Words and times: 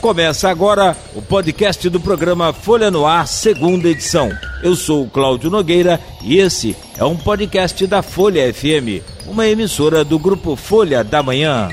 Começa 0.00 0.48
agora 0.48 0.96
o 1.14 1.20
podcast 1.20 1.90
do 1.90 1.98
programa 1.98 2.52
Folha 2.52 2.88
no 2.90 3.04
Ar, 3.04 3.26
segunda 3.26 3.88
edição. 3.88 4.30
Eu 4.62 4.76
sou 4.76 5.02
o 5.04 5.10
Cláudio 5.10 5.50
Nogueira 5.50 6.00
e 6.22 6.38
esse 6.38 6.76
é 6.96 7.04
um 7.04 7.16
podcast 7.16 7.84
da 7.86 8.00
Folha 8.00 8.52
FM, 8.52 9.02
uma 9.26 9.46
emissora 9.46 10.04
do 10.04 10.16
grupo 10.18 10.54
Folha 10.54 11.02
da 11.02 11.20
Manhã. 11.20 11.68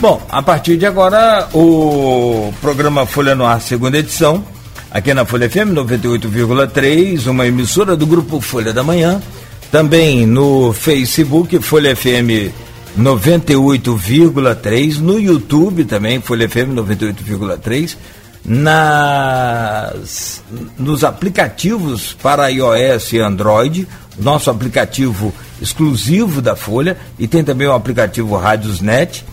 Bom, 0.00 0.20
a 0.28 0.42
partir 0.42 0.76
de 0.76 0.84
agora, 0.86 1.48
o 1.54 2.52
programa 2.60 3.06
Folha 3.06 3.34
no 3.34 3.46
Ar, 3.46 3.60
segunda 3.60 3.96
edição, 3.96 4.44
aqui 4.90 5.14
na 5.14 5.24
Folha 5.24 5.48
FM 5.48 5.72
98,3, 5.72 7.28
uma 7.28 7.46
emissora 7.46 7.96
do 7.96 8.06
grupo 8.06 8.40
Folha 8.40 8.72
da 8.72 8.82
Manhã, 8.82 9.22
também 9.70 10.26
no 10.26 10.72
Facebook 10.72 11.58
Folha 11.60 11.94
FM 11.94 12.65
98,3, 12.98 14.98
no 14.98 15.20
YouTube 15.20 15.84
também, 15.84 16.20
Folha 16.20 16.48
FM 16.48 16.74
98,3, 16.74 17.96
nas 18.44 20.42
nos 20.78 21.04
aplicativos 21.04 22.14
para 22.14 22.48
iOS 22.48 23.12
e 23.12 23.18
Android, 23.18 23.86
nosso 24.18 24.50
aplicativo 24.50 25.32
exclusivo 25.60 26.40
da 26.40 26.56
Folha, 26.56 26.96
e 27.18 27.26
tem 27.26 27.44
também 27.44 27.66
o 27.66 27.72
aplicativo 27.72 28.36
Rádiosnet, 28.36 29.24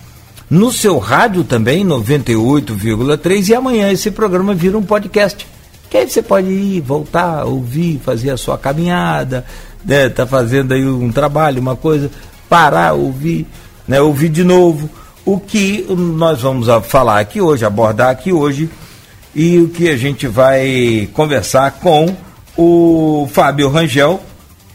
no 0.50 0.72
seu 0.72 0.98
rádio 0.98 1.44
também, 1.44 1.86
98,3, 1.86 3.50
e 3.50 3.56
amanhã 3.56 3.92
esse 3.92 4.12
programa 4.12 4.54
vira 4.54 4.78
um 4.78 4.84
podcast. 4.84 5.48
Que 5.90 5.98
aí 5.98 6.10
você 6.10 6.22
pode 6.22 6.50
ir, 6.50 6.82
voltar, 6.82 7.46
ouvir, 7.46 8.02
fazer 8.04 8.32
a 8.32 8.38
sua 8.38 8.58
caminhada, 8.58 9.46
né, 9.86 10.10
tá 10.10 10.26
fazendo 10.26 10.74
aí 10.74 10.86
um 10.86 11.12
trabalho, 11.12 11.62
uma 11.62 11.76
coisa, 11.76 12.10
parar, 12.54 12.94
ouvir, 12.94 13.48
né, 13.88 14.00
ouvir 14.00 14.30
de 14.30 14.44
novo. 14.44 14.88
O 15.26 15.40
que 15.40 15.84
nós 15.90 16.44
vamos 16.44 16.68
falar 16.86 17.20
aqui 17.20 17.42
hoje, 17.42 17.66
abordar 17.66 18.12
aqui 18.12 18.32
hoje, 18.32 18.70
e 19.34 19.58
o 19.58 19.70
que 19.70 19.90
a 19.90 19.98
gente 19.98 20.28
vai 20.28 21.10
conversar 21.14 21.72
com 21.72 22.16
o 22.56 23.28
Fábio 23.34 23.70
Rangel, 23.70 24.22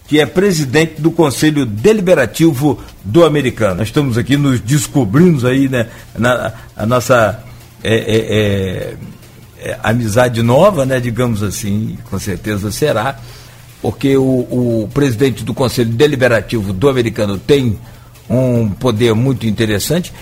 que 0.08 0.19
é 0.19 0.27
presidente 0.27 1.00
do 1.00 1.12
Conselho 1.12 1.64
Deliberativo 1.64 2.80
do 3.05 3.25
Americano. 3.25 3.77
Nós 3.77 3.89
estamos 3.89 4.19
aqui 4.19 4.36
nos 4.36 4.58
descobrindo 4.58 5.47
aí, 5.47 5.69
né, 5.69 5.86
na, 6.19 6.55
a 6.77 6.84
nossa 6.84 7.45
é, 7.84 7.95
é, 7.95 8.17
é, 8.17 9.70
é, 9.70 9.78
amizade 9.84 10.42
nova, 10.42 10.84
né, 10.84 10.98
digamos 10.98 11.45
assim, 11.45 11.97
com 12.11 12.19
certeza 12.19 12.72
será, 12.72 13.20
porque 13.80 14.16
o, 14.16 14.22
o 14.22 14.90
presidente 14.92 15.44
do 15.44 15.54
Conselho 15.54 15.90
Deliberativo 15.90 16.72
do 16.72 16.88
Americano 16.88 17.38
tem 17.38 17.78
um 18.28 18.68
poder 18.68 19.14
muito 19.14 19.46
interessante 19.46 20.12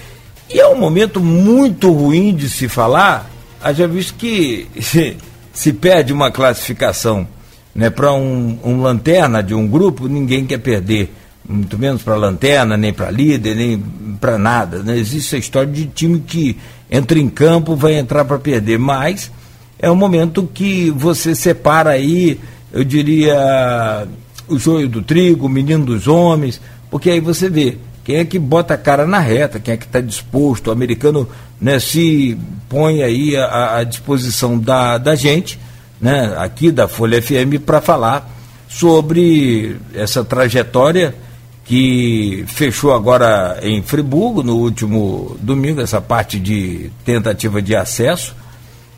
e 0.49 0.61
é 0.61 0.69
um 0.69 0.79
momento 0.79 1.21
muito 1.21 1.91
ruim 1.93 2.35
de 2.35 2.49
se 2.49 2.69
falar, 2.69 3.29
haja 3.63 3.89
visto 3.89 4.15
que 4.15 4.69
se, 4.81 5.17
se 5.53 5.73
perde 5.73 6.13
uma 6.13 6.31
classificação 6.31 7.27
né, 7.75 7.91
para 7.91 8.13
um, 8.13 8.59
um 8.65 8.81
lanterna 8.81 9.43
de 9.43 9.55
um 9.55 9.67
grupo, 9.67 10.09
ninguém 10.09 10.47
quer 10.47 10.59
perder. 10.59 11.13
Muito 11.49 11.79
menos 11.79 12.03
para 12.03 12.17
lanterna, 12.17 12.77
nem 12.77 12.93
para 12.93 13.11
líder, 13.11 13.55
nem 13.55 13.79
para 14.21 14.37
nada. 14.37 14.83
Né? 14.83 14.99
existe 14.99 15.37
a 15.37 15.39
história 15.39 15.71
de 15.71 15.87
time 15.87 16.19
que 16.21 16.57
entra 16.91 17.19
em 17.19 17.29
campo, 17.29 17.77
vai 17.77 17.95
entrar 17.95 18.25
para 18.25 18.39
perder. 18.39 18.79
Mas 18.79 19.31
é 19.79 19.91
um 19.91 19.95
momento 19.95 20.49
que 20.53 20.91
você 20.91 21.35
separa 21.35 21.91
aí, 21.91 22.41
eu 22.77 22.85
diria, 22.85 24.07
o 24.47 24.59
joio 24.59 24.89
do 24.89 25.03
trigo, 25.03 25.47
o 25.47 25.49
menino 25.49 25.85
dos 25.85 26.07
homens, 26.07 26.61
porque 26.91 27.11
aí 27.11 27.21
você 27.21 27.49
vê 27.49 27.79
quem 28.05 28.17
é 28.17 28.25
que 28.25 28.39
bota 28.39 28.75
a 28.75 28.79
cara 28.79 29.07
na 29.07 29.19
reta, 29.19 29.59
quem 29.59 29.75
é 29.75 29.77
que 29.77 29.87
está 29.87 30.01
disposto, 30.01 30.69
o 30.69 30.71
americano 30.71 31.29
né, 31.61 31.81
se 31.81 32.39
põe 32.69 33.03
aí 33.03 33.37
à, 33.37 33.79
à 33.79 33.85
disposição 33.85 34.59
da, 34.59 34.99
da 34.99 35.15
gente 35.15 35.59
né, 36.01 36.35
aqui 36.39 36.71
da 36.71 36.87
Folha 36.87 37.21
FM 37.21 37.61
para 37.65 37.81
falar 37.81 38.31
sobre 38.69 39.77
essa 39.95 40.25
trajetória 40.25 41.15
que 41.65 42.45
fechou 42.47 42.93
agora 42.93 43.59
em 43.63 43.83
Friburgo 43.83 44.43
no 44.43 44.57
último 44.57 45.37
domingo, 45.41 45.81
essa 45.81 46.01
parte 46.01 46.39
de 46.39 46.91
tentativa 47.05 47.61
de 47.61 47.75
acesso, 47.75 48.37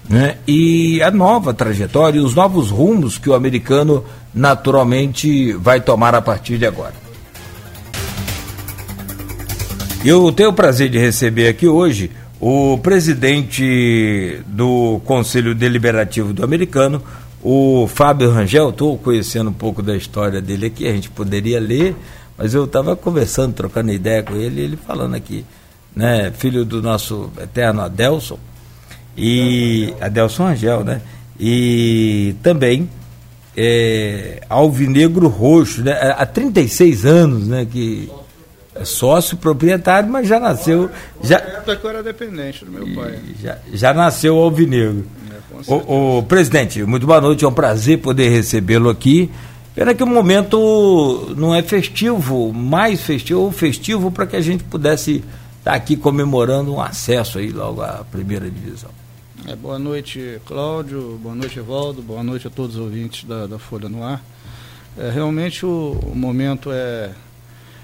né, 0.08 0.38
e 0.46 1.02
a 1.02 1.10
nova 1.10 1.52
trajetória 1.52 2.18
e 2.18 2.22
os 2.22 2.34
novos 2.34 2.70
rumos 2.70 3.18
que 3.18 3.28
o 3.28 3.34
americano 3.34 4.04
naturalmente 4.34 5.52
vai 5.52 5.80
tomar 5.80 6.14
a 6.14 6.22
partir 6.22 6.56
de 6.56 6.66
agora. 6.66 6.94
Eu 10.04 10.30
tenho 10.32 10.50
o 10.50 10.54
prazer 10.54 10.88
de 10.88 10.98
receber 10.98 11.48
aqui 11.48 11.66
hoje 11.66 12.10
o 12.40 12.78
presidente 12.78 14.40
do 14.46 15.00
Conselho 15.04 15.54
Deliberativo 15.54 16.32
do 16.32 16.44
Americano, 16.44 17.02
o 17.42 17.86
Fábio 17.88 18.30
Rangel, 18.30 18.70
estou 18.70 18.96
conhecendo 18.96 19.50
um 19.50 19.52
pouco 19.52 19.82
da 19.82 19.96
história 19.96 20.40
dele 20.40 20.66
aqui, 20.66 20.86
a 20.86 20.92
gente 20.92 21.10
poderia 21.10 21.60
ler, 21.60 21.96
mas 22.36 22.54
eu 22.54 22.64
estava 22.64 22.94
conversando, 22.94 23.54
trocando 23.54 23.90
ideia 23.90 24.22
com 24.22 24.36
ele, 24.36 24.60
ele 24.60 24.76
falando 24.76 25.14
aqui, 25.14 25.44
né, 25.94 26.30
filho 26.30 26.64
do 26.64 26.80
nosso 26.80 27.30
eterno 27.42 27.82
Adelson, 27.82 28.38
e 29.18 29.94
Adelson 30.00 30.44
Rangel, 30.44 30.84
né, 30.84 31.00
e 31.38 32.34
também 32.42 32.88
é, 33.56 34.40
Alvinegro 34.48 35.26
Roxo, 35.26 35.82
né, 35.82 35.92
há 36.16 36.24
36 36.24 37.04
anos, 37.04 37.48
né, 37.48 37.66
que 37.70 38.08
é 38.80 38.84
sócio 38.84 39.36
proprietário, 39.36 40.08
mas 40.08 40.28
já 40.28 40.38
nasceu. 40.38 40.88
Já, 41.20 41.38
época 41.38 41.76
que 41.76 41.84
eu 41.84 41.90
era 41.90 42.02
dependente 42.02 42.64
do 42.64 42.70
meu 42.70 42.94
pai. 42.94 43.18
Já, 43.42 43.58
já 43.72 43.92
nasceu 43.92 44.36
alvinegro. 44.36 45.04
É, 45.68 45.72
o, 45.72 46.18
o, 46.18 46.22
presidente, 46.22 46.84
muito 46.84 47.04
boa 47.04 47.20
noite, 47.20 47.44
é 47.44 47.48
um 47.48 47.52
prazer 47.52 47.98
poder 47.98 48.28
recebê-lo 48.28 48.88
aqui. 48.88 49.28
Pena 49.74 49.94
que 49.94 50.02
o 50.02 50.06
momento 50.06 51.34
não 51.36 51.52
é 51.52 51.62
festivo, 51.62 52.52
mais 52.52 53.00
festivo, 53.00 53.40
ou 53.40 53.52
festivo 53.52 54.10
para 54.10 54.26
que 54.26 54.36
a 54.36 54.40
gente 54.40 54.62
pudesse 54.64 55.16
estar 55.58 55.72
tá 55.72 55.74
aqui 55.74 55.96
comemorando 55.96 56.72
um 56.72 56.80
acesso 56.80 57.38
aí 57.38 57.50
logo 57.50 57.82
à 57.82 58.04
primeira 58.10 58.48
divisão. 58.48 58.90
É, 59.46 59.54
boa 59.54 59.78
noite, 59.78 60.40
Cláudio, 60.44 61.18
boa 61.22 61.34
noite, 61.34 61.58
Evaldo, 61.58 62.02
boa 62.02 62.22
noite 62.22 62.46
a 62.46 62.50
todos 62.50 62.76
os 62.76 62.82
ouvintes 62.82 63.24
da, 63.24 63.46
da 63.46 63.58
Folha 63.58 63.88
no 63.88 64.02
Ar. 64.02 64.22
É, 64.96 65.10
realmente 65.10 65.64
o, 65.64 65.98
o 66.02 66.14
momento 66.14 66.70
é 66.72 67.12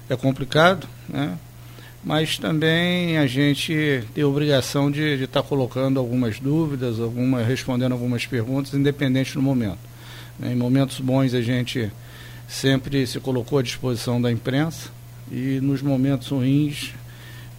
é 0.09 0.15
complicado, 0.15 0.87
né? 1.09 1.37
mas 2.03 2.37
também 2.37 3.17
a 3.17 3.25
gente 3.25 4.03
tem 4.13 4.23
a 4.23 4.27
obrigação 4.27 4.91
de 4.91 5.23
estar 5.23 5.41
tá 5.41 5.47
colocando 5.47 5.99
algumas 5.99 6.39
dúvidas, 6.39 6.99
alguma, 6.99 7.41
respondendo 7.41 7.93
algumas 7.93 8.25
perguntas, 8.25 8.73
independente 8.73 9.33
do 9.33 9.41
momento. 9.41 9.79
Né? 10.37 10.53
Em 10.53 10.55
momentos 10.55 10.99
bons 10.99 11.33
a 11.33 11.41
gente 11.41 11.91
sempre 12.47 13.07
se 13.07 13.19
colocou 13.19 13.57
à 13.57 13.63
disposição 13.63 14.21
da 14.21 14.31
imprensa 14.31 14.89
e 15.31 15.59
nos 15.61 15.81
momentos 15.81 16.27
ruins, 16.27 16.93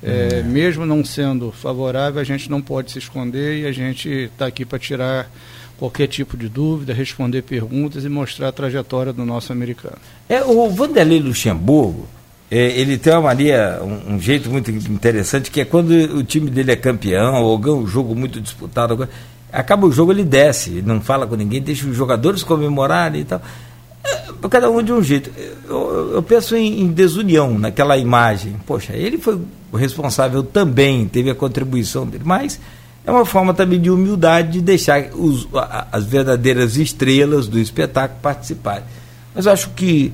é, 0.03 0.43
mesmo 0.43 0.85
não 0.85 1.05
sendo 1.05 1.51
favorável, 1.51 2.21
a 2.21 2.25
gente 2.25 2.51
não 2.51 2.61
pode 2.61 2.91
se 2.93 2.99
esconder 2.99 3.63
e 3.63 3.67
a 3.67 3.73
gente 3.73 4.09
está 4.09 4.47
aqui 4.47 4.65
para 4.65 4.79
tirar 4.79 5.31
qualquer 5.79 6.07
tipo 6.07 6.37
de 6.37 6.49
dúvida, 6.49 6.93
responder 6.93 7.43
perguntas 7.43 8.05
e 8.05 8.09
mostrar 8.09 8.49
a 8.49 8.53
trajetória 8.53 9.13
do 9.13 9.25
nosso 9.25 9.53
americano. 9.53 9.97
É, 10.29 10.43
o 10.43 10.71
Vanderlei 10.71 11.21
Luxemburgo, 11.21 12.07
é, 12.51 12.79
ele 12.79 12.97
tem 12.97 13.13
uma 13.13 13.23
mania, 13.23 13.81
um, 13.83 14.15
um, 14.15 14.21
jeito 14.21 14.49
muito 14.49 14.71
interessante, 14.71 15.51
que 15.51 15.61
é 15.61 15.65
quando 15.65 15.91
o 15.91 16.23
time 16.23 16.51
dele 16.51 16.73
é 16.73 16.77
campeão 16.77 17.43
ou 17.43 17.59
ganha 17.59 17.77
um 17.77 17.87
jogo 17.87 18.15
muito 18.15 18.41
disputado, 18.41 19.09
acaba 19.53 19.87
o 19.87 19.93
jogo, 19.93 20.13
ele 20.13 20.25
desce, 20.25 20.83
não 20.83 21.01
fala 21.01 21.27
com 21.27 21.35
ninguém, 21.35 21.61
deixa 21.61 21.87
os 21.87 21.97
jogadores 21.97 22.43
comemorarem 22.43 23.23
e 23.23 23.25
tal. 23.25 23.43
É, 24.47 24.49
cada 24.49 24.71
um 24.71 24.83
de 24.83 24.93
um 24.93 25.03
jeito. 25.03 25.31
Eu, 25.69 26.13
eu 26.15 26.23
penso 26.23 26.57
em, 26.57 26.83
em, 26.83 26.89
desunião 26.89 27.59
naquela 27.59 27.97
imagem. 27.97 28.57
Poxa, 28.67 28.93
ele 28.95 29.19
foi 29.19 29.41
o 29.73 29.77
responsável 29.77 30.43
também, 30.43 31.07
teve 31.07 31.31
a 31.31 31.35
contribuição 31.35 32.07
dele, 32.07 32.25
mas 32.25 32.61
é 33.05 33.11
uma 33.11 33.25
forma 33.25 33.53
também 33.55 33.81
de 33.81 33.91
humildade 33.91 34.53
de 34.53 34.61
deixar 34.61 35.11
os, 35.15 35.49
as 35.93 36.05
verdadeiras 36.05 36.77
estrelas 36.77 37.47
do 37.47 37.59
espetáculo 37.59 38.21
participarem. 38.21 38.85
Mas 39.35 39.47
eu 39.47 39.53
acho 39.53 39.71
que 39.71 40.13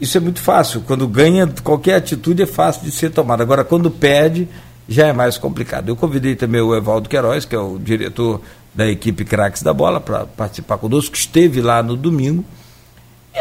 isso 0.00 0.16
é 0.16 0.20
muito 0.20 0.40
fácil. 0.40 0.82
Quando 0.86 1.06
ganha, 1.08 1.48
qualquer 1.64 1.96
atitude 1.96 2.42
é 2.42 2.46
fácil 2.46 2.84
de 2.84 2.90
ser 2.90 3.10
tomada. 3.10 3.42
Agora, 3.42 3.64
quando 3.64 3.90
perde, 3.90 4.48
já 4.88 5.08
é 5.08 5.12
mais 5.12 5.36
complicado. 5.36 5.88
Eu 5.88 5.96
convidei 5.96 6.36
também 6.36 6.60
o 6.60 6.74
Evaldo 6.74 7.08
Queiroz, 7.08 7.44
que 7.44 7.54
é 7.54 7.58
o 7.58 7.78
diretor 7.78 8.40
da 8.74 8.86
equipe 8.88 9.24
Craques 9.24 9.62
da 9.62 9.74
Bola, 9.74 10.00
para 10.00 10.24
participar 10.24 10.78
conosco, 10.78 11.12
que 11.12 11.18
esteve 11.18 11.60
lá 11.60 11.82
no 11.82 11.96
domingo. 11.96 12.44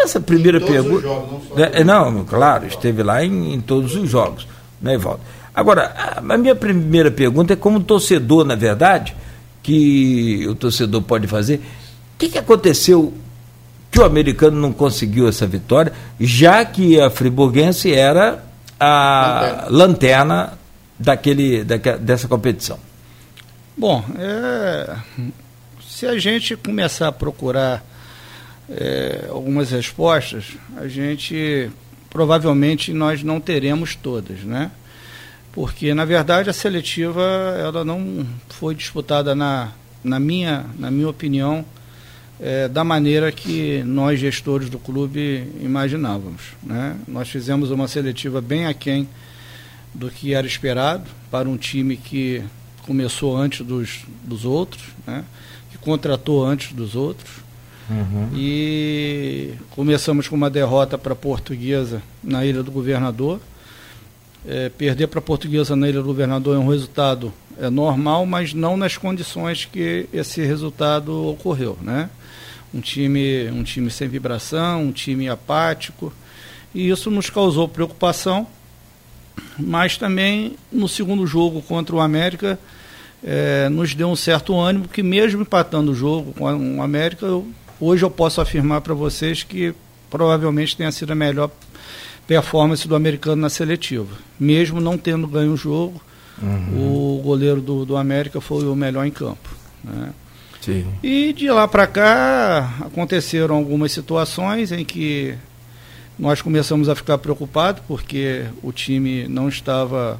Essa 0.03 0.19
primeira 0.19 0.59
pergunta. 0.59 1.07
Não, 1.07 1.63
é, 1.63 1.83
não, 1.83 2.25
claro, 2.25 2.67
esteve 2.67 3.03
lá 3.03 3.23
em, 3.23 3.53
em, 3.53 3.61
todos 3.61 3.95
os 3.95 4.09
jogos, 4.09 4.47
né, 4.81 4.93
Evaldo? 4.93 5.21
Agora, 5.53 5.93
a, 5.95 6.33
a 6.33 6.37
minha 6.37 6.55
primeira 6.55 7.09
pergunta 7.11 7.53
é 7.53 7.55
como 7.55 7.79
torcedor, 7.79 8.45
na 8.45 8.55
verdade, 8.55 9.15
que 9.63 10.45
o 10.47 10.55
torcedor 10.55 11.01
pode 11.01 11.27
fazer. 11.27 11.55
O 11.55 12.17
que, 12.19 12.29
que 12.29 12.37
aconteceu 12.37 13.13
que 13.91 13.99
o 13.99 14.05
americano 14.05 14.59
não 14.59 14.71
conseguiu 14.71 15.27
essa 15.27 15.47
vitória, 15.47 15.93
já 16.19 16.63
que 16.63 16.99
a 16.99 17.09
friburguense 17.09 17.93
era 17.93 18.43
a 18.79 19.65
lanterna, 19.69 19.69
lanterna 19.69 20.53
daquele, 20.99 21.63
daquela, 21.63 21.97
dessa 21.97 22.27
competição. 22.27 22.79
Bom, 23.75 24.03
é, 24.17 24.95
se 25.87 26.05
a 26.05 26.17
gente 26.17 26.55
começar 26.55 27.07
a 27.07 27.11
procurar 27.11 27.83
é, 28.69 29.27
algumas 29.29 29.71
respostas, 29.71 30.57
a 30.75 30.87
gente 30.87 31.69
provavelmente 32.09 32.93
nós 32.93 33.23
não 33.23 33.39
teremos 33.39 33.95
todas, 33.95 34.39
né? 34.41 34.71
Porque 35.51 35.93
na 35.93 36.05
verdade 36.05 36.49
a 36.49 36.53
seletiva 36.53 37.21
ela 37.59 37.83
não 37.83 38.25
foi 38.49 38.75
disputada 38.75 39.33
na, 39.33 39.71
na 40.03 40.19
minha 40.19 40.65
na 40.77 40.91
minha 40.91 41.09
opinião 41.09 41.65
é, 42.39 42.67
da 42.67 42.83
maneira 42.83 43.31
que 43.31 43.81
nós 43.83 44.19
gestores 44.19 44.69
do 44.69 44.77
clube 44.77 45.51
imaginávamos, 45.61 46.41
né? 46.61 46.95
Nós 47.07 47.29
fizemos 47.29 47.71
uma 47.71 47.87
seletiva 47.87 48.41
bem 48.41 48.65
aquém 48.67 49.07
do 49.93 50.11
que 50.11 50.33
era 50.33 50.45
esperado 50.45 51.05
para 51.31 51.49
um 51.49 51.57
time 51.57 51.97
que 51.97 52.43
começou 52.87 53.35
antes 53.35 53.65
dos, 53.65 54.05
dos 54.23 54.45
outros, 54.45 54.83
né? 55.05 55.25
que 55.71 55.77
contratou 55.77 56.45
antes 56.45 56.71
dos 56.71 56.95
outros. 56.95 57.46
Uhum. 57.89 58.29
E 58.35 59.53
começamos 59.71 60.27
com 60.27 60.35
uma 60.35 60.49
derrota 60.49 60.97
para 60.97 61.13
a 61.13 61.15
Portuguesa 61.15 62.01
na 62.23 62.45
Ilha 62.45 62.61
do 62.63 62.71
Governador. 62.71 63.39
É, 64.45 64.69
perder 64.69 65.07
para 65.07 65.19
a 65.19 65.21
Portuguesa 65.21 65.75
na 65.75 65.87
Ilha 65.89 65.99
do 65.99 66.05
Governador 66.05 66.55
é 66.55 66.59
um 66.59 66.69
resultado 66.69 67.33
é, 67.59 67.69
normal, 67.69 68.25
mas 68.25 68.53
não 68.53 68.77
nas 68.77 68.97
condições 68.97 69.65
que 69.65 70.07
esse 70.13 70.41
resultado 70.41 71.29
ocorreu. 71.29 71.77
Né? 71.81 72.09
Um, 72.73 72.81
time, 72.81 73.49
um 73.49 73.63
time 73.63 73.89
sem 73.89 74.07
vibração, 74.07 74.83
um 74.83 74.91
time 74.91 75.29
apático. 75.29 76.13
E 76.75 76.89
isso 76.89 77.09
nos 77.09 77.29
causou 77.29 77.67
preocupação 77.67 78.47
mas 79.57 79.97
também 79.97 80.55
no 80.71 80.87
segundo 80.87 81.25
jogo 81.25 81.61
contra 81.61 81.95
o 81.95 81.99
América 81.99 82.59
é, 83.23 83.67
nos 83.69 83.95
deu 83.95 84.09
um 84.09 84.15
certo 84.15 84.57
ânimo, 84.57 84.87
que 84.87 85.01
mesmo 85.01 85.41
empatando 85.41 85.91
o 85.91 85.95
jogo 85.95 86.33
com 86.33 86.77
o 86.77 86.81
América, 86.81 87.25
eu, 87.25 87.47
hoje 87.79 88.03
eu 88.03 88.09
posso 88.09 88.41
afirmar 88.41 88.81
para 88.81 88.93
vocês 88.93 89.43
que 89.43 89.73
provavelmente 90.09 90.75
tenha 90.75 90.91
sido 90.91 91.11
a 91.11 91.15
melhor 91.15 91.49
performance 92.27 92.87
do 92.87 92.95
americano 92.95 93.41
na 93.41 93.49
seletiva. 93.49 94.15
Mesmo 94.39 94.81
não 94.81 94.97
tendo 94.97 95.27
ganho 95.27 95.53
o 95.53 95.57
jogo, 95.57 96.01
uhum. 96.41 97.17
o 97.17 97.21
goleiro 97.21 97.61
do, 97.61 97.85
do 97.85 97.97
América 97.97 98.41
foi 98.41 98.65
o 98.65 98.75
melhor 98.75 99.05
em 99.05 99.11
campo. 99.11 99.49
Né? 99.83 100.13
Sim. 100.61 100.85
E 101.01 101.31
de 101.33 101.49
lá 101.49 101.67
para 101.67 101.87
cá 101.87 102.77
aconteceram 102.81 103.55
algumas 103.55 103.91
situações 103.91 104.71
em 104.71 104.83
que 104.83 105.35
nós 106.19 106.41
começamos 106.41 106.89
a 106.89 106.95
ficar 106.95 107.17
preocupados 107.19 107.81
porque 107.87 108.45
o 108.61 108.71
time 108.71 109.27
não 109.27 109.47
estava 109.47 110.19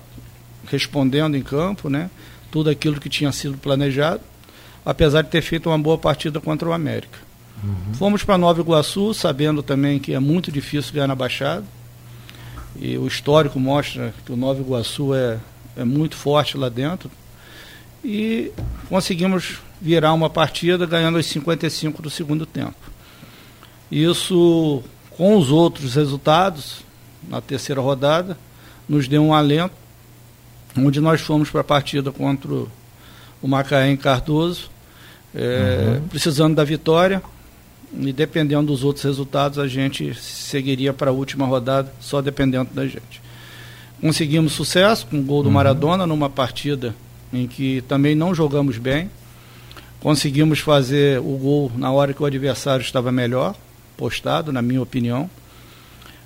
respondendo 0.69 1.35
em 1.35 1.41
campo, 1.41 1.89
né? 1.89 2.09
Tudo 2.51 2.69
aquilo 2.69 2.99
que 2.99 3.09
tinha 3.09 3.31
sido 3.31 3.57
planejado, 3.57 4.21
apesar 4.85 5.23
de 5.23 5.29
ter 5.29 5.41
feito 5.41 5.69
uma 5.69 5.77
boa 5.77 5.97
partida 5.97 6.39
contra 6.39 6.69
o 6.69 6.73
América. 6.73 7.17
Uhum. 7.63 7.93
Fomos 7.93 8.23
para 8.23 8.37
Nova 8.37 8.61
Iguaçu, 8.61 9.13
sabendo 9.13 9.63
também 9.63 9.99
que 9.99 10.13
é 10.13 10.19
muito 10.19 10.51
difícil 10.51 10.93
ganhar 10.93 11.07
na 11.07 11.15
Baixada. 11.15 11.63
E 12.79 12.97
o 12.97 13.07
histórico 13.07 13.59
mostra 13.59 14.13
que 14.25 14.31
o 14.31 14.37
Nova 14.37 14.61
Iguaçu 14.61 15.13
é, 15.15 15.39
é 15.75 15.83
muito 15.83 16.15
forte 16.15 16.57
lá 16.57 16.69
dentro. 16.69 17.09
E 18.03 18.51
conseguimos 18.87 19.59
virar 19.81 20.13
uma 20.13 20.29
partida 20.29 20.85
ganhando 20.85 21.17
os 21.17 21.25
55 21.25 22.01
do 22.01 22.09
segundo 22.09 22.45
tempo. 22.45 22.75
Isso 23.91 24.83
com 25.11 25.35
os 25.35 25.49
outros 25.49 25.95
resultados, 25.95 26.83
na 27.27 27.41
terceira 27.41 27.81
rodada, 27.81 28.37
nos 28.87 29.07
deu 29.07 29.23
um 29.23 29.33
alento, 29.33 29.73
onde 30.77 31.01
nós 31.01 31.21
fomos 31.21 31.49
para 31.49 31.61
a 31.61 31.63
partida 31.63 32.11
contra 32.11 32.51
o 32.51 33.47
Macaé 33.47 33.89
em 33.89 33.97
Cardoso, 33.97 34.69
é, 35.33 35.99
uhum. 35.99 36.07
precisando 36.07 36.55
da 36.55 36.63
vitória, 36.63 37.21
e 37.93 38.11
dependendo 38.11 38.67
dos 38.67 38.83
outros 38.83 39.03
resultados, 39.03 39.57
a 39.59 39.67
gente 39.67 40.13
seguiria 40.15 40.93
para 40.93 41.11
a 41.11 41.13
última 41.13 41.45
rodada, 41.45 41.91
só 41.99 42.21
dependendo 42.21 42.69
da 42.73 42.85
gente. 42.85 43.21
Conseguimos 44.01 44.53
sucesso 44.53 45.07
com 45.07 45.19
o 45.19 45.23
gol 45.23 45.41
do 45.41 45.49
uhum. 45.49 45.55
Maradona 45.55 46.05
numa 46.05 46.29
partida 46.29 46.93
em 47.33 47.47
que 47.47 47.81
também 47.87 48.15
não 48.15 48.33
jogamos 48.33 48.77
bem. 48.77 49.09
Conseguimos 49.99 50.59
fazer 50.59 51.19
o 51.19 51.37
gol 51.37 51.71
na 51.75 51.91
hora 51.91 52.13
que 52.13 52.21
o 52.21 52.25
adversário 52.25 52.83
estava 52.83 53.11
melhor, 53.11 53.55
postado, 53.95 54.51
na 54.51 54.61
minha 54.61 54.81
opinião. 54.81 55.29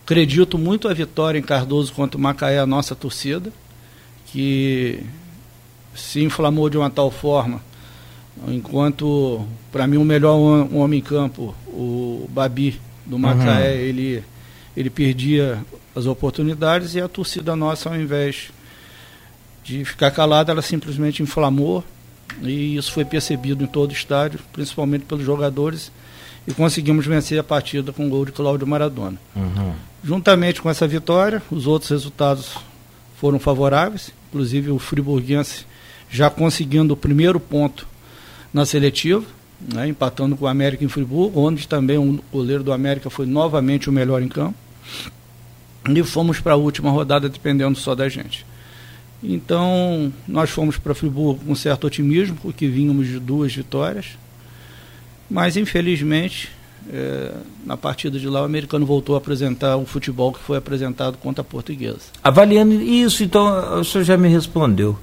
Acredito 0.03 0.57
muito 0.57 0.89
a 0.89 0.93
vitória 0.93 1.39
em 1.39 1.41
Cardoso 1.41 1.93
contra 1.93 2.17
o 2.17 2.21
Macaé, 2.21 2.59
a 2.59 2.65
nossa 2.65 2.95
torcida, 2.95 3.51
que 4.27 5.01
se 5.95 6.21
inflamou 6.21 6.69
de 6.69 6.77
uma 6.77 6.89
tal 6.89 7.09
forma, 7.09 7.61
enquanto, 8.47 9.45
para 9.71 9.87
mim, 9.87 9.97
o 9.97 10.05
melhor 10.05 10.35
homem 10.73 10.99
em 10.99 11.03
campo, 11.03 11.55
o 11.67 12.27
Babi 12.29 12.79
do 13.05 13.19
Macaé, 13.19 13.73
uhum. 13.73 13.79
ele, 13.79 14.23
ele 14.75 14.89
perdia 14.89 15.59
as 15.95 16.05
oportunidades 16.05 16.95
e 16.95 17.01
a 17.01 17.07
torcida 17.07 17.55
nossa, 17.55 17.89
ao 17.89 17.95
invés 17.95 18.49
de 19.63 19.85
ficar 19.85 20.11
calada, 20.11 20.51
ela 20.51 20.61
simplesmente 20.61 21.21
inflamou 21.21 21.83
e 22.41 22.75
isso 22.75 22.91
foi 22.91 23.05
percebido 23.05 23.63
em 23.63 23.67
todo 23.67 23.91
o 23.91 23.93
estádio, 23.93 24.39
principalmente 24.53 25.05
pelos 25.05 25.25
jogadores 25.25 25.91
e 26.47 26.53
conseguimos 26.53 27.05
vencer 27.05 27.39
a 27.39 27.43
partida 27.43 27.91
com 27.91 28.07
o 28.07 28.09
gol 28.09 28.25
de 28.25 28.31
Cláudio 28.31 28.65
Maradona. 28.65 29.17
Uhum. 29.35 29.73
Juntamente 30.03 30.61
com 30.61 30.69
essa 30.69 30.87
vitória, 30.87 31.41
os 31.51 31.67
outros 31.67 31.91
resultados 31.91 32.55
foram 33.19 33.37
favoráveis, 33.37 34.11
inclusive 34.29 34.71
o 34.71 34.79
Friburguense 34.79 35.65
já 36.09 36.29
conseguindo 36.29 36.93
o 36.93 36.97
primeiro 36.97 37.39
ponto 37.39 37.87
na 38.53 38.65
seletiva, 38.65 39.25
né, 39.73 39.87
empatando 39.87 40.35
com 40.35 40.45
o 40.45 40.47
América 40.47 40.83
em 40.83 40.87
Friburgo, 40.87 41.39
onde 41.39 41.67
também 41.67 41.97
o 41.97 42.19
goleiro 42.31 42.63
do 42.63 42.73
América 42.73 43.09
foi 43.09 43.25
novamente 43.25 43.89
o 43.89 43.93
melhor 43.93 44.21
em 44.21 44.27
campo. 44.27 44.55
E 45.89 46.03
fomos 46.03 46.39
para 46.39 46.53
a 46.53 46.57
última 46.57 46.91
rodada 46.91 47.27
dependendo 47.27 47.77
só 47.77 47.95
da 47.95 48.07
gente. 48.07 48.45
Então, 49.23 50.11
nós 50.27 50.49
fomos 50.49 50.77
para 50.77 50.95
Friburgo 50.95 51.45
com 51.45 51.55
certo 51.55 51.85
otimismo, 51.85 52.37
porque 52.41 52.67
vínhamos 52.67 53.07
de 53.07 53.19
duas 53.19 53.53
vitórias, 53.53 54.17
mas, 55.29 55.55
infelizmente, 55.57 56.49
é, 56.91 57.31
na 57.65 57.77
partida 57.77 58.19
de 58.19 58.27
lá, 58.27 58.41
o 58.41 58.45
americano 58.45 58.85
voltou 58.85 59.15
a 59.15 59.19
apresentar 59.19 59.77
o 59.77 59.85
futebol 59.85 60.33
que 60.33 60.39
foi 60.39 60.57
apresentado 60.57 61.17
contra 61.17 61.41
a 61.41 61.45
portuguesa. 61.45 62.01
Avaliando 62.23 62.73
isso, 62.73 63.23
então, 63.23 63.79
o 63.79 63.83
senhor 63.83 64.03
já 64.03 64.17
me 64.17 64.27
respondeu. 64.27 64.97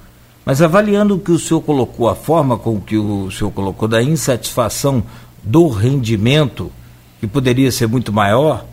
Mas 0.48 0.62
avaliando 0.62 1.16
o 1.16 1.18
que 1.18 1.30
o 1.30 1.38
senhor 1.38 1.60
colocou, 1.60 2.08
a 2.08 2.14
forma 2.14 2.56
com 2.56 2.80
que 2.80 2.96
o 2.96 3.30
senhor 3.30 3.50
colocou 3.50 3.86
da 3.86 4.02
insatisfação 4.02 5.04
do 5.42 5.68
rendimento, 5.68 6.72
que 7.20 7.26
poderia 7.26 7.70
ser 7.70 7.86
muito 7.86 8.10
maior, 8.10 8.64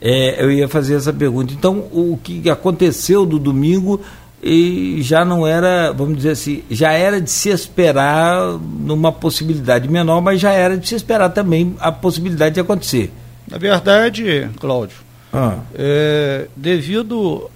é, 0.00 0.42
eu 0.42 0.50
ia 0.50 0.66
fazer 0.66 0.96
essa 0.96 1.12
pergunta. 1.12 1.54
Então, 1.54 1.84
o 1.92 2.18
que 2.20 2.50
aconteceu 2.50 3.24
do 3.24 3.38
domingo 3.38 4.00
e 4.42 5.02
já 5.02 5.24
não 5.24 5.46
era, 5.46 5.92
vamos 5.92 6.16
dizer 6.16 6.30
assim, 6.30 6.64
já 6.68 6.90
era 6.90 7.20
de 7.20 7.30
se 7.30 7.48
esperar 7.48 8.58
numa 8.80 9.12
possibilidade 9.12 9.88
menor, 9.88 10.20
mas 10.20 10.40
já 10.40 10.50
era 10.50 10.76
de 10.76 10.88
se 10.88 10.96
esperar 10.96 11.28
também 11.28 11.76
a 11.78 11.92
possibilidade 11.92 12.56
de 12.56 12.60
acontecer. 12.60 13.12
Na 13.48 13.56
verdade, 13.56 14.50
Cláudio, 14.58 14.96
ah. 15.34 15.58
é, 15.74 16.46
devido 16.56 17.50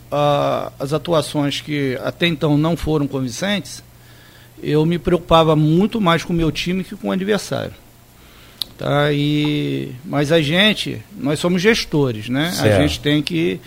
às 0.78 0.92
atuações 0.92 1.60
que 1.60 1.98
até 2.02 2.26
então 2.26 2.58
não 2.58 2.76
foram 2.76 3.06
convincentes, 3.06 3.82
eu 4.62 4.84
me 4.84 4.98
preocupava 4.98 5.54
muito 5.54 6.00
mais 6.00 6.24
com 6.24 6.32
o 6.32 6.36
meu 6.36 6.50
time 6.50 6.82
que 6.82 6.96
com 6.96 7.08
o 7.08 7.12
adversário. 7.12 7.72
Tá? 8.76 9.12
E, 9.12 9.92
mas 10.04 10.30
a 10.30 10.40
gente, 10.40 11.02
nós 11.16 11.38
somos 11.38 11.60
gestores, 11.60 12.28
né? 12.28 12.52
Certo. 12.52 12.76
A 12.76 12.80
gente 12.80 13.00
tem 13.00 13.22
que 13.22 13.60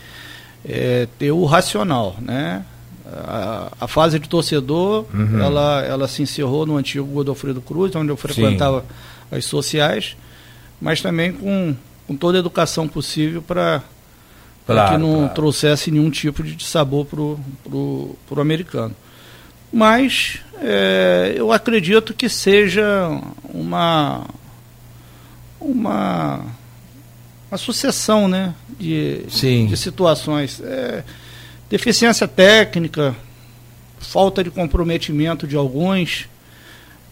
é, 0.65 1.07
ter 1.17 1.31
o 1.31 1.45
racional, 1.45 2.15
né? 2.21 2.63
a, 3.11 3.71
a, 3.81 3.87
fase 3.87 4.19
de 4.19 4.29
torcedor 4.29 5.05
uhum. 5.13 5.41
ela, 5.41 5.83
ela 5.83 6.07
se 6.07 6.21
encerrou 6.21 6.65
no 6.65 6.77
antigo 6.77 7.05
Godofredo 7.05 7.61
Cruz, 7.61 7.95
onde 7.95 8.09
eu 8.09 8.17
frequentava 8.17 8.81
Sim. 8.81 9.37
as 9.37 9.45
sociais, 9.45 10.15
mas 10.79 11.01
também 11.01 11.33
com, 11.33 11.75
com 12.07 12.15
toda 12.15 12.37
a 12.37 12.39
educação 12.39 12.87
possível 12.87 13.41
para 13.41 13.83
claro, 14.65 14.91
que 14.91 14.97
não 14.97 15.17
claro. 15.19 15.33
trouxesse 15.33 15.91
nenhum 15.91 16.09
tipo 16.09 16.43
de 16.43 16.63
sabor 16.63 17.05
para 17.05 17.19
o 17.19 18.17
americano. 18.37 18.95
Mas 19.71 20.41
é, 20.61 21.33
eu 21.35 21.51
acredito 21.51 22.13
que 22.13 22.27
seja 22.27 23.07
uma, 23.43 24.25
uma, 25.59 26.45
uma 27.49 27.57
sucessão 27.57 28.27
né, 28.27 28.53
de, 28.79 29.23
de 29.67 29.77
situações. 29.77 30.61
É, 30.61 31.03
deficiência 31.69 32.27
técnica, 32.27 33.15
falta 33.97 34.43
de 34.43 34.51
comprometimento 34.51 35.47
de 35.47 35.55
alguns, 35.55 36.27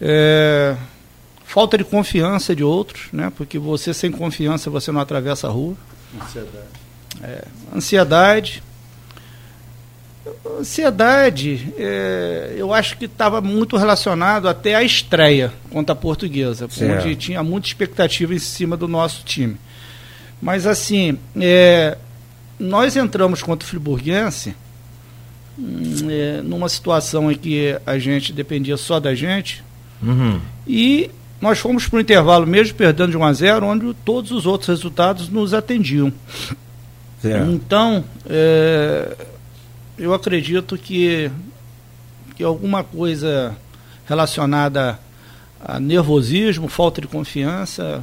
é, 0.00 0.76
falta 1.44 1.78
de 1.78 1.84
confiança 1.84 2.54
de 2.54 2.62
outros, 2.62 3.08
né? 3.10 3.32
Porque 3.36 3.58
você 3.58 3.94
sem 3.94 4.12
confiança 4.12 4.68
você 4.68 4.92
não 4.92 5.00
atravessa 5.00 5.46
a 5.46 5.50
rua. 5.50 5.74
Ansiedade. 6.22 6.89
É, 7.22 7.44
ansiedade. 7.74 8.62
Ansiedade, 10.58 11.72
é, 11.78 12.54
eu 12.56 12.72
acho 12.74 12.96
que 12.96 13.06
estava 13.06 13.40
muito 13.40 13.76
relacionado 13.76 14.48
até 14.48 14.74
à 14.74 14.82
estreia 14.82 15.52
contra 15.70 15.94
a 15.94 15.96
portuguesa, 15.96 16.68
certo. 16.68 17.06
onde 17.06 17.16
tinha 17.16 17.42
muita 17.42 17.66
expectativa 17.66 18.34
em 18.34 18.38
cima 18.38 18.76
do 18.76 18.86
nosso 18.86 19.24
time. 19.24 19.56
Mas 20.40 20.66
assim, 20.66 21.18
é, 21.36 21.96
nós 22.58 22.96
entramos 22.96 23.42
contra 23.42 23.66
o 23.66 23.68
Friburguense 23.68 24.54
hum, 25.58 26.08
é, 26.10 26.42
numa 26.42 26.68
situação 26.68 27.32
em 27.32 27.34
que 27.34 27.78
a 27.86 27.98
gente 27.98 28.32
dependia 28.32 28.76
só 28.76 29.00
da 29.00 29.14
gente 29.14 29.64
uhum. 30.02 30.40
e 30.66 31.10
nós 31.40 31.58
fomos 31.58 31.88
para 31.88 31.96
o 31.96 32.00
intervalo, 32.00 32.46
mesmo 32.46 32.76
perdendo 32.76 33.12
de 33.12 33.16
1 33.16 33.24
a 33.24 33.32
0, 33.32 33.66
onde 33.66 33.94
todos 34.04 34.30
os 34.30 34.44
outros 34.44 34.68
resultados 34.68 35.30
nos 35.30 35.54
atendiam. 35.54 36.12
Certo. 37.20 37.50
Então, 37.50 38.04
é, 38.28 39.16
eu 39.98 40.14
acredito 40.14 40.76
que, 40.78 41.30
que 42.34 42.42
alguma 42.42 42.82
coisa 42.82 43.54
relacionada 44.06 44.98
a 45.62 45.78
nervosismo, 45.78 46.66
falta 46.68 47.02
de 47.02 47.06
confiança, 47.06 48.02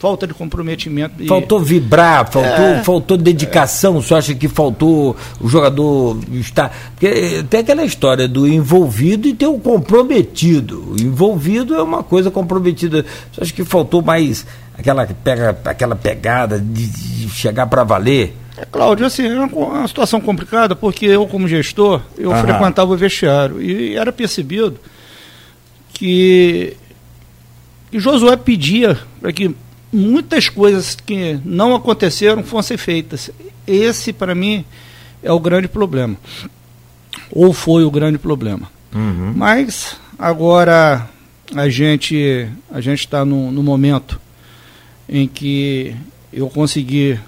falta 0.00 0.26
de 0.26 0.32
comprometimento. 0.32 1.26
Faltou 1.26 1.60
vibrar, 1.60 2.30
faltou, 2.30 2.64
é, 2.64 2.82
faltou 2.82 3.16
dedicação. 3.16 3.98
É. 3.98 4.02
Você 4.02 4.14
acha 4.14 4.34
que 4.34 4.48
faltou 4.48 5.14
o 5.40 5.48
jogador 5.48 6.18
estar. 6.32 6.74
Porque 6.92 7.44
tem 7.48 7.60
aquela 7.60 7.84
história 7.84 8.26
do 8.26 8.48
envolvido 8.48 9.28
e 9.28 9.34
ter 9.34 9.46
o 9.46 9.58
comprometido. 9.58 10.92
O 10.92 11.00
envolvido 11.00 11.74
é 11.74 11.82
uma 11.82 12.02
coisa 12.02 12.30
comprometida. 12.30 13.04
Você 13.30 13.42
acha 13.42 13.52
que 13.52 13.64
faltou 13.64 14.02
mais 14.02 14.46
aquela, 14.80 15.06
pega, 15.06 15.58
aquela 15.64 15.96
pegada 15.96 16.58
de, 16.58 16.86
de 16.86 17.28
chegar 17.30 17.66
para 17.66 17.84
valer? 17.84 18.36
É, 18.56 18.64
Cláudio, 18.64 19.06
assim, 19.06 19.26
é 19.26 19.38
uma, 19.38 19.86
situação 19.86 20.20
complicada, 20.20 20.74
porque 20.74 21.06
eu, 21.06 21.26
como 21.26 21.46
gestor, 21.46 22.02
eu 22.18 22.32
Aham. 22.32 22.42
frequentava 22.42 22.92
o 22.92 22.96
vestiário 22.96 23.62
e 23.62 23.96
era 23.96 24.12
percebido 24.12 24.78
que, 25.92 26.76
que 27.90 28.00
Josué 28.00 28.36
pedia 28.36 28.98
para 29.20 29.32
que 29.32 29.54
muitas 29.92 30.48
coisas 30.48 30.94
que 30.94 31.38
não 31.44 31.74
aconteceram 31.74 32.42
fossem 32.42 32.76
feitas. 32.76 33.30
Esse, 33.66 34.12
para 34.12 34.34
mim, 34.34 34.64
é 35.22 35.30
o 35.30 35.40
grande 35.40 35.68
problema. 35.68 36.16
Ou 37.30 37.52
foi 37.52 37.84
o 37.84 37.90
grande 37.90 38.18
problema. 38.18 38.70
Uhum. 38.94 39.32
Mas 39.36 39.96
agora 40.18 41.08
a 41.54 41.68
gente 41.68 42.48
a 42.70 42.80
gente 42.80 43.00
está 43.00 43.24
no, 43.24 43.50
no 43.50 43.62
momento 43.62 44.20
em 45.10 45.26
que 45.26 45.94
eu 46.32 46.48
consegui 46.48 47.18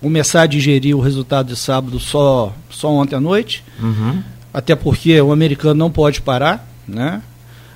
começar 0.00 0.42
a 0.42 0.46
digerir 0.46 0.96
o 0.96 1.00
resultado 1.00 1.48
de 1.48 1.56
sábado 1.56 2.00
só, 2.00 2.54
só 2.70 2.90
ontem 2.90 3.14
à 3.14 3.20
noite. 3.20 3.62
Uhum. 3.78 4.22
Até 4.52 4.74
porque 4.74 5.20
o 5.20 5.32
americano 5.32 5.74
não 5.74 5.90
pode 5.90 6.22
parar, 6.22 6.66
né? 6.88 7.20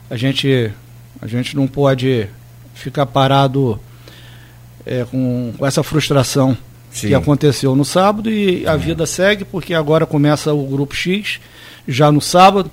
A 0.09 0.17
gente, 0.17 0.73
a 1.21 1.27
gente 1.27 1.55
não 1.55 1.69
pode 1.69 2.27
ficar 2.73 3.05
parado 3.05 3.79
é, 4.87 5.05
com, 5.05 5.53
com 5.59 5.67
essa 5.67 5.83
frustração 5.83 6.57
Sim. 6.91 7.09
que 7.09 7.15
aconteceu 7.15 7.77
no 7.77 7.85
sábado 7.85 8.31
e 8.31 8.67
a 8.67 8.77
vida 8.77 9.05
segue 9.05 9.45
porque 9.45 9.75
agora 9.75 10.07
começa 10.07 10.55
o 10.55 10.67
grupo 10.67 10.95
X 10.95 11.39
já 11.87 12.11
no 12.11 12.21
sábado, 12.21 12.71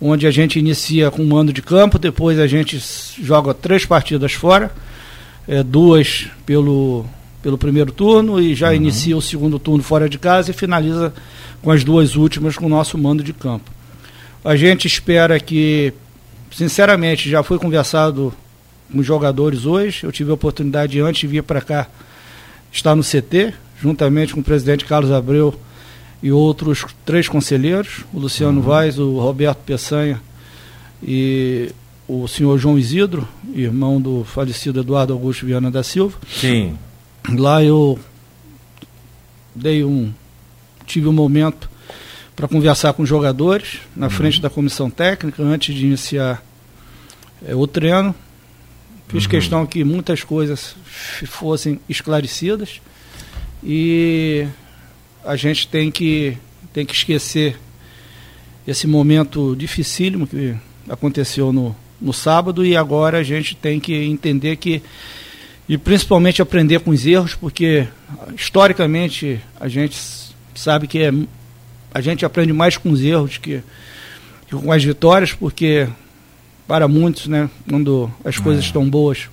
onde 0.00 0.26
a 0.26 0.30
gente 0.30 0.58
inicia 0.58 1.10
com 1.10 1.22
um 1.22 1.28
mando 1.28 1.52
de 1.52 1.62
campo, 1.62 1.98
depois 1.98 2.38
a 2.38 2.46
gente 2.46 2.82
joga 3.22 3.54
três 3.54 3.84
partidas 3.86 4.32
fora, 4.32 4.72
é, 5.48 5.62
duas 5.62 6.28
pelo 6.44 7.06
pelo 7.42 7.56
primeiro 7.56 7.92
turno 7.92 8.40
e 8.40 8.54
já 8.54 8.68
uhum. 8.68 8.74
inicia 8.74 9.16
o 9.16 9.22
segundo 9.22 9.58
turno 9.58 9.82
fora 9.82 10.08
de 10.08 10.18
casa 10.18 10.50
e 10.50 10.54
finaliza 10.54 11.14
com 11.62 11.70
as 11.70 11.84
duas 11.84 12.16
últimas 12.16 12.56
com 12.56 12.66
o 12.66 12.68
nosso 12.68 12.98
mando 12.98 13.22
de 13.22 13.32
campo. 13.32 13.70
A 14.44 14.56
gente 14.56 14.86
espera 14.86 15.38
que, 15.38 15.92
sinceramente, 16.50 17.30
já 17.30 17.42
foi 17.42 17.58
conversado 17.58 18.34
com 18.90 18.98
os 18.98 19.06
jogadores 19.06 19.66
hoje. 19.66 20.04
Eu 20.04 20.12
tive 20.12 20.30
a 20.30 20.34
oportunidade 20.34 21.00
antes 21.00 21.20
de 21.20 21.26
vir 21.26 21.42
para 21.42 21.60
cá 21.60 21.86
estar 22.72 22.94
no 22.94 23.02
CT, 23.02 23.54
juntamente 23.80 24.34
com 24.34 24.40
o 24.40 24.44
presidente 24.44 24.84
Carlos 24.84 25.10
Abreu 25.10 25.54
e 26.22 26.32
outros 26.32 26.84
três 27.04 27.28
conselheiros, 27.28 28.04
o 28.12 28.18
Luciano 28.18 28.60
uhum. 28.60 28.66
Vaz, 28.66 28.98
o 28.98 29.18
Roberto 29.18 29.58
Peçanha 29.64 30.20
e 31.02 31.70
o 32.08 32.26
senhor 32.26 32.58
João 32.58 32.78
Isidro, 32.78 33.28
irmão 33.52 34.00
do 34.00 34.24
falecido 34.24 34.80
Eduardo 34.80 35.12
Augusto 35.12 35.44
Viana 35.44 35.70
da 35.70 35.82
Silva. 35.82 36.18
Sim. 36.26 36.76
Lá 37.36 37.62
eu 37.62 37.98
dei 39.54 39.84
um 39.84 40.10
tive 40.86 41.06
um 41.06 41.12
momento 41.12 41.68
para 42.34 42.48
conversar 42.48 42.94
com 42.94 43.02
os 43.02 43.08
jogadores 43.08 43.80
na 43.94 44.06
uhum. 44.06 44.10
frente 44.10 44.40
da 44.40 44.48
comissão 44.48 44.88
técnica 44.88 45.42
antes 45.42 45.74
de 45.74 45.84
iniciar 45.84 46.42
é, 47.46 47.54
o 47.54 47.66
treino. 47.66 48.14
Fiz 49.08 49.24
uhum. 49.24 49.30
questão 49.30 49.66
que 49.66 49.84
muitas 49.84 50.24
coisas 50.24 50.74
fossem 51.26 51.78
esclarecidas 51.88 52.80
e 53.62 54.46
a 55.24 55.36
gente 55.36 55.68
tem 55.68 55.90
que 55.90 56.38
tem 56.72 56.86
que 56.86 56.94
esquecer 56.94 57.58
esse 58.66 58.86
momento 58.86 59.54
dificílimo 59.56 60.26
que 60.26 60.54
aconteceu 60.88 61.52
no, 61.52 61.74
no 62.00 62.12
sábado 62.12 62.64
e 62.64 62.76
agora 62.76 63.18
a 63.18 63.22
gente 63.22 63.56
tem 63.56 63.80
que 63.80 63.94
entender 63.94 64.56
que 64.56 64.82
e 65.68 65.76
principalmente 65.76 66.40
aprender 66.40 66.80
com 66.80 66.90
os 66.90 67.04
erros, 67.04 67.34
porque 67.34 67.86
historicamente 68.34 69.38
a 69.60 69.68
gente 69.68 70.00
sabe 70.54 70.86
que 70.86 70.98
é, 70.98 71.12
a 71.92 72.00
gente 72.00 72.24
aprende 72.24 72.52
mais 72.54 72.76
com 72.76 72.90
os 72.90 73.02
erros 73.02 73.36
que, 73.36 73.62
que 74.48 74.56
com 74.56 74.72
as 74.72 74.82
vitórias, 74.82 75.32
porque 75.32 75.86
para 76.66 76.88
muitos, 76.88 77.26
né, 77.26 77.50
quando 77.68 78.10
as 78.24 78.38
coisas 78.38 78.64
é. 78.64 78.66
estão 78.66 78.88
boas, 78.88 79.28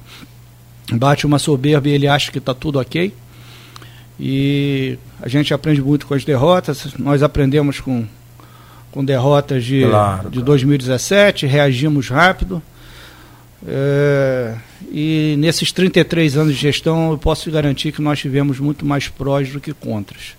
bate 0.92 1.26
uma 1.26 1.40
soberba 1.40 1.88
e 1.88 1.94
ele 1.94 2.08
acha 2.08 2.32
que 2.32 2.38
está 2.38 2.54
tudo 2.54 2.80
ok. 2.80 3.14
E 4.20 4.98
a 5.22 5.28
gente 5.28 5.54
aprende 5.54 5.82
muito 5.82 6.06
com 6.06 6.14
as 6.14 6.26
derrotas, 6.26 6.94
nós 6.98 7.24
aprendemos 7.24 7.80
com, 7.80 8.06
com 8.96 9.04
derrotas 9.04 9.66
de, 9.66 9.82
claro, 9.82 10.30
de 10.30 10.42
2017, 10.42 11.46
reagimos 11.46 12.08
rápido. 12.08 12.64
É, 13.68 14.56
e 14.90 15.36
nesses 15.38 15.70
33 15.74 16.38
anos 16.38 16.56
de 16.56 16.62
gestão, 16.62 17.12
eu 17.12 17.18
posso 17.18 17.52
garantir 17.52 17.92
que 17.92 18.02
nós 18.02 18.20
tivemos 18.20 18.58
muito 18.58 18.86
mais 18.86 19.10
prós 19.10 19.52
do 19.52 19.60
que 19.60 19.74
contras. 19.74 20.38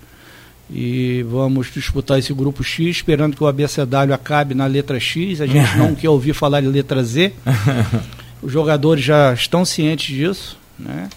E 0.71 1.23
vamos 1.29 1.71
disputar 1.71 2.19
esse 2.19 2.33
grupo 2.33 2.65
X, 2.65 2.97
esperando 2.97 3.37
que 3.37 3.45
o 3.45 3.47
ABCW 3.47 4.15
acabe 4.15 4.55
na 4.55 4.65
letra 4.65 4.99
X. 4.99 5.43
A 5.43 5.47
gente 5.47 5.71
não 5.77 5.95
quer 5.95 6.09
ouvir 6.09 6.33
falar 6.33 6.63
de 6.63 6.69
letra 6.69 7.05
Z. 7.05 7.35
Os 8.41 8.51
jogadores 8.51 9.05
já 9.05 9.35
estão 9.35 9.67
cientes 9.67 10.17
disso. 10.17 10.59
Né? 10.79 11.11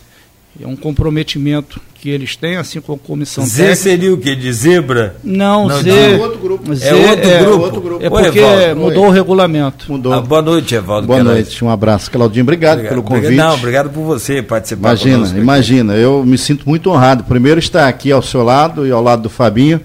É 0.62 0.68
um 0.68 0.76
comprometimento 0.76 1.80
que 1.96 2.10
eles 2.10 2.36
têm, 2.36 2.56
assim 2.56 2.82
como 2.82 3.00
a 3.02 3.08
comissão 3.08 3.46
Z 3.46 3.58
técnica. 3.58 3.76
seria 3.76 4.14
o 4.14 4.18
que? 4.18 4.36
De 4.36 4.52
zebra? 4.52 5.16
Não, 5.24 5.68
não 5.68 5.82
Z, 5.82 5.90
é 5.90 6.18
outro 6.18 6.40
grupo. 6.40 6.76
Z, 6.76 6.88
é 6.88 6.94
outro 7.12 7.30
é, 7.30 7.40
grupo. 7.44 7.64
Outro 7.64 7.82
grupo. 7.82 8.06
É 8.06 8.10
porque 8.10 8.40
Oi, 8.40 8.74
mudou 8.74 9.04
Oi. 9.04 9.10
o 9.10 9.12
regulamento. 9.12 9.92
Mudou. 9.92 10.14
Ah, 10.14 10.22
boa 10.22 10.42
noite, 10.42 10.76
Evaldo. 10.76 11.08
Boa 11.08 11.24
noite, 11.24 11.64
um 11.64 11.70
abraço. 11.70 12.10
Claudinho, 12.10 12.44
obrigado, 12.44 12.80
obrigado, 12.80 12.92
pelo 12.92 13.04
convite. 13.04 13.36
Não, 13.36 13.54
obrigado 13.54 13.90
por 13.90 14.02
você 14.04 14.42
participar 14.42 14.90
Imagina, 14.90 15.40
imagina, 15.40 15.94
eu 15.96 16.26
me 16.26 16.38
sinto 16.38 16.68
muito 16.68 16.90
honrado. 16.90 17.24
Primeiro 17.26 17.60
estar 17.60 17.88
aqui 17.88 18.12
ao 18.12 18.22
seu 18.22 18.44
lado 18.44 18.88
e 18.88 18.92
ao 18.92 19.02
lado 19.02 19.24
do 19.24 19.30
Fabinho. 19.30 19.80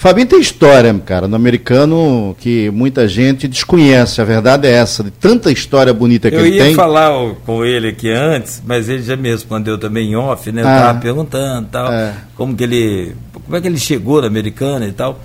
Fabinho 0.00 0.26
tem 0.26 0.40
história, 0.40 0.94
cara, 1.04 1.28
no 1.28 1.36
americano 1.36 2.34
que 2.40 2.70
muita 2.70 3.06
gente 3.06 3.46
desconhece. 3.46 4.18
A 4.18 4.24
verdade 4.24 4.66
é 4.66 4.70
essa, 4.70 5.04
de 5.04 5.10
tanta 5.10 5.52
história 5.52 5.92
bonita 5.92 6.30
que 6.30 6.36
eu 6.36 6.40
ele 6.40 6.52
tem. 6.52 6.60
Eu 6.60 6.70
ia 6.70 6.74
falar 6.74 7.34
com 7.44 7.62
ele 7.62 7.88
aqui 7.88 8.10
antes, 8.10 8.62
mas 8.64 8.88
ele 8.88 9.02
já 9.02 9.14
me 9.14 9.30
respondeu 9.30 9.76
também 9.76 10.12
em 10.12 10.16
off, 10.16 10.50
né? 10.50 10.62
Eu 10.62 10.68
ah, 10.68 10.80
tava 10.80 11.00
perguntando 11.00 11.68
tal, 11.70 11.92
é. 11.92 12.14
como 12.34 12.56
que 12.56 12.64
ele. 12.64 13.14
Como 13.44 13.54
é 13.54 13.60
que 13.60 13.68
ele 13.68 13.78
chegou 13.78 14.22
na 14.22 14.26
americana 14.28 14.86
e 14.86 14.92
tal. 14.92 15.20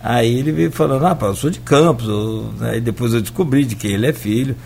Aí 0.00 0.40
ele 0.40 0.50
veio 0.50 0.72
falando, 0.72 1.06
ah, 1.06 1.16
eu 1.22 1.34
sou 1.36 1.48
de 1.48 1.60
Campos, 1.60 2.08
aí 2.62 2.80
depois 2.80 3.14
eu 3.14 3.20
descobri 3.20 3.64
de 3.64 3.76
que 3.76 3.86
ele 3.86 4.08
é 4.08 4.12
filho. 4.12 4.56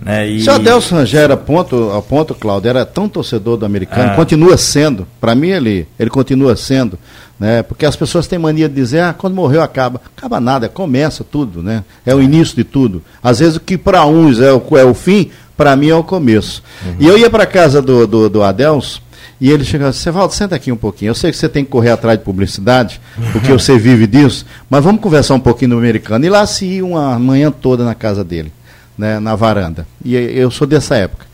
Né, 0.00 0.28
e... 0.28 0.42
Se 0.42 0.48
Adelson 0.48 0.96
Rangel, 0.96 1.32
a 1.32 1.36
ponto, 1.36 2.34
Cláudio, 2.34 2.70
era 2.70 2.86
tão 2.86 3.08
torcedor 3.08 3.56
do 3.56 3.66
americano, 3.66 4.12
ah. 4.12 4.16
continua 4.16 4.56
sendo, 4.56 5.06
para 5.20 5.34
mim 5.34 5.48
ele, 5.48 5.86
ele 5.98 6.08
continua 6.08 6.56
sendo, 6.56 6.98
né? 7.38 7.62
Porque 7.62 7.84
as 7.86 7.96
pessoas 7.96 8.26
têm 8.26 8.38
mania 8.38 8.68
de 8.68 8.74
dizer, 8.74 9.00
ah, 9.02 9.14
quando 9.16 9.34
morreu 9.34 9.62
acaba. 9.62 10.00
Acaba 10.16 10.40
nada, 10.40 10.68
começa 10.68 11.24
tudo, 11.24 11.62
né? 11.62 11.84
É 12.04 12.14
o 12.14 12.20
início 12.20 12.54
de 12.54 12.64
tudo. 12.64 13.02
Às 13.22 13.38
vezes 13.38 13.56
o 13.56 13.60
que 13.60 13.78
para 13.78 14.04
uns 14.04 14.40
é 14.40 14.52
o, 14.52 14.62
é 14.76 14.84
o 14.84 14.92
fim, 14.92 15.30
para 15.56 15.74
mim 15.76 15.88
é 15.88 15.94
o 15.94 16.04
começo. 16.04 16.62
Uhum. 16.84 16.96
E 16.98 17.06
eu 17.06 17.18
ia 17.18 17.30
para 17.30 17.46
casa 17.46 17.80
do, 17.80 18.06
do, 18.06 18.28
do 18.28 18.42
Adelson, 18.42 19.00
e 19.40 19.50
ele 19.50 19.64
chegou 19.64 19.86
assim, 19.86 20.10
Valdo, 20.10 20.34
senta 20.34 20.54
aqui 20.54 20.70
um 20.70 20.76
pouquinho. 20.76 21.10
Eu 21.10 21.14
sei 21.14 21.30
que 21.30 21.36
você 21.36 21.48
tem 21.48 21.64
que 21.64 21.70
correr 21.70 21.90
atrás 21.90 22.18
de 22.18 22.24
publicidade, 22.24 23.00
porque 23.32 23.50
você 23.50 23.76
vive 23.78 24.06
disso, 24.06 24.44
mas 24.68 24.84
vamos 24.84 25.00
conversar 25.00 25.34
um 25.34 25.40
pouquinho 25.40 25.70
no 25.70 25.78
americano. 25.78 26.24
E 26.26 26.28
lá 26.28 26.46
se 26.46 26.66
ia 26.66 26.84
uma 26.84 27.18
manhã 27.18 27.50
toda 27.50 27.84
na 27.84 27.94
casa 27.94 28.22
dele 28.22 28.52
né, 29.00 29.18
na 29.18 29.34
varanda. 29.34 29.86
E 30.04 30.14
eu 30.14 30.50
sou 30.50 30.66
dessa 30.66 30.94
época. 30.94 31.26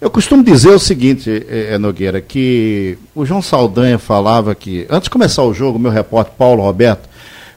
Eu 0.00 0.10
costumo 0.10 0.42
dizer 0.42 0.70
o 0.70 0.78
seguinte, 0.78 1.46
é, 1.48 1.78
Nogueira, 1.78 2.20
que 2.20 2.98
o 3.14 3.24
João 3.24 3.40
Saldanha 3.40 3.98
falava 3.98 4.54
que, 4.54 4.86
antes 4.90 5.04
de 5.04 5.10
começar 5.10 5.42
o 5.42 5.54
jogo, 5.54 5.78
meu 5.78 5.90
repórter 5.90 6.34
Paulo 6.36 6.62
Roberto 6.62 7.08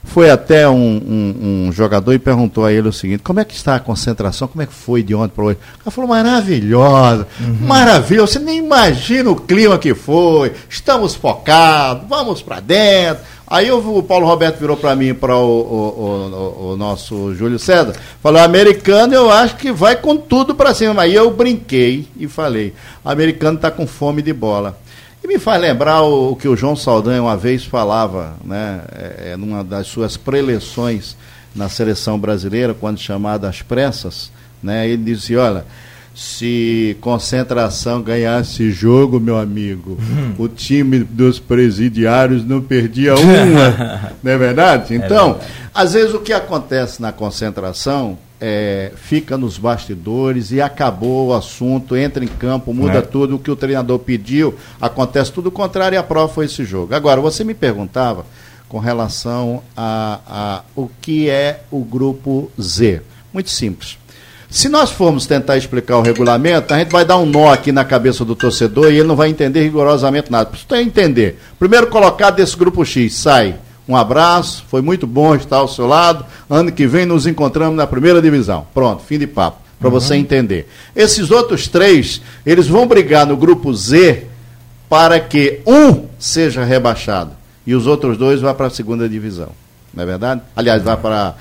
foi 0.04 0.30
até 0.30 0.68
um, 0.70 0.74
um, 0.74 1.68
um, 1.68 1.72
jogador 1.72 2.14
e 2.14 2.20
perguntou 2.20 2.64
a 2.64 2.72
ele 2.72 2.88
o 2.88 2.94
seguinte: 2.94 3.22
como 3.22 3.42
é 3.42 3.46
que 3.46 3.54
está 3.54 3.76
a 3.76 3.80
concentração? 3.80 4.48
Como 4.48 4.62
é 4.62 4.66
que 4.66 4.74
foi 4.74 5.04
de 5.04 5.14
ontem 5.14 5.34
para 5.36 5.44
hoje? 5.44 5.58
Ele 5.84 5.92
falou: 5.92 6.10
maravilhosa, 6.10 7.28
uhum. 7.40 7.68
maravilhosa. 7.68 8.34
Você 8.34 8.40
nem 8.40 8.60
imagina 8.60 9.30
o 9.30 9.36
clima 9.36 9.78
que 9.78 9.94
foi. 9.94 10.54
Estamos 10.70 11.16
focados, 11.16 12.08
vamos 12.08 12.42
para 12.42 12.62
dentro. 12.62 13.24
Aí 13.50 13.72
o 13.72 14.04
Paulo 14.04 14.28
Roberto 14.28 14.60
virou 14.60 14.76
para 14.76 14.94
mim, 14.94 15.14
para 15.14 15.38
o, 15.38 15.48
o, 15.48 16.68
o, 16.68 16.72
o, 16.72 16.78
nosso 16.78 17.34
Júlio 17.34 17.58
César, 17.58 17.96
falou: 18.22 18.42
americano, 18.42 19.14
eu 19.14 19.32
acho 19.32 19.56
que 19.56 19.72
vai 19.72 19.96
com 19.96 20.18
tudo 20.18 20.54
para 20.54 20.74
cima. 20.74 21.04
Aí 21.04 21.16
eu 21.16 21.32
brinquei 21.32 22.06
e 22.18 22.28
falei: 22.28 22.74
americano 23.06 23.56
está 23.56 23.72
com 23.72 23.88
fome 23.88 24.22
de 24.22 24.34
bola. 24.34 24.78
E 25.24 25.28
me 25.28 25.40
faz 25.40 25.62
lembrar 25.62 26.02
o, 26.02 26.36
que 26.36 26.48
o 26.48 26.58
João 26.58 26.76
Saldanha 26.76 27.22
uma 27.22 27.38
vez 27.38 27.64
falava, 27.64 28.36
né, 28.44 28.82
é, 28.92 29.32
é, 29.32 29.38
numa 29.38 29.64
das 29.64 29.88
suas 29.88 30.18
preleções 30.18 31.16
na 31.56 31.70
seleção 31.70 32.20
brasileira, 32.20 32.74
quando 32.74 33.00
chamada 33.00 33.48
às 33.48 33.62
pressas, 33.62 34.30
né, 34.62 34.88
ele 34.88 35.04
dizia, 35.04 35.42
olha, 35.42 35.66
se 36.18 36.98
concentração 37.00 38.02
ganhasse 38.02 38.72
jogo, 38.72 39.20
meu 39.20 39.38
amigo, 39.38 40.00
hum. 40.02 40.34
o 40.40 40.48
time 40.48 41.04
dos 41.04 41.38
presidiários 41.38 42.44
não 42.44 42.60
perdia 42.60 43.14
uma, 43.14 44.12
não 44.24 44.32
é 44.32 44.36
verdade? 44.36 44.96
É 44.96 44.98
então, 44.98 45.30
é 45.30 45.34
verdade. 45.34 45.52
às 45.76 45.94
vezes 45.94 46.16
o 46.16 46.20
que 46.20 46.34
acontece 46.34 47.00
na 47.00 47.12
concentração 47.12 48.18
é, 48.42 48.92
fica 48.96 49.38
nos 49.38 49.60
bastidores 49.60 50.52
e 50.52 50.60
acabou 50.60 51.28
o 51.28 51.34
assunto, 51.36 51.96
entra 51.96 52.26
em 52.26 52.28
campo, 52.28 52.74
muda 52.74 52.98
é. 52.98 53.02
tudo, 53.02 53.36
o 53.36 53.40
que 53.40 53.52
o 53.52 53.56
treinador 53.56 54.00
pediu, 54.00 54.56
acontece 54.82 55.32
tudo 55.32 55.50
o 55.50 55.52
contrário 55.52 55.98
e 55.98 56.00
a 56.00 56.04
prova 56.04 56.34
foi 56.34 56.46
esse 56.46 56.66
jogo. 56.66 56.96
Agora, 56.96 57.22
você 57.22 57.44
me 57.44 57.54
perguntava 57.54 58.26
com 58.68 58.80
relação 58.80 59.62
a, 59.76 60.20
a 60.28 60.64
o 60.76 60.90
que 61.00 61.30
é 61.30 61.62
o 61.70 61.84
grupo 61.84 62.52
Z. 62.60 63.04
Muito 63.32 63.52
simples. 63.52 64.00
Se 64.50 64.70
nós 64.70 64.92
formos 64.92 65.26
tentar 65.26 65.58
explicar 65.58 65.98
o 65.98 66.02
regulamento, 66.02 66.74
a 66.74 66.80
gente 66.80 66.90
vai 66.90 67.04
dar 67.04 67.18
um 67.18 67.26
nó 67.26 67.52
aqui 67.52 67.72
na 67.72 67.84
cabeça 67.84 68.24
do 68.24 68.36
torcedor 68.36 68.92
e 68.92 68.96
ele 68.98 69.08
não 69.08 69.16
vai 69.16 69.30
entender 69.30 69.62
rigorosamente 69.62 70.32
nada. 70.32 70.50
Você 70.52 70.78
entender, 70.78 71.40
primeiro 71.60 71.88
colocado 71.88 72.38
desse 72.38 72.56
grupo 72.56 72.86
X 72.86 73.14
sai 73.14 73.56
um 73.88 73.96
abraço, 73.96 74.66
foi 74.70 74.82
muito 74.82 75.06
bom 75.06 75.36
estar 75.36 75.58
ao 75.58 75.68
seu 75.68 75.86
lado. 75.86 76.26
Ano 76.50 76.72
que 76.72 76.88
vem 76.88 77.06
nos 77.06 77.28
encontramos 77.28 77.76
na 77.76 77.86
primeira 77.86 78.22
divisão. 78.22 78.68
Pronto, 78.74 79.04
fim 79.04 79.18
de 79.18 79.28
papo, 79.28 79.62
para 79.80 79.90
uhum. 79.90 79.94
você 79.94 80.16
entender. 80.16 80.68
Esses 80.96 81.30
outros 81.30 81.68
três, 81.68 82.22
eles 82.46 82.68
vão 82.68 82.88
brigar 82.88 83.26
no 83.26 83.36
grupo 83.36 83.74
Z 83.74 84.26
para 84.90 85.20
que 85.20 85.60
um 85.66 86.06
seja 86.18 86.64
rebaixado 86.64 87.32
e 87.66 87.76
os 87.76 87.86
outros 87.86 88.18
dois 88.18 88.40
vá 88.40 88.54
para 88.54 88.68
a 88.68 88.70
segunda 88.70 89.10
divisão. 89.10 89.50
Não 89.94 90.04
é 90.04 90.06
verdade? 90.06 90.42
Aliás, 90.56 90.84
vai 90.84 90.98
para 90.98 91.36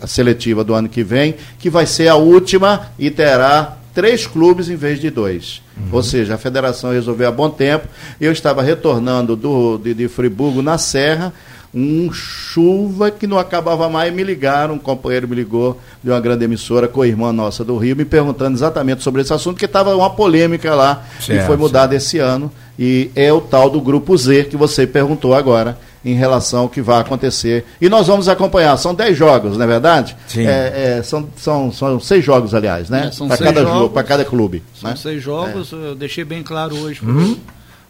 a 0.00 0.06
seletiva 0.06 0.64
do 0.64 0.74
ano 0.74 0.88
que 0.88 1.02
vem, 1.02 1.34
que 1.58 1.68
vai 1.68 1.86
ser 1.86 2.08
a 2.08 2.14
última 2.14 2.88
e 2.98 3.10
terá 3.10 3.76
três 3.92 4.26
clubes 4.26 4.68
em 4.68 4.76
vez 4.76 5.00
de 5.00 5.10
dois. 5.10 5.62
Uhum. 5.76 5.88
Ou 5.92 6.02
seja, 6.02 6.34
a 6.34 6.38
federação 6.38 6.92
resolveu 6.92 7.28
há 7.28 7.32
bom 7.32 7.50
tempo. 7.50 7.86
Eu 8.20 8.32
estava 8.32 8.62
retornando 8.62 9.36
do, 9.36 9.78
de, 9.78 9.94
de 9.94 10.08
Friburgo 10.08 10.62
na 10.62 10.78
Serra 10.78 11.32
um 11.74 12.12
chuva 12.12 13.10
que 13.10 13.26
não 13.26 13.38
acabava 13.38 13.88
mais, 13.88 14.12
e 14.12 14.14
me 14.14 14.22
ligaram, 14.22 14.74
um 14.74 14.78
companheiro 14.78 15.26
me 15.26 15.34
ligou 15.34 15.80
de 16.02 16.10
uma 16.10 16.20
grande 16.20 16.44
emissora 16.44 16.86
com 16.86 17.02
a 17.02 17.06
irmã 17.06 17.32
nossa 17.32 17.64
do 17.64 17.76
Rio, 17.76 17.96
me 17.96 18.04
perguntando 18.04 18.56
exatamente 18.56 19.02
sobre 19.02 19.22
esse 19.22 19.32
assunto, 19.32 19.58
que 19.58 19.64
estava 19.64 19.94
uma 19.96 20.10
polêmica 20.10 20.74
lá 20.74 21.04
certo, 21.18 21.42
e 21.42 21.46
foi 21.46 21.68
certo. 21.68 21.92
esse 21.92 22.18
ano. 22.18 22.50
E 22.78 23.10
é 23.14 23.32
o 23.32 23.40
tal 23.40 23.70
do 23.70 23.80
grupo 23.80 24.16
Z 24.16 24.44
que 24.44 24.56
você 24.56 24.86
perguntou 24.86 25.34
agora 25.34 25.78
em 26.04 26.14
relação 26.14 26.60
ao 26.60 26.68
que 26.68 26.82
vai 26.82 27.00
acontecer. 27.00 27.64
E 27.80 27.88
nós 27.88 28.06
vamos 28.06 28.28
acompanhar. 28.28 28.76
São 28.76 28.94
10 28.94 29.16
jogos, 29.16 29.56
não 29.56 29.64
é 29.64 29.66
verdade? 29.66 30.16
Sim. 30.26 30.46
É, 30.46 30.98
é, 30.98 31.02
são, 31.02 31.28
são, 31.36 31.72
são 31.72 32.00
seis 32.00 32.24
jogos, 32.24 32.52
aliás, 32.52 32.90
né? 32.90 33.10
É, 33.12 33.26
para 33.26 33.38
cada 33.38 33.62
jogos, 33.62 33.92
para 33.92 34.02
cada 34.02 34.24
clube. 34.24 34.62
São 34.74 34.90
né? 34.90 34.96
seis 34.96 35.22
jogos. 35.22 35.72
É. 35.72 35.76
Eu 35.76 35.94
deixei 35.94 36.24
bem 36.24 36.42
claro 36.42 36.76
hoje 36.76 37.00
para 37.00 37.10
uhum. 37.10 37.36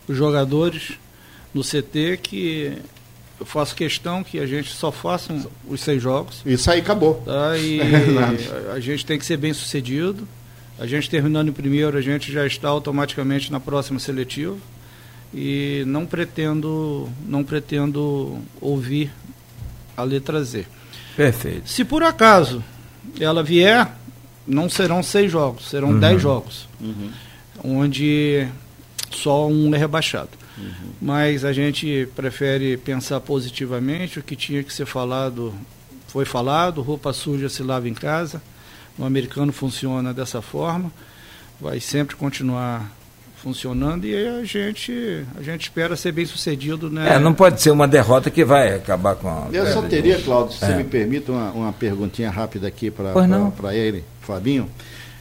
os 0.06 0.16
jogadores 0.16 0.92
no 1.52 1.62
CT 1.62 2.18
que 2.22 2.72
eu 3.38 3.46
faço 3.46 3.74
questão 3.74 4.22
que 4.22 4.38
a 4.38 4.46
gente 4.46 4.70
só 4.72 4.92
faça 4.92 5.34
os 5.68 5.80
seis 5.80 6.02
jogos. 6.02 6.42
Isso 6.46 6.70
aí 6.70 6.80
acabou. 6.80 7.14
Tá? 7.24 7.54
E 7.58 7.80
a 8.72 8.80
gente 8.80 9.04
tem 9.04 9.18
que 9.18 9.24
ser 9.24 9.36
bem 9.36 9.52
sucedido. 9.52 10.26
A 10.78 10.86
gente 10.86 11.08
terminando 11.08 11.48
em 11.48 11.52
primeiro, 11.52 11.96
a 11.96 12.00
gente 12.00 12.32
já 12.32 12.46
está 12.46 12.68
automaticamente 12.68 13.50
na 13.50 13.60
próxima 13.60 13.98
seletiva. 13.98 14.56
E 15.32 15.82
não 15.86 16.06
pretendo, 16.06 17.08
não 17.26 17.42
pretendo 17.42 18.38
ouvir 18.60 19.10
a 19.96 20.02
letra 20.02 20.42
Z. 20.42 20.66
Perfeito. 21.16 21.68
Se 21.68 21.84
por 21.84 22.02
acaso 22.02 22.62
ela 23.20 23.42
vier, 23.42 23.90
não 24.46 24.68
serão 24.68 25.02
seis 25.02 25.30
jogos, 25.30 25.68
serão 25.68 25.90
uhum. 25.90 26.00
dez 26.00 26.20
jogos. 26.20 26.68
Uhum. 26.80 27.10
Onde 27.64 28.46
só 29.10 29.48
um 29.48 29.74
é 29.74 29.78
rebaixado. 29.78 30.30
Uhum. 30.56 30.72
Mas 31.00 31.44
a 31.44 31.52
gente 31.52 32.08
prefere 32.14 32.76
pensar 32.76 33.20
positivamente, 33.20 34.18
o 34.18 34.22
que 34.22 34.36
tinha 34.36 34.62
que 34.62 34.72
ser 34.72 34.86
falado 34.86 35.52
foi 36.08 36.24
falado, 36.24 36.80
roupa 36.80 37.12
suja 37.12 37.48
se 37.48 37.62
lava 37.62 37.88
em 37.88 37.94
casa, 37.94 38.40
o 38.96 39.04
americano 39.04 39.52
funciona 39.52 40.14
dessa 40.14 40.40
forma, 40.40 40.92
vai 41.60 41.80
sempre 41.80 42.14
continuar 42.14 42.88
funcionando 43.44 44.06
e 44.06 44.26
a 44.26 44.42
gente 44.42 45.26
a 45.36 45.42
gente 45.42 45.62
espera 45.62 45.94
ser 45.96 46.12
bem 46.12 46.24
sucedido 46.24 46.88
né? 46.88 47.16
É, 47.16 47.18
não 47.18 47.34
pode 47.34 47.60
ser 47.60 47.70
uma 47.70 47.86
derrota 47.86 48.30
que 48.30 48.42
vai 48.42 48.74
acabar 48.74 49.16
com 49.16 49.28
a 49.28 49.48
eu 49.52 49.66
só 49.66 49.82
teria 49.82 50.18
Cláudio 50.18 50.56
se 50.56 50.64
é. 50.64 50.76
me 50.76 50.84
permite 50.84 51.30
uma, 51.30 51.50
uma 51.50 51.72
perguntinha 51.72 52.30
rápida 52.30 52.68
aqui 52.68 52.90
para 52.90 53.74
ele 53.74 54.02
Fabinho. 54.22 54.70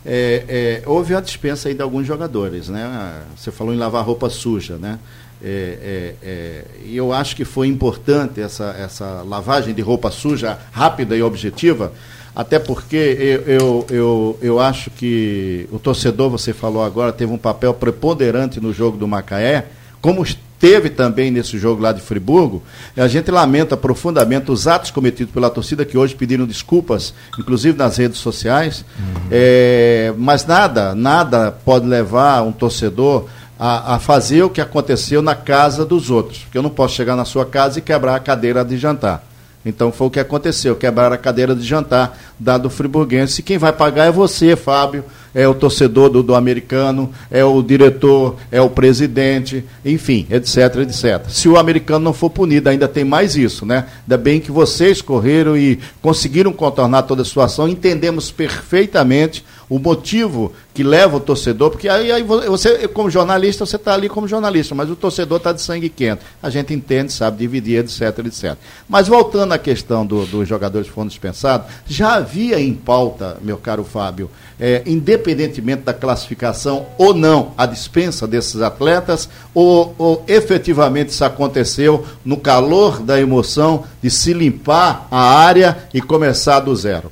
É, 0.06 0.46
é, 0.48 0.84
houve 0.86 1.16
a 1.16 1.20
dispensa 1.20 1.68
aí 1.68 1.76
de 1.76 1.82
alguns 1.82 2.08
jogadores 2.08 2.70
né? 2.70 3.24
Você 3.36 3.52
falou 3.52 3.74
em 3.74 3.78
lavar 3.78 4.06
roupa 4.06 4.30
suja 4.30 4.78
né 4.78 5.00
é, 5.44 5.78
é, 5.82 6.16
é, 6.24 6.66
e 6.86 6.96
eu 6.96 7.12
acho 7.12 7.36
que 7.36 7.44
foi 7.44 7.68
importante 7.68 8.40
essa, 8.40 8.76
essa 8.80 9.24
lavagem 9.28 9.74
de 9.74 9.82
roupa 9.82 10.10
suja 10.10 10.58
rápida 10.72 11.18
e 11.18 11.22
objetiva, 11.22 11.92
até 12.34 12.58
porque 12.58 12.96
eu, 12.96 13.42
eu, 13.42 13.86
eu, 13.90 14.40
eu 14.42 14.60
acho 14.60 14.90
que 14.90 15.68
o 15.72 15.78
torcedor, 15.78 16.30
você 16.30 16.54
falou 16.54 16.84
agora, 16.84 17.12
teve 17.12 17.32
um 17.32 17.38
papel 17.38 17.74
preponderante 17.74 18.62
no 18.62 18.74
jogo 18.74 18.98
do 18.98 19.08
Macaé, 19.08 19.66
como 20.02 20.26
teve 20.64 20.90
também 20.90 21.30
nesse 21.30 21.58
jogo 21.60 21.82
lá 21.82 21.92
de 21.92 22.00
Friburgo, 22.00 22.64
a 22.96 23.06
gente 23.10 23.30
lamenta 23.30 23.76
profundamente 23.76 24.50
os 24.50 24.66
atos 24.66 24.92
cometidos 24.92 25.34
pela 25.34 25.50
torcida 25.50 25.84
que 25.84 25.98
hoje 25.98 26.16
pediram 26.16 26.46
desculpas, 26.46 27.14
inclusive 27.38 27.78
nas 27.78 27.98
redes 27.98 28.20
sociais, 28.20 28.86
uhum. 28.98 29.28
é, 29.30 30.14
mas 30.18 30.46
nada, 30.46 30.96
nada 30.96 31.52
pode 31.52 31.86
levar 31.86 32.44
um 32.44 32.54
torcedor 32.54 33.28
a, 33.60 33.96
a, 33.96 34.00
fazer 34.00 34.44
o 34.44 34.50
que 34.50 34.62
aconteceu 34.62 35.22
na 35.22 35.36
casa 35.36 35.86
dos 35.86 36.10
outros. 36.10 36.40
Porque 36.40 36.58
eu 36.58 36.64
não 36.64 36.70
posso 36.70 36.96
chegar 36.96 37.16
na 37.16 37.26
sua 37.26 37.46
casa 37.46 37.80
e 37.80 37.82
quebrar 37.82 38.16
a 38.16 38.20
cadeira 38.20 38.64
de 38.64 38.78
jantar. 38.78 39.24
Então 39.66 39.92
foi 39.92 40.08
o 40.08 40.10
que 40.10 40.20
aconteceu, 40.20 40.76
quebrar 40.76 41.14
a 41.14 41.18
cadeira 41.18 41.56
de 41.56 41.64
jantar 41.64 42.18
dado 42.38 42.70
friburguense. 42.70 43.40
E 43.40 43.44
quem 43.44 43.58
vai 43.58 43.72
pagar 43.72 44.06
é 44.06 44.12
você, 44.12 44.56
Fábio, 44.58 45.06
é 45.34 45.48
o 45.48 45.54
torcedor 45.54 46.10
do, 46.10 46.22
do 46.22 46.36
americano, 46.36 47.10
é 47.32 47.44
o 47.46 47.62
diretor, 47.62 48.36
é 48.52 48.62
o 48.62 48.70
presidente, 48.70 49.64
enfim, 49.86 50.28
etc, 50.30 50.76
etc. 50.82 51.30
Se 51.30 51.48
o 51.48 51.58
americano 51.58 52.04
não 52.04 52.14
for 52.14 52.30
punido, 52.30 52.70
ainda 52.70 52.88
tem 52.88 53.06
mais 53.06 53.38
isso, 53.38 53.66
né? 53.66 53.86
Ainda 54.02 54.18
bem 54.18 54.42
que 54.42 54.52
vocês 54.52 55.02
correram 55.02 55.56
e 55.56 55.80
conseguiram 56.02 56.52
contornar 56.52 57.04
toda 57.04 57.22
a 57.22 57.26
situação, 57.26 57.68
entendemos 57.68 58.32
perfeitamente 58.32 59.46
o 59.74 59.80
motivo 59.80 60.54
que 60.72 60.84
leva 60.84 61.18
o 61.18 61.20
torcedor, 61.20 61.72
porque 61.72 61.90
aí, 61.90 62.12
aí 62.12 62.22
você, 62.22 62.88
como 62.88 63.10
jornalista, 63.10 63.66
você 63.66 63.76
está 63.76 63.96
ali 63.96 64.08
como 64.08 64.28
jornalista, 64.28 64.76
mas 64.76 64.88
o 64.88 64.96
torcedor 64.96 65.38
está 65.38 65.52
de 65.52 65.64
sangue 65.64 65.90
quente. 65.90 66.22
A 66.44 66.50
gente 66.52 66.76
entende, 66.76 67.12
sabe 67.12 67.40
dividir, 67.40 67.80
etc, 67.80 68.20
etc. 68.20 68.56
Mas 68.88 69.08
voltando 69.08 69.52
à 69.52 69.58
questão 69.58 70.06
do, 70.06 70.28
dos 70.28 70.48
jogadores 70.48 70.88
que 70.88 70.94
foram 70.94 71.08
dispensados, 71.08 71.66
já 71.88 72.14
havia 72.14 72.60
em 72.60 72.72
pauta, 72.72 73.38
meu 73.42 73.58
caro 73.58 73.84
Fábio, 73.84 74.30
é, 74.60 74.84
independentemente 74.86 75.82
da 75.82 75.94
classificação 75.94 76.86
ou 76.96 77.12
não, 77.12 77.54
a 77.58 77.66
dispensa 77.66 78.28
desses 78.28 78.62
atletas, 78.62 79.28
ou, 79.56 79.96
ou 79.98 80.24
efetivamente 80.28 81.10
isso 81.10 81.26
aconteceu 81.26 82.06
no 82.24 82.38
calor 82.38 83.02
da 83.02 83.20
emoção 83.20 83.86
de 84.04 84.12
se 84.12 84.34
limpar 84.34 85.08
a 85.10 85.20
área 85.20 85.90
e 85.92 86.00
começar 86.00 86.60
do 86.60 86.76
zero? 86.76 87.12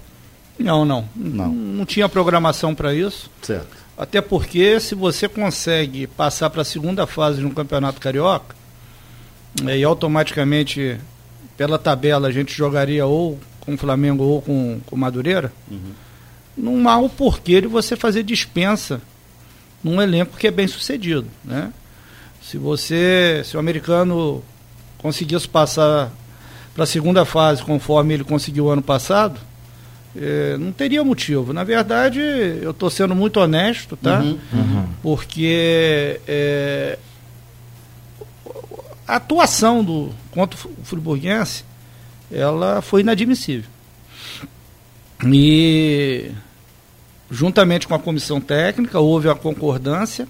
Não, 0.64 0.86
não. 0.86 1.08
Não, 1.16 1.52
não 1.52 1.86
tinha 1.86 2.08
programação 2.08 2.74
para 2.74 2.94
isso. 2.94 3.30
Certo. 3.42 3.82
Até 3.98 4.22
porque 4.22 4.80
se 4.80 4.96
você 4.96 5.28
consegue 5.28 6.08
passar 6.08 6.50
para 6.50 6.62
a 6.62 6.66
segunda 6.66 7.06
fase 7.06 7.42
no 7.42 7.52
Campeonato 7.52 8.00
Carioca, 8.00 8.56
é, 9.68 9.78
e 9.78 9.84
automaticamente, 9.84 10.98
pela 11.58 11.78
tabela, 11.78 12.28
a 12.28 12.32
gente 12.32 12.54
jogaria 12.54 13.06
ou 13.06 13.40
com 13.60 13.74
o 13.74 13.78
Flamengo 13.78 14.24
ou 14.24 14.42
com 14.42 14.80
o 14.90 14.98
Madureira, 14.98 15.54
uhum. 15.70 15.92
não 16.58 16.90
há 16.90 16.98
o 16.98 17.10
porquê 17.10 17.62
de 17.62 17.68
você 17.68 17.96
fazer 17.96 18.24
dispensa 18.24 19.02
num 19.84 20.02
elenco 20.02 20.38
que 20.38 20.48
é 20.48 20.52
bem 20.52 20.68
sucedido. 20.68 21.28
Né? 21.44 21.72
Se 22.42 22.58
você, 22.58 23.42
se 23.46 23.56
o 23.56 23.60
americano 23.60 24.44
conseguisse 24.98 25.48
passar 25.48 26.12
para 26.74 26.86
a 26.86 26.88
segunda 26.88 27.26
fase 27.26 27.62
conforme 27.62 28.14
ele 28.14 28.24
conseguiu 28.24 28.70
ano 28.70 28.82
passado, 28.82 29.40
é, 30.16 30.58
não 30.58 30.72
teria 30.72 31.04
motivo. 31.04 31.54
Na 31.54 31.64
verdade, 31.64 32.20
eu 32.20 32.72
estou 32.72 32.90
sendo 32.90 33.16
muito 33.16 33.40
honesto, 33.40 33.96
tá? 33.96 34.20
Uhum, 34.20 34.40
uhum. 34.54 34.88
Porque 35.02 36.20
é, 36.28 36.98
a 39.08 39.16
atuação 39.16 39.84
do 39.84 40.10
contra 40.32 40.58
o 40.58 40.86
Friburguense 40.86 41.64
ela 42.32 42.82
foi 42.82 43.02
inadmissível. 43.02 43.70
E 45.26 46.32
juntamente 47.30 47.88
com 47.88 47.96
a 47.96 48.00
comissão 48.00 48.42
técnica 48.42 49.00
houve 49.00 49.30
a 49.30 49.36
concordância 49.36 50.28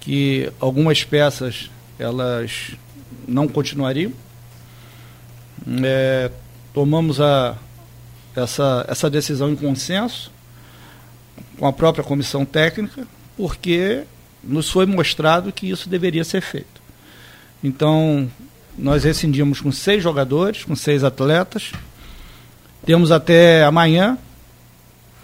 que 0.00 0.52
algumas 0.60 1.04
peças 1.04 1.70
elas 1.98 2.72
não 3.26 3.46
continuariam. 3.46 4.12
É, 5.84 6.30
tomamos 6.74 7.20
a, 7.20 7.56
essa, 8.34 8.84
essa 8.88 9.10
decisão 9.10 9.50
em 9.50 9.56
consenso 9.56 10.30
com 11.58 11.66
a 11.66 11.72
própria 11.72 12.04
comissão 12.04 12.44
técnica, 12.44 13.06
porque 13.36 14.02
nos 14.42 14.70
foi 14.70 14.86
mostrado 14.86 15.52
que 15.52 15.70
isso 15.70 15.88
deveria 15.88 16.24
ser 16.24 16.40
feito. 16.40 16.82
Então, 17.62 18.28
nós 18.76 19.04
rescindimos 19.04 19.60
com 19.60 19.70
seis 19.70 20.02
jogadores, 20.02 20.64
com 20.64 20.74
seis 20.74 21.04
atletas. 21.04 21.72
Temos 22.84 23.12
até 23.12 23.64
amanhã, 23.64 24.18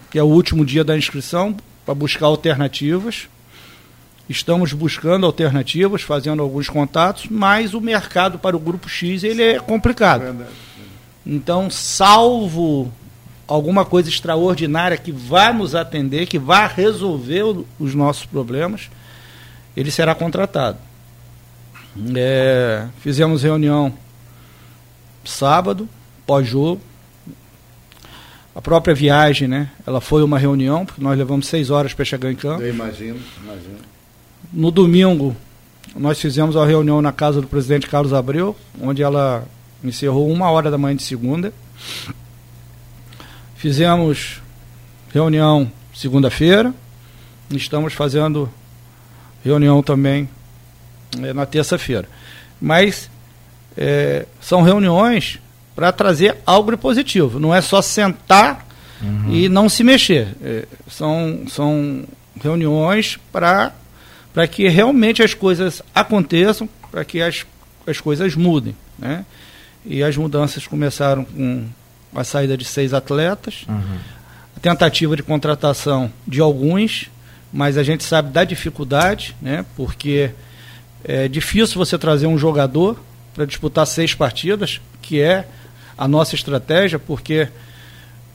que 0.09 0.17
é 0.17 0.23
o 0.23 0.27
último 0.27 0.65
dia 0.65 0.83
da 0.83 0.97
inscrição, 0.97 1.55
para 1.85 1.93
buscar 1.93 2.27
alternativas. 2.27 3.27
Estamos 4.29 4.71
buscando 4.73 5.25
alternativas, 5.25 6.03
fazendo 6.03 6.41
alguns 6.41 6.69
contatos, 6.69 7.25
mas 7.29 7.73
o 7.73 7.81
mercado 7.81 8.37
para 8.37 8.55
o 8.55 8.59
grupo 8.59 8.87
X 8.87 9.23
ele 9.23 9.41
é 9.43 9.59
complicado. 9.59 10.45
Então, 11.31 11.69
salvo 11.69 12.91
alguma 13.47 13.85
coisa 13.85 14.09
extraordinária 14.09 14.97
que 14.97 15.11
vá 15.11 15.53
nos 15.53 15.75
atender, 15.75 16.25
que 16.25 16.39
vá 16.39 16.65
resolver 16.65 17.43
os 17.79 17.93
nossos 17.93 18.25
problemas, 18.25 18.89
ele 19.77 19.91
será 19.91 20.15
contratado. 20.15 20.79
É, 22.15 22.87
fizemos 22.99 23.43
reunião 23.43 23.93
sábado, 25.23 25.87
pós-jogo. 26.25 26.81
A 28.55 28.61
própria 28.61 28.95
viagem, 28.95 29.47
né? 29.47 29.69
Ela 29.85 30.01
foi 30.01 30.23
uma 30.23 30.39
reunião, 30.39 30.83
porque 30.83 31.01
nós 31.01 31.15
levamos 31.15 31.45
seis 31.45 31.69
horas 31.69 31.93
para 31.93 32.03
chegar 32.03 32.31
em 32.31 32.35
campo. 32.35 32.63
Eu 32.63 32.73
imagino, 32.73 33.19
imagino. 33.43 33.77
No 34.51 34.71
domingo, 34.71 35.35
nós 35.95 36.19
fizemos 36.19 36.57
a 36.57 36.65
reunião 36.65 37.03
na 37.03 37.11
casa 37.11 37.39
do 37.39 37.47
presidente 37.47 37.87
Carlos 37.87 38.13
Abreu, 38.13 38.55
onde 38.81 39.03
ela 39.03 39.47
encerrou 39.83 40.29
uma 40.29 40.49
hora 40.49 40.69
da 40.69 40.77
manhã 40.77 40.95
de 40.95 41.03
segunda. 41.03 41.53
Fizemos 43.55 44.41
reunião 45.13 45.71
segunda-feira. 45.93 46.73
Estamos 47.51 47.93
fazendo 47.93 48.49
reunião 49.43 49.81
também 49.81 50.29
é, 51.21 51.33
na 51.33 51.45
terça-feira. 51.45 52.07
Mas 52.61 53.09
é, 53.77 54.25
são 54.41 54.61
reuniões 54.61 55.39
para 55.75 55.91
trazer 55.91 56.37
algo 56.45 56.77
positivo. 56.77 57.39
Não 57.39 57.55
é 57.55 57.61
só 57.61 57.81
sentar 57.81 58.67
uhum. 59.01 59.33
e 59.33 59.49
não 59.49 59.69
se 59.69 59.83
mexer. 59.83 60.35
É, 60.43 60.67
são, 60.89 61.45
são 61.49 62.03
reuniões 62.41 63.17
para 63.31 63.73
que 64.51 64.67
realmente 64.67 65.23
as 65.23 65.33
coisas 65.33 65.81
aconteçam, 65.93 66.67
para 66.91 67.03
que 67.03 67.21
as, 67.21 67.45
as 67.87 67.99
coisas 67.99 68.35
mudem. 68.35 68.75
Né? 68.97 69.25
E 69.89 70.03
as 70.03 70.15
mudanças 70.15 70.67
começaram 70.67 71.25
com 71.25 71.65
a 72.15 72.23
saída 72.23 72.55
de 72.55 72.63
seis 72.63 72.93
atletas, 72.93 73.65
uhum. 73.67 73.97
a 74.55 74.59
tentativa 74.59 75.15
de 75.15 75.23
contratação 75.23 76.11
de 76.27 76.39
alguns, 76.39 77.09
mas 77.51 77.75
a 77.75 77.81
gente 77.81 78.03
sabe 78.03 78.29
da 78.29 78.43
dificuldade, 78.43 79.35
né? 79.41 79.65
Porque 79.75 80.29
é 81.03 81.27
difícil 81.27 81.77
você 81.77 81.97
trazer 81.97 82.27
um 82.27 82.37
jogador 82.37 82.99
para 83.33 83.45
disputar 83.45 83.87
seis 83.87 84.13
partidas, 84.13 84.79
que 85.01 85.19
é 85.19 85.47
a 85.97 86.07
nossa 86.07 86.35
estratégia, 86.35 86.99
porque 86.99 87.49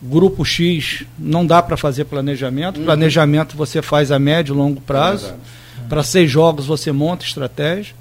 grupo 0.03 0.45
X 0.45 1.05
não 1.17 1.47
dá 1.47 1.63
para 1.63 1.77
fazer 1.77 2.05
planejamento. 2.05 2.79
Uhum. 2.79 2.85
Planejamento 2.85 3.57
você 3.57 3.81
faz 3.81 4.11
a 4.11 4.19
médio 4.19 4.55
e 4.55 4.59
longo 4.59 4.81
prazo. 4.81 5.29
É 5.29 5.65
para 5.89 6.03
seis 6.03 6.31
jogos 6.31 6.67
você 6.67 6.91
monta 6.91 7.25
estratégia. 7.25 7.95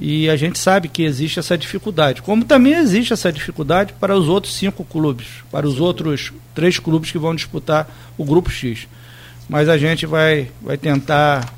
E 0.00 0.30
a 0.30 0.36
gente 0.36 0.58
sabe 0.58 0.88
que 0.88 1.02
existe 1.02 1.40
essa 1.40 1.58
dificuldade. 1.58 2.22
Como 2.22 2.44
também 2.44 2.74
existe 2.74 3.12
essa 3.12 3.32
dificuldade 3.32 3.92
para 3.98 4.14
os 4.14 4.28
outros 4.28 4.54
cinco 4.54 4.84
clubes, 4.84 5.26
para 5.50 5.66
os 5.66 5.80
outros 5.80 6.32
três 6.54 6.78
clubes 6.78 7.10
que 7.10 7.18
vão 7.18 7.34
disputar 7.34 7.90
o 8.16 8.24
grupo 8.24 8.48
X. 8.48 8.86
Mas 9.48 9.68
a 9.68 9.76
gente 9.76 10.06
vai, 10.06 10.50
vai 10.62 10.76
tentar 10.76 11.52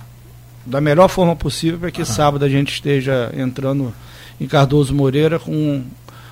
da 0.65 0.81
melhor 0.81 1.09
forma 1.09 1.37
possível 1.37 1.79
para 1.81 1.91
que 1.91 2.05
sábado 2.05 2.45
a 2.45 2.49
gente 2.49 2.73
esteja 2.73 3.31
entrando 3.37 3.93
em 4.41 4.47
Cardoso 4.47 4.95
Moreira 4.95 5.39
com, 5.39 5.83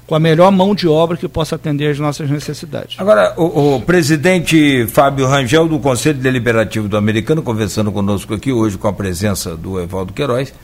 com 0.07 0.15
a 0.15 0.21
melhor 0.21 0.51
mão 0.51 0.75
de 0.75 0.89
obra 0.89 1.17
que 1.17 1.29
possa 1.29 1.57
atender 1.57 1.91
às 1.91 1.99
nossas 1.99 2.31
necessidades. 2.31 2.97
Agora, 2.99 3.35
o, 3.37 3.77
o, 3.77 3.83
presidente 3.83 4.87
Fábio 4.87 5.27
Rangel, 5.27 5.69
do 5.69 5.79
Conselho 5.79 6.19
Deliberativo 6.19 6.89
do 6.89 6.97
Americano, 6.97 7.43
conversando 7.43 7.93
conosco 7.93 8.33
aqui 8.33 8.51
hoje 8.51 8.79
com 8.79 8.89
a 8.89 8.93
presença 8.93 9.57
do 9.57 9.79
Evaldo 9.81 10.13
Queiroz, 10.13 10.55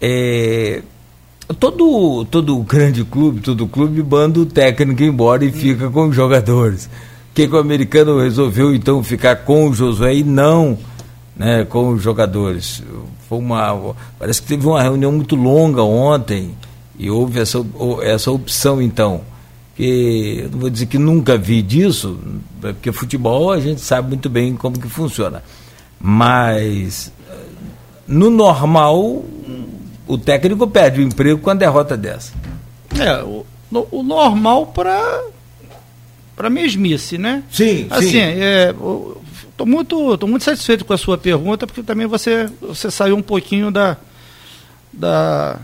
é, 0.00 0.82
todo, 1.58 2.24
todo 2.26 2.58
grande 2.58 3.04
clube, 3.04 3.40
todo 3.40 3.66
clube 3.66 4.02
manda 4.02 4.40
o 4.40 4.46
técnico 4.46 5.02
embora 5.02 5.44
e 5.44 5.52
fica 5.52 5.88
com 5.90 6.08
os 6.08 6.16
jogadores. 6.16 6.88
Que, 7.34 7.46
que 7.46 7.54
o 7.54 7.58
americano 7.58 8.18
resolveu 8.18 8.74
então 8.74 9.02
ficar 9.02 9.36
com 9.36 9.68
o 9.68 9.74
Josué 9.74 10.16
e 10.16 10.24
não 10.24 10.78
né, 11.36 11.64
com 11.64 11.90
os 11.90 12.02
jogadores? 12.02 12.82
Foi 13.28 13.38
uma, 13.38 13.94
parece 14.18 14.40
que 14.40 14.48
teve 14.48 14.66
uma 14.66 14.82
reunião 14.82 15.12
muito 15.12 15.36
longa 15.36 15.82
ontem 15.82 16.52
e 16.98 17.10
houve 17.10 17.40
essa, 17.40 17.64
essa 18.02 18.30
opção 18.30 18.80
então. 18.80 19.20
Que 19.74 20.40
eu 20.44 20.50
não 20.50 20.58
vou 20.58 20.70
dizer 20.70 20.86
que 20.86 20.98
nunca 20.98 21.36
vi 21.36 21.60
disso, 21.60 22.18
porque 22.58 22.90
futebol 22.90 23.52
a 23.52 23.60
gente 23.60 23.82
sabe 23.82 24.08
muito 24.08 24.30
bem 24.30 24.56
como 24.56 24.78
que 24.78 24.88
funciona. 24.88 25.42
Mas 26.00 27.12
no 28.08 28.30
normal 28.30 29.22
o 30.06 30.16
técnico 30.16 30.66
perde 30.66 31.00
o 31.00 31.02
emprego 31.02 31.40
com 31.40 31.50
a 31.50 31.54
derrota 31.54 31.96
dessa. 31.96 32.32
É, 32.98 33.22
o, 33.22 33.44
o 33.70 34.02
normal 34.02 34.66
para 34.66 35.24
para 36.36 36.50
mesmice, 36.50 37.16
né? 37.16 37.42
Sim, 37.50 37.86
assim, 37.88 38.10
sim. 38.10 38.18
É, 38.18 38.74
tô 39.56 39.64
muito, 39.64 40.18
tô 40.18 40.26
muito 40.26 40.44
satisfeito 40.44 40.84
com 40.84 40.92
a 40.92 40.98
sua 40.98 41.16
pergunta, 41.16 41.66
porque 41.66 41.82
também 41.82 42.06
você, 42.06 42.46
você 42.60 42.90
saiu 42.90 43.16
um 43.16 43.22
pouquinho 43.22 43.70
da, 43.70 43.96
da, 44.92 45.58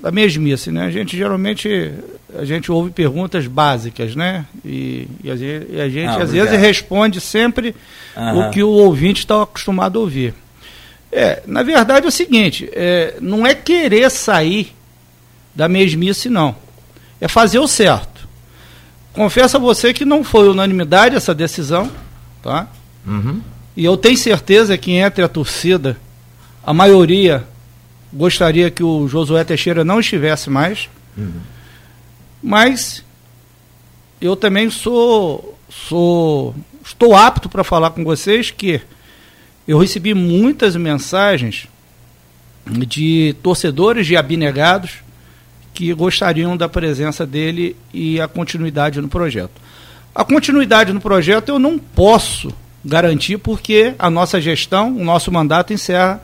da 0.00 0.10
mesmice, 0.10 0.70
né? 0.72 0.86
A 0.86 0.90
gente 0.90 1.14
geralmente 1.16 1.92
a 2.34 2.44
gente 2.44 2.72
ouve 2.72 2.90
perguntas 2.90 3.46
básicas, 3.46 4.16
né? 4.16 4.46
E, 4.64 5.06
e, 5.22 5.30
a, 5.30 5.34
e 5.34 5.80
a 5.80 5.88
gente 5.88 6.08
ah, 6.08 6.22
às 6.22 6.32
vezes 6.32 6.58
responde 6.58 7.20
sempre 7.20 7.74
o 8.16 8.50
que 8.50 8.62
o 8.62 8.70
ouvinte 8.70 9.20
está 9.20 9.42
acostumado 9.42 9.98
a 9.98 10.02
ouvir. 10.02 10.34
É, 11.10 11.42
na 11.46 11.62
verdade 11.62 12.04
é 12.04 12.08
o 12.08 12.12
seguinte, 12.12 12.68
é, 12.72 13.16
não 13.20 13.46
é 13.46 13.54
querer 13.54 14.10
sair 14.10 14.74
da 15.54 15.68
mesmice, 15.68 16.28
não. 16.28 16.54
É 17.20 17.28
fazer 17.28 17.58
o 17.58 17.68
certo. 17.68 18.28
Confesso 19.12 19.56
a 19.56 19.60
você 19.60 19.94
que 19.94 20.04
não 20.04 20.22
foi 20.22 20.48
unanimidade 20.48 21.16
essa 21.16 21.34
decisão, 21.34 21.90
tá? 22.42 22.68
Uhum. 23.06 23.40
E 23.74 23.84
eu 23.84 23.96
tenho 23.96 24.16
certeza 24.18 24.76
que 24.76 24.92
entre 24.92 25.24
a 25.24 25.28
torcida, 25.28 25.96
a 26.62 26.74
maioria 26.74 27.46
gostaria 28.12 28.70
que 28.70 28.82
o 28.82 29.08
Josué 29.08 29.44
Teixeira 29.44 29.84
não 29.84 30.00
estivesse 30.00 30.50
mais. 30.50 30.88
Uhum. 31.16 31.40
Mas 32.42 33.02
eu 34.20 34.36
também 34.36 34.70
sou, 34.70 35.58
sou 35.68 36.54
estou 36.84 37.14
apto 37.14 37.48
para 37.48 37.64
falar 37.64 37.90
com 37.90 38.04
vocês 38.04 38.50
que 38.50 38.80
eu 39.66 39.78
recebi 39.78 40.14
muitas 40.14 40.76
mensagens 40.76 41.68
de 42.66 43.34
torcedores 43.42 44.06
de 44.06 44.16
abnegados 44.16 44.98
que 45.74 45.92
gostariam 45.92 46.56
da 46.56 46.68
presença 46.68 47.26
dele 47.26 47.76
e 47.92 48.20
a 48.20 48.26
continuidade 48.26 49.00
no 49.00 49.08
projeto. 49.08 49.60
A 50.14 50.24
continuidade 50.24 50.92
no 50.92 51.00
projeto 51.00 51.50
eu 51.50 51.58
não 51.58 51.78
posso 51.78 52.50
garantir 52.84 53.36
porque 53.38 53.94
a 53.98 54.08
nossa 54.08 54.40
gestão, 54.40 54.96
o 54.96 55.04
nosso 55.04 55.30
mandato 55.30 55.72
encerra 55.72 56.22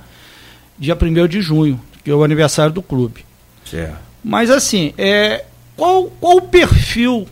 dia 0.79 0.97
1 1.01 1.29
de 1.29 1.43
junho, 1.43 1.81
que 2.03 2.11
é 2.11 2.15
o 2.15 2.25
aniversário 2.25 2.73
do 2.73 2.83
clube. 2.83 3.25
Certo. 3.69 3.99
Mas 4.25 4.51
assim, 4.51 4.95
é, 4.97 5.45
qual, 5.77 6.05
qual 6.21 6.39
o 6.39 6.43
perfil 6.43 7.29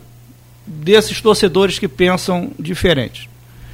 desses 0.67 1.19
torcedores 1.21 1.79
que 1.79 1.87
pensam 1.87 2.51
diferente? 2.59 3.30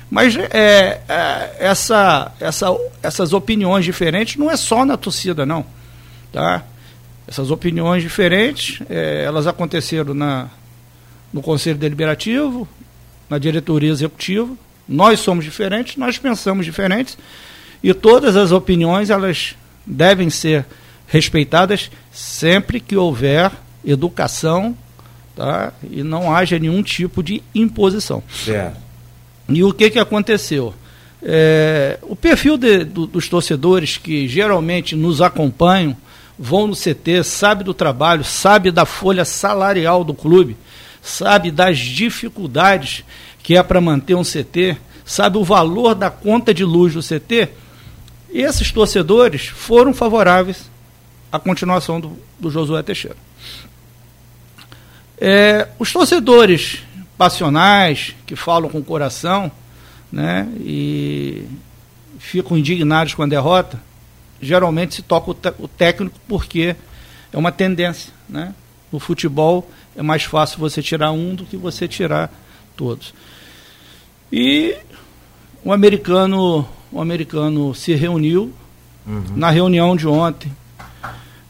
Mas 0.10 0.38
é, 0.38 1.02
é, 1.08 1.56
essa, 1.60 2.32
essa, 2.40 2.68
essas 3.04 3.34
opiniões 3.34 3.84
diferentes 3.84 4.38
não 4.38 4.50
é 4.50 4.56
só 4.56 4.86
na 4.86 4.96
torcida, 4.96 5.46
não. 5.46 5.66
Tá? 6.32 6.64
Essas 7.28 7.52
opiniões 7.52 8.02
diferentes, 8.02 8.82
é, 8.90 9.24
elas 9.26 9.48
aconteceram 9.48 10.14
na, 10.14 10.48
no 11.32 11.42
Conselho 11.42 11.78
Deliberativo, 11.78 12.68
na 13.30 13.38
diretoria 13.38 13.92
executiva. 13.92 14.54
Nós 14.88 15.20
somos 15.20 15.44
diferentes, 15.44 15.98
nós 15.98 16.18
pensamos 16.18 16.66
diferentes 16.66 17.18
e 17.84 17.94
todas 17.94 18.38
as 18.38 18.54
opiniões 18.54 19.10
elas 19.10 19.56
devem 19.86 20.30
ser 20.30 20.66
respeitadas 21.06 21.92
sempre 22.12 22.80
que 22.80 22.96
houver 22.96 23.52
educação 23.86 24.76
tá? 25.36 25.74
e 25.90 26.04
não 26.04 26.34
haja 26.34 26.58
nenhum 26.58 26.82
tipo 26.82 27.22
de 27.22 27.44
imposição. 27.54 28.24
Certo. 28.30 28.87
E 29.50 29.64
o 29.64 29.74
que, 29.74 29.90
que 29.90 30.00
aconteceu? 30.00 30.74
É, 31.22 31.98
o 32.04 32.16
perfil 32.16 32.58
de, 32.58 32.84
do, 32.84 33.08
dos 33.08 33.28
torcedores 33.28 33.98
que 33.98 34.28
geralmente 34.28 34.96
nos 34.96 35.22
acompanham, 35.22 35.96
vão 36.38 36.68
no 36.68 36.76
CT, 36.76 37.24
sabe 37.24 37.64
do 37.64 37.74
trabalho, 37.74 38.24
sabe 38.24 38.70
da 38.70 38.86
folha 38.86 39.26
salarial 39.26 40.04
do 40.04 40.14
clube, 40.14 40.56
sabe 41.02 41.50
das 41.50 41.80
dificuldades 41.80 43.04
que 43.42 43.56
é 43.56 43.64
para 43.64 43.82
manter 43.82 44.14
um 44.14 44.24
CT, 44.24 44.78
sabe 45.06 45.38
o 45.38 45.44
valor 45.44 45.96
da 45.96 46.10
conta 46.10 46.54
de 46.54 46.64
luz 46.64 46.94
do 46.94 47.02
CT, 47.02 47.50
esses 48.30 48.72
torcedores 48.72 49.48
foram 49.48 49.94
favoráveis 49.94 50.70
à 51.32 51.40
continuação 51.40 52.00
do, 52.00 52.18
do 52.40 52.52
Josué 52.52 52.84
Teixeira. 52.84 53.18
É, 55.20 55.70
os 55.80 55.92
torcedores 55.92 56.84
passionais, 57.18 58.16
que 58.26 58.36
falam 58.36 58.70
com 58.70 58.80
o 58.80 58.84
coração, 58.84 59.52
né, 60.12 60.48
e 60.60 61.46
ficam 62.20 62.58
indignados 62.58 63.14
com 63.14 63.24
a 63.24 63.28
derrota, 63.28 63.80
geralmente 64.42 64.96
se 64.96 65.02
toca 65.02 65.32
o, 65.32 65.64
o 65.64 65.68
técnico 65.68 66.20
porque 66.28 66.76
é 67.32 67.38
uma 67.38 67.52
tendência, 67.52 68.14
né? 68.30 68.54
No 68.92 69.00
futebol 69.00 69.70
é 69.96 70.02
mais 70.02 70.24
fácil 70.24 70.60
você 70.60 70.82
tirar 70.82 71.12
um 71.12 71.36
do 71.36 71.44
que 71.44 71.58
você 71.58 71.88
tirar 71.88 72.32
todos. 72.76 73.14
E 74.32 74.78
o 75.64 75.74
americano, 75.74 76.68
o 76.92 77.02
americano 77.02 77.74
se 77.74 77.94
reuniu 77.96 78.54
uhum. 79.06 79.24
na 79.36 79.50
reunião 79.50 79.96
de 79.96 80.08
ontem. 80.08 80.52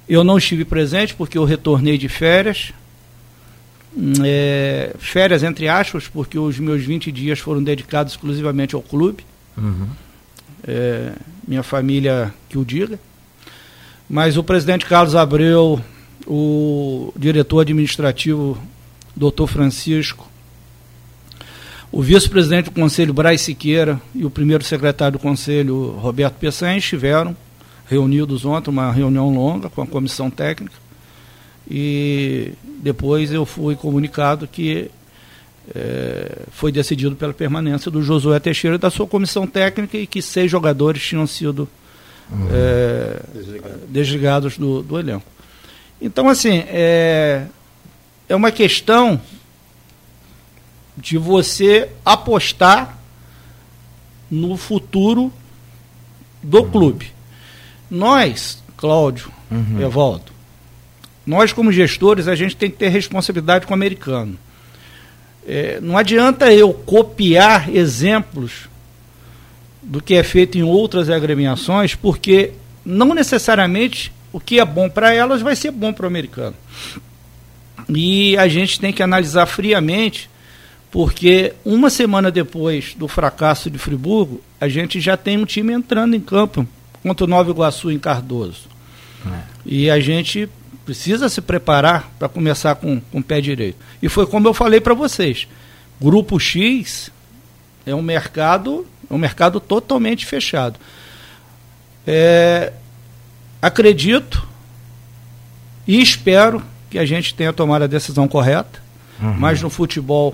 Eu 0.10 0.23
não 0.23 0.38
estive 0.38 0.65
presente 0.65 1.13
porque 1.13 1.38
eu 1.38 1.43
retornei 1.43 1.97
de 1.97 2.08
férias. 2.08 2.73
É, 4.23 4.95
férias 5.00 5.43
entre 5.43 5.67
aspas, 5.67 6.08
porque 6.08 6.38
os 6.38 6.60
meus 6.60 6.84
20 6.84 7.12
dias 7.12 7.39
foram 7.39 7.63
dedicados 7.63 8.13
exclusivamente 8.13 8.76
ao 8.76 8.82
clube. 8.82 9.26
Uhum. 9.58 9.88
É, 10.67 11.13
minha 11.47 11.63
família 11.63 12.34
que 12.50 12.58
o 12.58 12.65
diga. 12.65 13.00
Mas 14.10 14.38
o 14.38 14.43
presidente 14.43 14.86
Carlos 14.86 15.15
Abreu, 15.15 15.82
o 16.26 17.13
diretor 17.15 17.62
administrativo, 17.62 18.58
doutor 19.15 19.47
Francisco, 19.47 20.30
o 21.91 22.02
vice-presidente 22.02 22.65
do 22.65 22.71
Conselho, 22.71 23.13
Braz 23.13 23.41
Siqueira, 23.41 24.00
e 24.13 24.26
o 24.26 24.30
primeiro 24.30 24.63
secretário 24.63 25.17
do 25.17 25.21
Conselho, 25.21 25.91
Roberto 25.91 26.36
Peçanha, 26.36 26.78
estiveram 26.78 27.36
reunidos 27.88 28.45
ontem, 28.45 28.69
uma 28.69 28.91
reunião 28.91 29.34
longa 29.34 29.69
com 29.69 29.82
a 29.82 29.88
comissão 29.88 30.30
técnica. 30.30 30.76
E 31.69 32.53
depois 32.82 33.32
eu 33.32 33.45
fui 33.45 33.75
comunicado 33.75 34.47
que 34.47 34.89
é, 35.75 36.43
foi 36.51 36.71
decidido 36.71 37.15
pela 37.15 37.34
permanência 37.34 37.91
do 37.91 38.01
Josué 38.01 38.39
Teixeira 38.39 38.75
e 38.75 38.80
da 38.80 38.89
sua 38.89 39.06
comissão 39.06 39.45
técnica 39.45 39.97
e 39.97 40.08
que 40.08 40.21
seis 40.21 40.49
jogadores 40.49 41.03
tinham 41.03 41.27
sido 41.27 41.67
uhum. 42.32 42.47
é, 42.51 43.19
Desligado. 43.34 43.80
desligados 43.89 44.58
do, 44.58 44.82
do, 44.82 44.97
elenco. 44.97 45.25
Então, 46.01 46.30
assim, 46.30 46.63
é, 46.67 47.47
é 48.30 48.36
uma 48.36 48.51
questão 48.51 49.19
de 50.95 51.17
você 51.17 51.89
apostar 52.06 52.97
no 54.32 54.56
futuro 54.56 55.32
do 56.41 56.60
uhum. 56.60 56.71
clube. 56.71 57.12
Nós, 57.89 58.63
Cláudio, 58.77 59.32
uhum. 59.51 59.82
Evaldo, 59.82 60.32
nós 61.27 61.51
como 61.51 61.73
gestores, 61.73 62.29
a 62.29 62.35
gente 62.35 62.55
tem 62.55 62.71
que 62.71 62.77
ter 62.77 62.87
responsabilidade 62.87 63.67
com 63.67 63.73
o 63.73 63.75
americano. 63.75 64.39
É, 65.45 65.77
não 65.81 65.97
adianta 65.97 66.53
eu 66.53 66.73
copiar 66.73 67.69
exemplos 67.75 68.69
do 69.83 70.01
que 70.01 70.15
é 70.15 70.23
feito 70.23 70.57
em 70.57 70.63
outras 70.63 71.09
agremiações, 71.09 71.93
porque 71.95 72.51
não 72.85 73.13
necessariamente 73.13 74.13
o 74.31 74.39
que 74.39 74.59
é 74.59 74.65
bom 74.65 74.89
para 74.89 75.13
elas 75.13 75.41
vai 75.41 75.55
ser 75.55 75.71
bom 75.71 75.91
para 75.91 76.05
o 76.05 76.07
americano. 76.07 76.55
E 77.89 78.37
a 78.37 78.47
gente 78.47 78.79
tem 78.79 78.93
que 78.93 79.03
analisar 79.03 79.45
friamente 79.45 80.29
porque 80.89 81.53
uma 81.65 81.89
semana 81.89 82.31
depois 82.31 82.93
do 82.93 83.07
fracasso 83.07 83.69
de 83.69 83.77
Friburgo, 83.77 84.41
a 84.59 84.69
gente 84.69 85.01
já 85.01 85.17
tem 85.17 85.37
um 85.37 85.45
time 85.45 85.73
entrando 85.73 86.15
em 86.15 86.21
campo 86.21 86.65
contra 87.03 87.25
o 87.25 87.29
Nova 87.29 87.51
Iguaçu 87.51 87.91
em 87.91 87.99
Cardoso. 87.99 88.69
É. 89.25 89.39
E 89.65 89.89
a 89.89 89.99
gente 89.99 90.49
precisa 90.88 91.28
se 91.28 91.41
preparar 91.41 92.10
para 92.17 92.30
começar 92.30 92.76
com, 92.76 93.02
com 93.12 93.19
o 93.19 93.23
pé 93.23 93.41
direito. 93.41 93.78
E 94.02 94.08
foi 94.08 94.26
como 94.26 94.47
eu 94.47 94.54
falei 94.54 94.80
para 94.80 94.93
vocês. 94.93 95.45
Grupo 96.00 96.39
X 96.39 97.12
é 97.86 97.93
um 97.93 98.02
mercado, 98.02 98.88
é 99.12 99.13
um 99.13 99.17
mercado 99.17 99.60
totalmente 99.60 100.26
fechado. 100.26 100.80
É, 102.06 102.71
acredito 103.62 104.47
e 105.86 106.02
espero 106.02 106.63
que 106.89 106.97
a 106.97 107.06
gente 107.06 107.34
tenha 107.34 107.52
tomado 107.52 107.82
a 107.82 107.88
decisão 107.88 108.26
correta, 108.26 108.82
uhum. 109.21 109.36
mas 109.38 109.62
no 109.62 109.69
futebol 109.69 110.34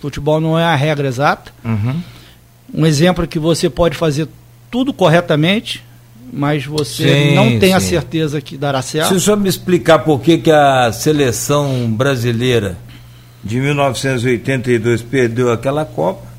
Futebol 0.00 0.40
não 0.40 0.58
é 0.58 0.64
a 0.64 0.74
regra 0.74 1.06
exata. 1.06 1.52
Uhum. 1.64 2.02
Um 2.74 2.86
exemplo 2.86 3.24
que 3.24 3.38
você 3.38 3.70
pode 3.70 3.96
fazer 3.96 4.26
tudo 4.68 4.92
corretamente, 4.92 5.84
mas 6.32 6.64
você 6.64 7.28
sim, 7.28 7.34
não 7.34 7.58
tem 7.58 7.70
sim. 7.70 7.74
a 7.74 7.80
certeza 7.80 8.40
que 8.40 8.56
dará 8.56 8.80
certo. 8.80 9.08
Se 9.08 9.14
o 9.14 9.20
senhor 9.20 9.36
me 9.36 9.48
explicar 9.48 9.98
por 9.98 10.20
que, 10.20 10.38
que 10.38 10.50
a 10.50 10.90
seleção 10.90 11.92
brasileira 11.92 12.78
de 13.44 13.60
1982 13.60 15.02
perdeu 15.02 15.52
aquela 15.52 15.84
Copa, 15.84 16.32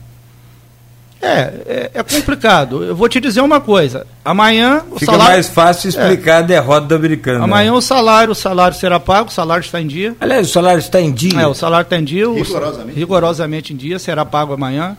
é, 1.24 1.54
é, 1.66 1.92
é, 1.94 2.04
complicado. 2.04 2.84
Eu 2.84 2.96
vou 2.96 3.08
te 3.08 3.22
dizer 3.22 3.40
uma 3.40 3.62
coisa. 3.62 4.06
Amanhã 4.26 4.84
o 4.92 5.00
Fica 5.00 5.14
salário. 5.14 5.34
mais 5.34 5.48
fácil 5.48 5.88
explicar 5.88 6.34
é, 6.34 6.38
a 6.40 6.42
derrota 6.42 6.88
do 6.88 6.96
americano. 6.96 7.46
Amanhã 7.46 7.72
né? 7.72 7.78
o 7.78 7.82
salário, 7.82 8.34
o 8.34 8.36
salário 8.36 8.78
será 8.78 9.00
pago, 9.00 9.30
o 9.30 9.32
salário 9.32 9.64
está 9.64 9.80
em 9.80 9.88
dia. 9.88 10.18
Aliás, 10.20 10.50
o 10.50 10.52
salário 10.52 10.80
está 10.80 11.00
em 11.00 11.14
dia. 11.14 11.40
É, 11.40 11.48
o 11.48 11.54
salário 11.54 11.86
está 11.86 11.98
em 11.98 12.04
dia. 12.04 12.28
Rigorosamente. 12.30 13.00
rigorosamente 13.00 13.74
em 13.74 13.78
dia, 13.78 14.00
será 14.00 14.26
pago 14.26 14.54
amanhã. 14.54 14.98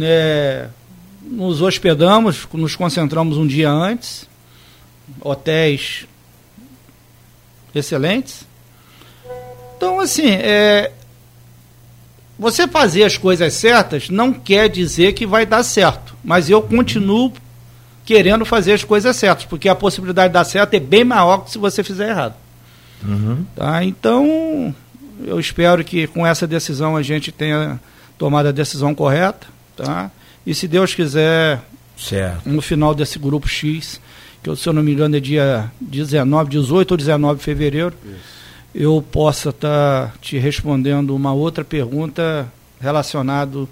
É, 0.00 0.66
nos 1.24 1.62
hospedamos, 1.62 2.46
nos 2.52 2.76
concentramos 2.76 3.36
um 3.36 3.46
dia 3.46 3.70
antes. 3.70 4.28
Hotéis 5.20 6.06
excelentes. 7.74 8.46
Então, 9.76 10.00
assim, 10.00 10.30
é, 10.30 10.92
você 12.38 12.68
fazer 12.68 13.04
as 13.04 13.18
coisas 13.18 13.52
certas 13.54 14.08
não 14.08 14.32
quer 14.32 14.68
dizer 14.68 15.12
que 15.12 15.26
vai 15.26 15.44
dar 15.44 15.62
certo, 15.62 16.14
mas 16.22 16.48
eu 16.48 16.62
continuo 16.62 17.32
querendo 18.04 18.44
fazer 18.44 18.72
as 18.74 18.84
coisas 18.84 19.16
certas, 19.16 19.44
porque 19.44 19.68
a 19.68 19.74
possibilidade 19.74 20.28
de 20.28 20.34
dar 20.34 20.44
certo 20.44 20.74
é 20.74 20.80
bem 20.80 21.04
maior 21.04 21.38
que 21.38 21.50
se 21.50 21.58
você 21.58 21.82
fizer 21.82 22.10
errado. 22.10 22.34
Uhum. 23.02 23.44
Tá? 23.56 23.84
Então, 23.84 24.74
eu 25.24 25.38
espero 25.40 25.84
que 25.84 26.06
com 26.06 26.26
essa 26.26 26.46
decisão 26.46 26.96
a 26.96 27.02
gente 27.02 27.32
tenha 27.32 27.80
tomado 28.16 28.48
a 28.48 28.52
decisão 28.52 28.94
correta. 28.94 29.46
Tá? 29.76 30.10
E 30.46 30.54
se 30.54 30.68
Deus 30.68 30.94
quiser, 30.94 31.60
certo. 31.96 32.48
no 32.48 32.60
final 32.60 32.94
desse 32.94 33.18
grupo 33.18 33.48
X, 33.48 34.00
que 34.42 34.54
se 34.56 34.68
eu 34.68 34.72
não 34.72 34.82
me 34.82 34.92
engano 34.92 35.16
é 35.16 35.20
dia 35.20 35.70
19, 35.80 36.50
18 36.50 36.90
ou 36.90 36.96
19 36.96 37.38
de 37.38 37.44
fevereiro. 37.44 37.94
Isso 38.04 38.34
eu 38.74 39.02
possa 39.12 39.50
estar 39.50 40.08
tá 40.08 40.12
te 40.20 40.36
respondendo 40.36 41.14
uma 41.14 41.32
outra 41.32 41.64
pergunta 41.64 42.50
relacionado 42.80 43.68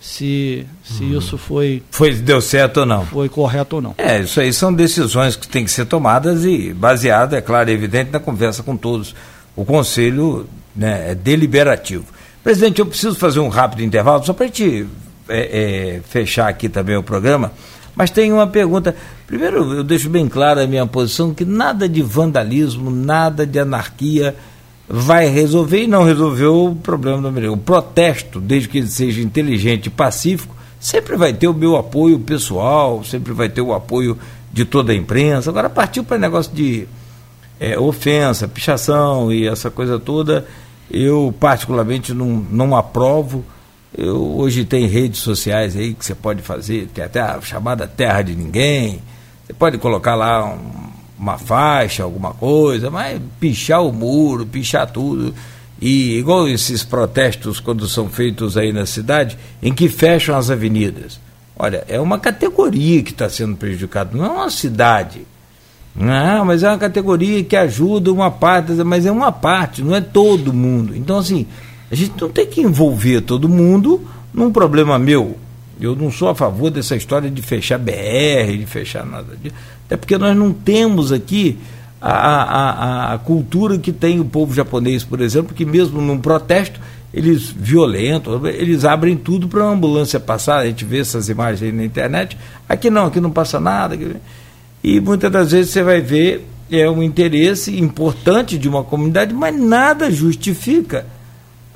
se, 0.00 0.64
se 0.84 1.02
uhum. 1.02 1.18
isso 1.18 1.36
foi 1.36 1.82
foi 1.90 2.14
deu 2.14 2.40
certo 2.40 2.80
ou 2.80 2.86
não 2.86 3.04
foi 3.06 3.28
correto 3.28 3.76
ou 3.76 3.82
não 3.82 3.94
é 3.98 4.20
isso 4.20 4.38
aí 4.38 4.52
são 4.52 4.72
decisões 4.72 5.34
que 5.34 5.48
têm 5.48 5.64
que 5.64 5.70
ser 5.70 5.86
tomadas 5.86 6.44
e 6.44 6.72
baseado 6.72 7.34
é 7.34 7.40
claro 7.40 7.70
e 7.70 7.72
evidente 7.72 8.10
na 8.12 8.20
conversa 8.20 8.62
com 8.62 8.76
todos 8.76 9.14
o 9.56 9.64
conselho 9.64 10.46
né, 10.76 11.10
é 11.10 11.14
deliberativo 11.14 12.04
presidente 12.42 12.80
eu 12.80 12.86
preciso 12.86 13.16
fazer 13.16 13.40
um 13.40 13.48
rápido 13.48 13.82
intervalo 13.82 14.24
só 14.24 14.32
para 14.32 14.48
te 14.48 14.86
é, 15.28 15.96
é, 15.96 16.00
fechar 16.02 16.48
aqui 16.48 16.68
também 16.68 16.96
o 16.96 17.02
programa 17.02 17.52
mas 17.96 18.10
tem 18.10 18.32
uma 18.32 18.46
pergunta. 18.46 18.94
Primeiro, 19.26 19.72
eu 19.72 19.84
deixo 19.84 20.08
bem 20.08 20.28
clara 20.28 20.64
a 20.64 20.66
minha 20.66 20.86
posição 20.86 21.32
que 21.32 21.44
nada 21.44 21.88
de 21.88 22.02
vandalismo, 22.02 22.90
nada 22.90 23.46
de 23.46 23.58
anarquia 23.58 24.34
vai 24.88 25.28
resolver 25.28 25.84
e 25.84 25.86
não 25.86 26.04
resolveu 26.04 26.66
o 26.66 26.76
problema 26.76 27.22
do 27.22 27.28
americano. 27.28 27.56
O 27.56 27.60
protesto, 27.60 28.40
desde 28.40 28.68
que 28.68 28.78
ele 28.78 28.86
seja 28.86 29.22
inteligente 29.22 29.86
e 29.86 29.90
pacífico, 29.90 30.54
sempre 30.78 31.16
vai 31.16 31.32
ter 31.32 31.46
o 31.46 31.54
meu 31.54 31.76
apoio 31.76 32.18
pessoal, 32.18 33.02
sempre 33.04 33.32
vai 33.32 33.48
ter 33.48 33.62
o 33.62 33.72
apoio 33.72 34.18
de 34.52 34.64
toda 34.64 34.92
a 34.92 34.94
imprensa. 34.94 35.50
Agora 35.50 35.70
partiu 35.70 36.04
para 36.04 36.18
negócio 36.18 36.52
de 36.52 36.86
é, 37.58 37.78
ofensa, 37.78 38.48
pichação 38.48 39.32
e 39.32 39.46
essa 39.46 39.70
coisa 39.70 39.98
toda, 39.98 40.46
eu 40.90 41.32
particularmente 41.40 42.12
não, 42.12 42.44
não 42.50 42.76
aprovo. 42.76 43.44
Eu, 43.96 44.36
hoje 44.36 44.64
tem 44.64 44.86
redes 44.86 45.20
sociais 45.20 45.76
aí 45.76 45.94
que 45.94 46.04
você 46.04 46.14
pode 46.14 46.42
fazer, 46.42 46.88
tem 46.92 47.04
até 47.04 47.20
a 47.20 47.40
chamada 47.40 47.86
terra 47.86 48.22
de 48.22 48.34
ninguém. 48.34 49.00
Você 49.46 49.52
pode 49.52 49.78
colocar 49.78 50.16
lá 50.16 50.44
um, 50.44 50.58
uma 51.18 51.38
faixa, 51.38 52.02
alguma 52.02 52.34
coisa, 52.34 52.90
mas 52.90 53.20
pichar 53.38 53.84
o 53.84 53.92
muro, 53.92 54.44
pichar 54.44 54.90
tudo. 54.90 55.32
E 55.80 56.18
igual 56.18 56.48
esses 56.48 56.82
protestos 56.82 57.60
quando 57.60 57.88
são 57.88 58.08
feitos 58.08 58.56
aí 58.56 58.72
na 58.72 58.84
cidade, 58.84 59.38
em 59.62 59.72
que 59.72 59.88
fecham 59.88 60.36
as 60.36 60.50
avenidas. 60.50 61.20
Olha, 61.56 61.84
é 61.88 62.00
uma 62.00 62.18
categoria 62.18 63.02
que 63.02 63.12
está 63.12 63.28
sendo 63.28 63.56
prejudicada, 63.56 64.16
não 64.16 64.24
é 64.24 64.28
uma 64.28 64.50
cidade. 64.50 65.24
Não, 65.94 66.44
mas 66.44 66.64
é 66.64 66.68
uma 66.68 66.78
categoria 66.78 67.44
que 67.44 67.54
ajuda 67.54 68.12
uma 68.12 68.30
parte, 68.30 68.72
mas 68.72 69.06
é 69.06 69.12
uma 69.12 69.30
parte, 69.30 69.82
não 69.82 69.94
é 69.94 70.00
todo 70.00 70.52
mundo. 70.52 70.96
Então, 70.96 71.18
assim, 71.18 71.46
a 71.94 71.96
gente 71.96 72.20
não 72.20 72.28
tem 72.28 72.44
que 72.44 72.60
envolver 72.60 73.20
todo 73.20 73.48
mundo 73.48 74.02
num 74.32 74.50
problema 74.50 74.98
meu. 74.98 75.38
Eu 75.80 75.94
não 75.94 76.10
sou 76.10 76.28
a 76.28 76.34
favor 76.34 76.68
dessa 76.68 76.96
história 76.96 77.30
de 77.30 77.40
fechar 77.40 77.78
BR, 77.78 78.58
de 78.58 78.66
fechar 78.66 79.06
nada 79.06 79.36
disso. 79.40 79.54
Até 79.86 79.96
porque 79.96 80.18
nós 80.18 80.36
não 80.36 80.52
temos 80.52 81.12
aqui 81.12 81.56
a, 82.00 82.10
a, 82.10 83.14
a, 83.14 83.18
cultura 83.18 83.78
que 83.78 83.92
tem 83.92 84.18
o 84.18 84.24
povo 84.24 84.52
japonês, 84.52 85.04
por 85.04 85.20
exemplo, 85.20 85.54
que 85.54 85.64
mesmo 85.64 86.00
num 86.02 86.18
protesto, 86.18 86.80
eles 87.12 87.48
violentam, 87.48 88.44
eles 88.48 88.84
abrem 88.84 89.16
tudo 89.16 89.46
para 89.46 89.62
a 89.62 89.68
ambulância 89.68 90.18
passar. 90.18 90.58
A 90.58 90.66
gente 90.66 90.84
vê 90.84 90.98
essas 90.98 91.28
imagens 91.28 91.62
aí 91.62 91.70
na 91.70 91.84
internet. 91.84 92.36
Aqui 92.68 92.90
não, 92.90 93.06
aqui 93.06 93.20
não 93.20 93.30
passa 93.30 93.60
nada. 93.60 93.96
E 94.82 95.00
muitas 95.00 95.30
das 95.30 95.52
vezes 95.52 95.70
você 95.70 95.82
vai 95.84 96.00
ver 96.00 96.44
é 96.72 96.90
um 96.90 97.04
interesse 97.04 97.78
importante 97.78 98.58
de 98.58 98.68
uma 98.68 98.82
comunidade, 98.82 99.32
mas 99.32 99.56
nada 99.56 100.10
justifica 100.10 101.06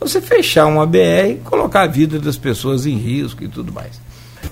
você 0.00 0.20
fechar 0.20 0.66
uma 0.66 0.86
BR 0.86 1.30
e 1.30 1.40
colocar 1.44 1.82
a 1.82 1.86
vida 1.86 2.18
das 2.18 2.36
pessoas 2.36 2.86
em 2.86 2.96
risco 2.96 3.42
e 3.42 3.48
tudo 3.48 3.72
mais. 3.72 4.00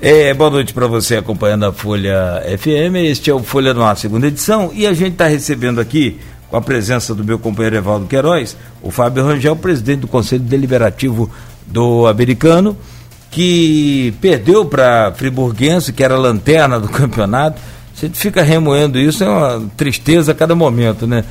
É, 0.01 0.35
boa 0.35 0.51
noite 0.51 0.75
para 0.75 0.87
você 0.87 1.17
acompanhando 1.17 1.67
a 1.67 1.73
Folha 1.73 2.43
FM. 2.59 2.97
Este 2.97 3.31
é 3.31 3.35
o 3.35 3.43
Folha 3.43 3.73
no 3.73 3.83
Ar, 3.83 3.97
segunda 3.97 4.27
edição, 4.27 4.71
e 4.75 4.87
a 4.87 4.93
gente 4.93 5.13
está 5.13 5.27
recebendo 5.27 5.81
aqui, 5.81 6.19
com 6.51 6.57
a 6.57 6.61
presença 6.61 7.15
do 7.15 7.25
meu 7.25 7.39
companheiro 7.39 7.77
Evaldo 7.77 8.07
Queiroz, 8.07 8.57
o 8.83 8.91
Fábio 8.91 9.25
Rangel, 9.25 9.57
presidente 9.57 10.01
do 10.01 10.09
Conselho 10.09 10.43
Deliberativo 10.43 11.31
do 11.67 12.07
Americano, 12.07 12.77
que 13.31 14.15
perdeu 14.21 14.65
para 14.65 15.13
Friburguense, 15.13 15.93
que 15.93 16.05
era 16.05 16.15
a 16.15 16.19
lanterna 16.19 16.79
do 16.79 16.89
campeonato 16.89 17.61
gente 18.01 18.19
fica 18.19 18.43
remoendo 18.43 18.99
isso, 18.99 19.25
é 19.25 19.29
uma 19.29 19.71
tristeza 19.77 20.33
a 20.33 20.35
cada 20.35 20.55
momento, 20.55 21.07
né? 21.07 21.25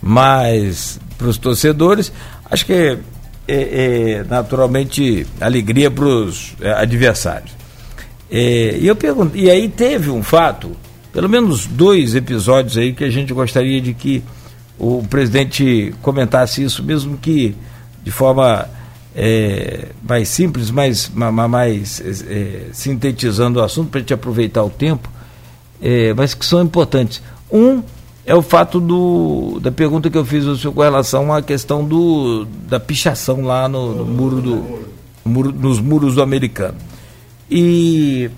Mas 0.00 1.00
para 1.18 1.28
os 1.28 1.36
torcedores, 1.36 2.12
acho 2.48 2.64
que 2.64 2.98
é, 3.46 3.54
é, 3.54 4.10
é 4.12 4.24
naturalmente 4.24 5.26
alegria 5.40 5.90
para 5.90 6.04
os 6.04 6.54
é, 6.60 6.72
adversários. 6.72 7.52
É, 8.30 8.78
e 8.78 8.86
eu 8.86 8.96
pergunto, 8.96 9.36
e 9.36 9.50
aí 9.50 9.68
teve 9.68 10.10
um 10.10 10.22
fato, 10.22 10.76
pelo 11.12 11.28
menos 11.28 11.66
dois 11.66 12.14
episódios 12.14 12.78
aí 12.78 12.92
que 12.92 13.04
a 13.04 13.10
gente 13.10 13.32
gostaria 13.32 13.80
de 13.80 13.92
que 13.92 14.22
o 14.78 15.02
presidente 15.08 15.94
comentasse 16.00 16.62
isso, 16.62 16.82
mesmo 16.82 17.18
que 17.18 17.54
de 18.02 18.10
forma 18.10 18.68
é, 19.14 19.88
mais 20.02 20.28
simples, 20.28 20.70
mais, 20.70 21.10
mais 21.10 22.02
é, 22.28 22.66
sintetizando 22.72 23.60
o 23.60 23.62
assunto, 23.62 23.90
para 23.90 23.98
a 23.98 24.00
gente 24.00 24.14
aproveitar 24.14 24.62
o 24.62 24.70
tempo 24.70 25.08
é, 25.82 26.14
mas 26.14 26.32
que 26.32 26.46
são 26.46 26.62
importantes. 26.62 27.20
Um 27.50 27.82
é 28.24 28.34
o 28.34 28.42
fato 28.42 28.80
do, 28.80 29.58
da 29.60 29.72
pergunta 29.72 30.08
que 30.08 30.16
eu 30.16 30.24
fiz 30.24 30.46
ao 30.46 30.56
senhor 30.56 30.72
com 30.72 30.80
relação 30.80 31.32
à 31.32 31.42
questão 31.42 31.84
do, 31.84 32.44
da 32.68 32.78
pichação 32.78 33.42
lá 33.42 33.68
no, 33.68 33.94
no 33.94 34.04
muro 34.04 34.40
do, 34.40 34.86
muro, 35.24 35.52
nos 35.52 35.80
muros 35.80 36.14
do 36.14 36.22
americano. 36.22 36.76
E 37.50 38.30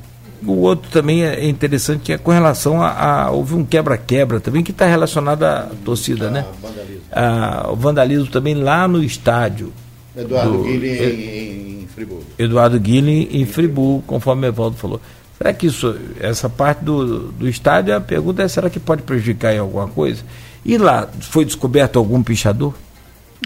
o 0.45 0.61
outro 0.61 0.91
também 0.91 1.25
é 1.25 1.47
interessante 1.49 2.01
que 2.01 2.13
é 2.13 2.19
com 2.19 2.31
relação 2.31 2.83
a, 2.83 3.25
a 3.25 3.31
houve 3.31 3.55
um 3.55 3.65
quebra-quebra 3.65 4.41
também 4.41 4.63
que 4.63 4.71
está 4.71 4.87
relacionado 4.87 5.43
à 5.45 5.71
torcida, 5.85 6.31
né? 6.31 6.47
Vandalismo. 6.63 7.03
A, 7.13 7.71
o 7.71 7.77
vandalismo 7.77 8.27
também 8.27 8.55
lá 8.55 8.89
no 8.89 9.03
estádio. 9.03 9.73
Eduardo 10.17 10.63
Guilherme 10.63 11.25
em, 11.25 11.83
em 11.83 11.89
Friburgo. 11.89 12.25
Eduardo 12.39 12.81
Guilherme 12.81 13.29
em 13.33 13.45
Friburgo, 13.45 14.03
conforme 14.07 14.47
o 14.47 14.49
Evaldo 14.49 14.77
falou. 14.77 15.01
Será 15.37 15.53
que 15.53 15.67
isso, 15.67 15.99
essa 16.21 16.49
parte 16.49 16.85
do, 16.85 17.33
do 17.33 17.49
estádio, 17.49 17.95
a 17.95 18.01
pergunta 18.01 18.43
é: 18.43 18.49
será 18.49 18.71
que 18.71 18.79
pode 18.79 19.03
prejudicar 19.03 19.55
em 19.55 19.59
alguma 19.59 19.89
coisa? 19.89 20.23
E 20.65 20.79
lá, 20.79 21.09
foi 21.21 21.45
descoberto 21.45 21.99
algum 21.99 22.23
pichador? 22.23 22.75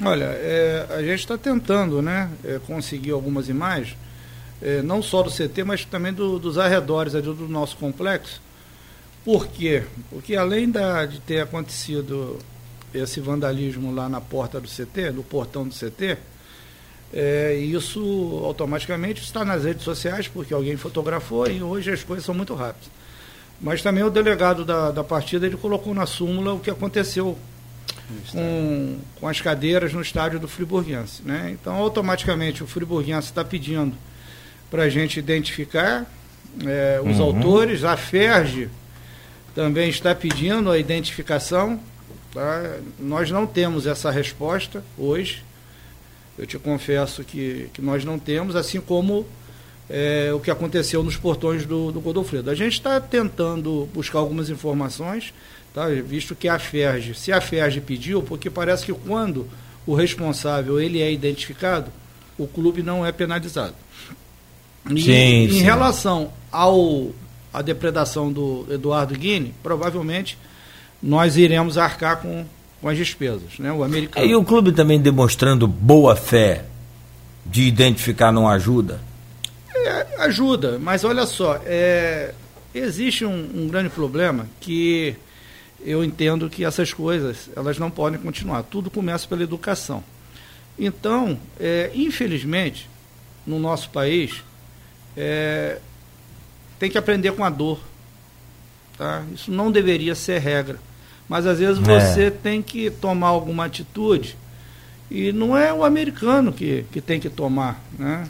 Olha, 0.04 0.26
é, 0.26 0.86
a 0.90 1.02
gente 1.02 1.20
está 1.20 1.36
tentando 1.36 2.00
né, 2.00 2.30
é, 2.44 2.60
conseguir 2.64 3.10
algumas 3.10 3.48
imagens, 3.48 3.96
é, 4.62 4.80
não 4.82 5.02
só 5.02 5.22
do 5.22 5.30
CT, 5.30 5.64
mas 5.64 5.84
também 5.84 6.12
do, 6.12 6.38
dos 6.38 6.56
arredores 6.58 7.14
ali 7.14 7.24
do 7.24 7.48
nosso 7.48 7.76
complexo. 7.76 8.40
Por 9.24 9.48
quê? 9.48 9.82
Porque 10.10 10.36
além 10.36 10.70
da, 10.70 11.04
de 11.04 11.20
ter 11.20 11.40
acontecido 11.40 12.38
esse 12.94 13.20
vandalismo 13.20 13.92
lá 13.92 14.08
na 14.08 14.20
porta 14.20 14.60
do 14.60 14.68
CT, 14.68 15.10
no 15.12 15.22
portão 15.22 15.66
do 15.66 15.74
CT, 15.74 16.16
é, 17.12 17.54
isso 17.54 18.42
automaticamente 18.44 19.22
está 19.22 19.44
nas 19.44 19.64
redes 19.64 19.82
sociais, 19.82 20.28
porque 20.28 20.52
alguém 20.52 20.76
fotografou 20.76 21.50
e 21.50 21.62
hoje 21.62 21.90
as 21.90 22.02
coisas 22.02 22.24
são 22.24 22.34
muito 22.34 22.54
rápidas. 22.54 22.90
Mas 23.60 23.82
também 23.82 24.04
o 24.04 24.10
delegado 24.10 24.64
da, 24.64 24.90
da 24.90 25.02
partida 25.02 25.46
ele 25.46 25.56
colocou 25.56 25.94
na 25.94 26.06
súmula 26.06 26.54
o 26.54 26.60
que 26.60 26.70
aconteceu 26.70 27.36
com, 28.30 28.98
com 29.20 29.28
as 29.28 29.40
cadeiras 29.40 29.92
no 29.92 30.00
estádio 30.00 30.38
do 30.38 30.46
Friburguense. 30.46 31.22
Né? 31.24 31.56
Então, 31.58 31.74
automaticamente, 31.74 32.62
o 32.62 32.66
Friburguense 32.66 33.28
está 33.28 33.44
pedindo 33.44 33.96
para 34.70 34.84
a 34.84 34.88
gente 34.88 35.18
identificar 35.18 36.06
é, 36.64 37.00
os 37.04 37.18
uhum. 37.18 37.24
autores, 37.24 37.84
a 37.84 37.96
FERJ 37.96 38.68
também 39.54 39.88
está 39.88 40.14
pedindo 40.14 40.70
a 40.70 40.78
identificação. 40.78 41.80
Tá? 42.32 42.76
Nós 42.98 43.30
não 43.30 43.46
temos 43.46 43.86
essa 43.86 44.10
resposta 44.10 44.84
hoje. 44.96 45.42
Eu 46.38 46.46
te 46.46 46.58
confesso 46.58 47.24
que, 47.24 47.68
que 47.74 47.82
nós 47.82 48.04
não 48.04 48.18
temos, 48.18 48.54
assim 48.54 48.80
como 48.80 49.26
é, 49.90 50.30
o 50.32 50.38
que 50.38 50.50
aconteceu 50.50 51.02
nos 51.02 51.16
portões 51.16 51.66
do, 51.66 51.90
do 51.90 52.00
Godofredo. 52.00 52.50
A 52.50 52.54
gente 52.54 52.74
está 52.74 53.00
tentando 53.00 53.88
buscar 53.92 54.18
algumas 54.20 54.48
informações, 54.48 55.32
tá? 55.74 55.88
visto 55.88 56.36
que 56.36 56.48
a 56.48 56.58
FERJ, 56.58 57.14
se 57.14 57.32
a 57.32 57.40
FERJ 57.40 57.80
pediu, 57.80 58.22
porque 58.22 58.48
parece 58.48 58.84
que 58.86 58.92
quando 58.92 59.48
o 59.86 59.94
responsável 59.94 60.78
ele 60.80 61.00
é 61.00 61.10
identificado, 61.10 61.90
o 62.36 62.46
clube 62.46 62.82
não 62.82 63.04
é 63.04 63.10
penalizado. 63.10 63.74
E 64.90 65.02
sim, 65.02 65.12
em 65.12 65.50
sim. 65.50 65.62
relação 65.62 66.32
ao 66.52 67.10
a 67.52 67.62
depredação 67.62 68.30
do 68.30 68.66
Eduardo 68.70 69.14
Guine, 69.14 69.54
provavelmente 69.62 70.38
nós 71.02 71.36
iremos 71.36 71.78
arcar 71.78 72.20
com 72.20 72.44
com 72.80 72.88
as 72.88 72.96
despesas, 72.96 73.58
né? 73.58 73.72
O 73.72 73.82
americano. 73.82 74.26
E 74.26 74.34
o 74.34 74.44
clube 74.44 74.72
também 74.72 75.00
demonstrando 75.00 75.66
boa 75.66 76.14
fé 76.14 76.64
de 77.44 77.62
identificar 77.62 78.30
não 78.30 78.48
ajuda? 78.48 79.00
É, 79.74 80.06
ajuda, 80.18 80.78
mas 80.78 81.04
olha 81.04 81.26
só, 81.26 81.60
é, 81.64 82.34
existe 82.74 83.24
um, 83.24 83.50
um, 83.54 83.68
grande 83.68 83.88
problema 83.88 84.46
que 84.60 85.16
eu 85.84 86.04
entendo 86.04 86.50
que 86.50 86.64
essas 86.64 86.92
coisas 86.92 87.48
elas 87.56 87.78
não 87.78 87.90
podem 87.90 88.20
continuar. 88.20 88.62
Tudo 88.64 88.90
começa 88.90 89.26
pela 89.26 89.42
educação. 89.42 90.02
Então, 90.78 91.38
é, 91.58 91.90
infelizmente, 91.94 92.88
no 93.46 93.58
nosso 93.58 93.90
país, 93.90 94.44
é, 95.16 95.78
tem 96.78 96.90
que 96.90 96.98
aprender 96.98 97.32
com 97.32 97.44
a 97.44 97.50
dor. 97.50 97.80
Tá? 98.96 99.24
Isso 99.32 99.50
não 99.50 99.70
deveria 99.70 100.14
ser 100.14 100.38
regra 100.38 100.78
mas 101.28 101.46
às 101.46 101.58
vezes 101.58 101.78
é. 101.78 101.82
você 101.82 102.22
é. 102.24 102.30
tem 102.30 102.62
que 102.62 102.90
tomar 102.90 103.28
alguma 103.28 103.66
atitude 103.66 104.36
e 105.10 105.32
não 105.32 105.56
é 105.56 105.72
o 105.72 105.84
americano 105.84 106.52
que, 106.52 106.84
que 106.92 107.00
tem 107.00 107.18
que 107.18 107.28
tomar. 107.28 107.82
Né? 107.98 108.26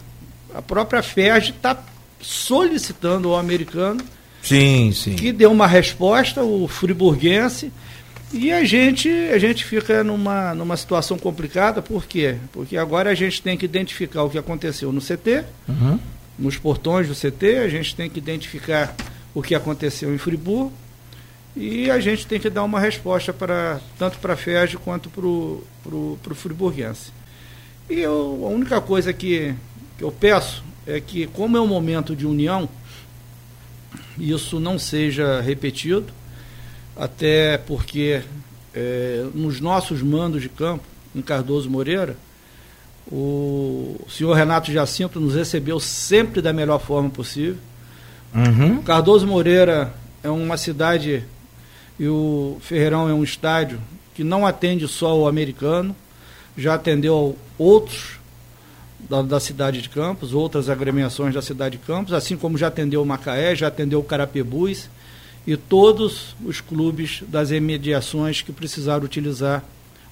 A 0.55 0.63
própria 0.63 1.03
FERJ 1.03 1.51
está 1.51 1.77
solicitando 2.21 3.29
ao 3.29 3.37
americano 3.37 4.03
sim, 4.43 4.93
sim. 4.93 5.15
que 5.15 5.33
dê 5.33 5.47
uma 5.47 5.67
resposta, 5.67 6.43
o 6.43 6.67
friburguense, 6.67 7.73
e 8.33 8.53
a 8.53 8.63
gente, 8.65 9.09
a 9.33 9.39
gente 9.39 9.65
fica 9.65 10.05
numa, 10.05 10.55
numa 10.55 10.77
situação 10.77 11.19
complicada, 11.19 11.81
por 11.81 12.05
quê? 12.05 12.37
Porque 12.53 12.77
agora 12.77 13.11
a 13.11 13.15
gente 13.15 13.41
tem 13.41 13.57
que 13.57 13.65
identificar 13.65 14.23
o 14.23 14.31
que 14.31 14.37
aconteceu 14.37 14.93
no 14.93 15.01
CT, 15.01 15.45
uhum. 15.67 15.99
nos 16.39 16.59
portões 16.59 17.09
do 17.09 17.15
CT, 17.15 17.59
a 17.59 17.69
gente 17.69 17.97
tem 17.97 18.11
que 18.11 18.19
identificar 18.19 18.95
o 19.35 19.43
que 19.43 19.55
aconteceu 19.55 20.15
em 20.15 20.19
Friburgo, 20.19 20.73
e 21.59 21.91
a 21.91 21.99
gente 21.99 22.25
tem 22.25 22.39
que 22.39 22.49
dar 22.49 22.63
uma 22.63 22.79
resposta 22.79 23.33
para 23.33 23.81
tanto 23.99 24.19
para 24.19 24.35
a 24.35 24.37
FERJ 24.37 24.77
quanto 24.77 25.11
para 25.11 25.27
o 25.27 26.35
Friburguense. 26.35 27.11
E 27.91 27.99
eu, 27.99 28.43
a 28.45 28.49
única 28.49 28.81
coisa 28.81 29.13
que, 29.13 29.55
que 29.97 30.05
eu 30.05 30.13
peço 30.13 30.63
é 30.87 31.01
que, 31.01 31.27
como 31.27 31.57
é 31.57 31.61
um 31.61 31.67
momento 31.67 32.15
de 32.15 32.25
união, 32.25 32.69
isso 34.17 34.61
não 34.61 34.79
seja 34.79 35.41
repetido, 35.41 36.13
até 36.97 37.59
porque 37.59 38.23
é, 38.73 39.27
nos 39.35 39.61
nossos 39.61 40.01
mandos 40.01 40.43
de 40.43 40.49
campo, 40.49 40.85
em 41.13 41.21
Cardoso 41.21 41.69
Moreira, 41.69 42.17
o 43.11 43.99
senhor 44.09 44.35
Renato 44.35 44.71
Jacinto 44.71 45.19
nos 45.19 45.35
recebeu 45.35 45.81
sempre 45.81 46.41
da 46.41 46.53
melhor 46.53 46.79
forma 46.79 47.11
possível. 47.11 47.57
Uhum. 48.33 48.81
Cardoso 48.83 49.27
Moreira 49.27 49.93
é 50.23 50.31
uma 50.31 50.57
cidade 50.57 51.25
e 51.99 52.07
o 52.07 52.59
Ferreirão 52.61 53.09
é 53.09 53.15
um 53.15 53.25
estádio 53.25 53.81
que 54.15 54.23
não 54.23 54.47
atende 54.47 54.87
só 54.89 55.17
o 55.19 55.29
americano, 55.29 55.95
já 56.57 56.75
atendeu 56.75 57.37
outros 57.57 58.19
da, 58.99 59.23
da, 59.23 59.41
cidade 59.41 59.81
de 59.81 59.89
Campos, 59.89 60.35
outras 60.35 60.69
agremiações 60.69 61.35
da 61.35 61.43
cidade 61.43 61.79
de 61.79 61.85
Campos, 61.85 62.13
assim 62.13 62.37
como 62.37 62.59
já 62.59 62.67
atendeu 62.67 63.03
o 63.03 63.07
Macaé, 63.07 63.55
já 63.55 63.69
atendeu 63.69 64.01
o 64.01 64.05
Carapebus 64.05 64.89
e 65.47 65.57
todos 65.57 66.35
os 66.45 66.61
clubes 66.61 67.23
das 67.29 67.51
imediações 67.51 68.43
que 68.43 68.53
precisaram 68.53 69.05
utilizar 69.05 69.65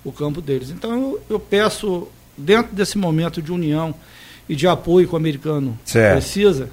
o 0.05 0.13
campo 0.13 0.41
deles. 0.41 0.71
Então 0.71 0.93
eu, 0.93 1.21
eu 1.29 1.41
peço, 1.41 2.09
dentro 2.39 2.75
desse 2.75 2.97
momento 2.97 3.43
de 3.43 3.53
união 3.53 3.95
e 4.49 4.55
de 4.55 4.69
apoio 4.69 5.09
que 5.09 5.15
o 5.15 5.17
americano 5.17 5.79
certo. 5.85 6.21
precisa, 6.21 6.71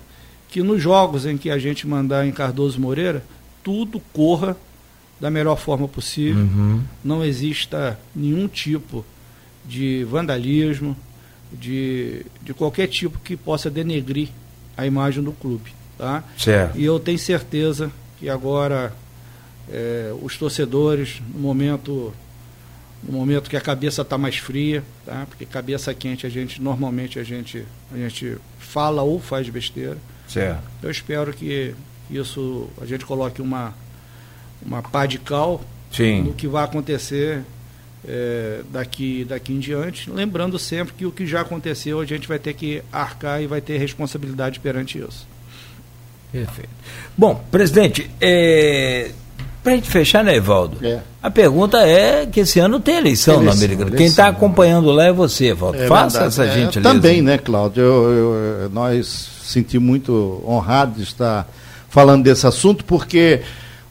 que 0.50 0.62
nos 0.62 0.82
jogos 0.82 1.26
em 1.26 1.36
que 1.36 1.50
a 1.50 1.58
gente 1.58 1.88
mandar 1.88 2.28
em 2.28 2.32
Cardoso 2.32 2.80
Moreira, 2.80 3.24
tudo 3.64 4.00
corra 4.14 4.56
da 5.20 5.30
melhor 5.30 5.58
forma 5.58 5.88
possível, 5.88 6.44
uhum. 6.44 6.82
não 7.04 7.24
exista 7.24 8.00
nenhum 8.16 8.48
tipo 8.48 9.06
de 9.66 10.04
vandalismo, 10.04 10.96
de, 11.52 12.26
de 12.42 12.54
qualquer 12.54 12.88
tipo 12.88 13.20
que 13.20 13.38
possa 13.38 13.70
denegrir 13.70 14.30
a 14.76 14.86
imagem 14.86 15.24
do 15.24 15.32
clube. 15.32 15.74
Tá? 15.98 16.24
Certo. 16.38 16.78
E 16.78 16.84
eu 16.84 17.00
tenho 17.00 17.20
certeza 17.20 17.92
que 18.20 18.28
agora 18.28 18.94
é, 19.70 20.14
os 20.22 20.38
torcedores, 20.38 21.22
no 21.34 21.40
momento, 21.40 22.14
no 23.04 23.18
momento 23.18 23.50
que 23.50 23.56
a 23.56 23.62
cabeça 23.62 24.02
está 24.02 24.18
mais 24.18 24.38
fria, 24.38 24.84
tá? 25.06 25.26
porque 25.30 25.46
cabeça 25.46 25.94
quente 25.94 26.26
a 26.26 26.30
gente 26.30 26.62
normalmente 26.62 27.20
a 27.20 27.24
gente, 27.24 27.66
a 27.92 27.98
gente 27.98 28.38
fala 28.58 29.04
ou 29.04 29.20
faz 29.20 29.48
besteira. 29.48 29.98
Certo. 30.28 30.64
Eu 30.82 30.90
espero 30.90 31.32
que 31.34 31.76
isso 32.10 32.68
a 32.82 32.86
gente 32.86 33.06
coloque 33.06 33.42
uma, 33.42 33.74
uma 34.66 34.82
pá 34.82 35.06
de 35.06 35.18
cal 35.18 35.62
Sim. 35.92 36.24
no 36.24 36.34
que 36.34 36.48
vai 36.48 36.64
acontecer 36.64 37.42
é, 38.08 38.62
daqui, 38.72 39.26
daqui 39.26 39.54
em 39.54 39.60
diante, 39.60 40.10
lembrando 40.10 40.60
sempre 40.60 40.94
que 40.94 41.06
o 41.06 41.12
que 41.12 41.26
já 41.26 41.42
aconteceu 41.42 42.00
a 42.00 42.06
gente 42.06 42.28
vai 42.28 42.40
ter 42.40 42.54
que 42.54 42.82
arcar 42.92 43.42
e 43.42 43.48
vai 43.48 43.62
ter 43.62 43.78
responsabilidade 43.78 44.60
perante 44.60 44.98
isso. 44.98 45.28
Perfeito. 46.32 46.70
Bom, 47.16 47.44
presidente, 47.52 48.10
é, 48.20 49.12
para 49.64 49.72
a 49.72 49.76
gente 49.76 49.90
fechar, 49.90 50.24
né, 50.26 50.36
Evaldo? 50.36 50.86
É. 50.86 51.00
A 51.22 51.32
pergunta 51.32 51.78
é 51.88 52.26
que 52.26 52.42
esse 52.42 52.60
ano 52.60 52.82
tem 52.82 52.98
eleição, 52.98 53.36
eleição 53.36 53.56
no 53.56 53.64
Americano. 53.64 53.96
Quem 53.96 54.08
está 54.08 54.28
acompanhando 54.28 54.92
lá 54.92 55.06
é 55.06 55.14
você, 55.14 55.52
Evaldo. 55.52 55.78
É 55.78 55.88
Faça 55.88 56.20
verdade. 56.20 56.42
essa 56.42 56.60
gente 56.60 56.80
é, 56.80 56.82
Também, 56.82 57.22
né, 57.22 57.38
Cláudio? 57.38 57.82
Eu, 57.82 58.34
eu, 58.64 58.70
nós 58.72 59.30
senti 59.44 59.80
muito 59.80 60.44
honrado 60.46 60.96
de 60.96 61.04
estar 61.04 61.48
falando 61.88 62.24
desse 62.24 62.46
assunto, 62.46 62.84
porque, 62.84 63.42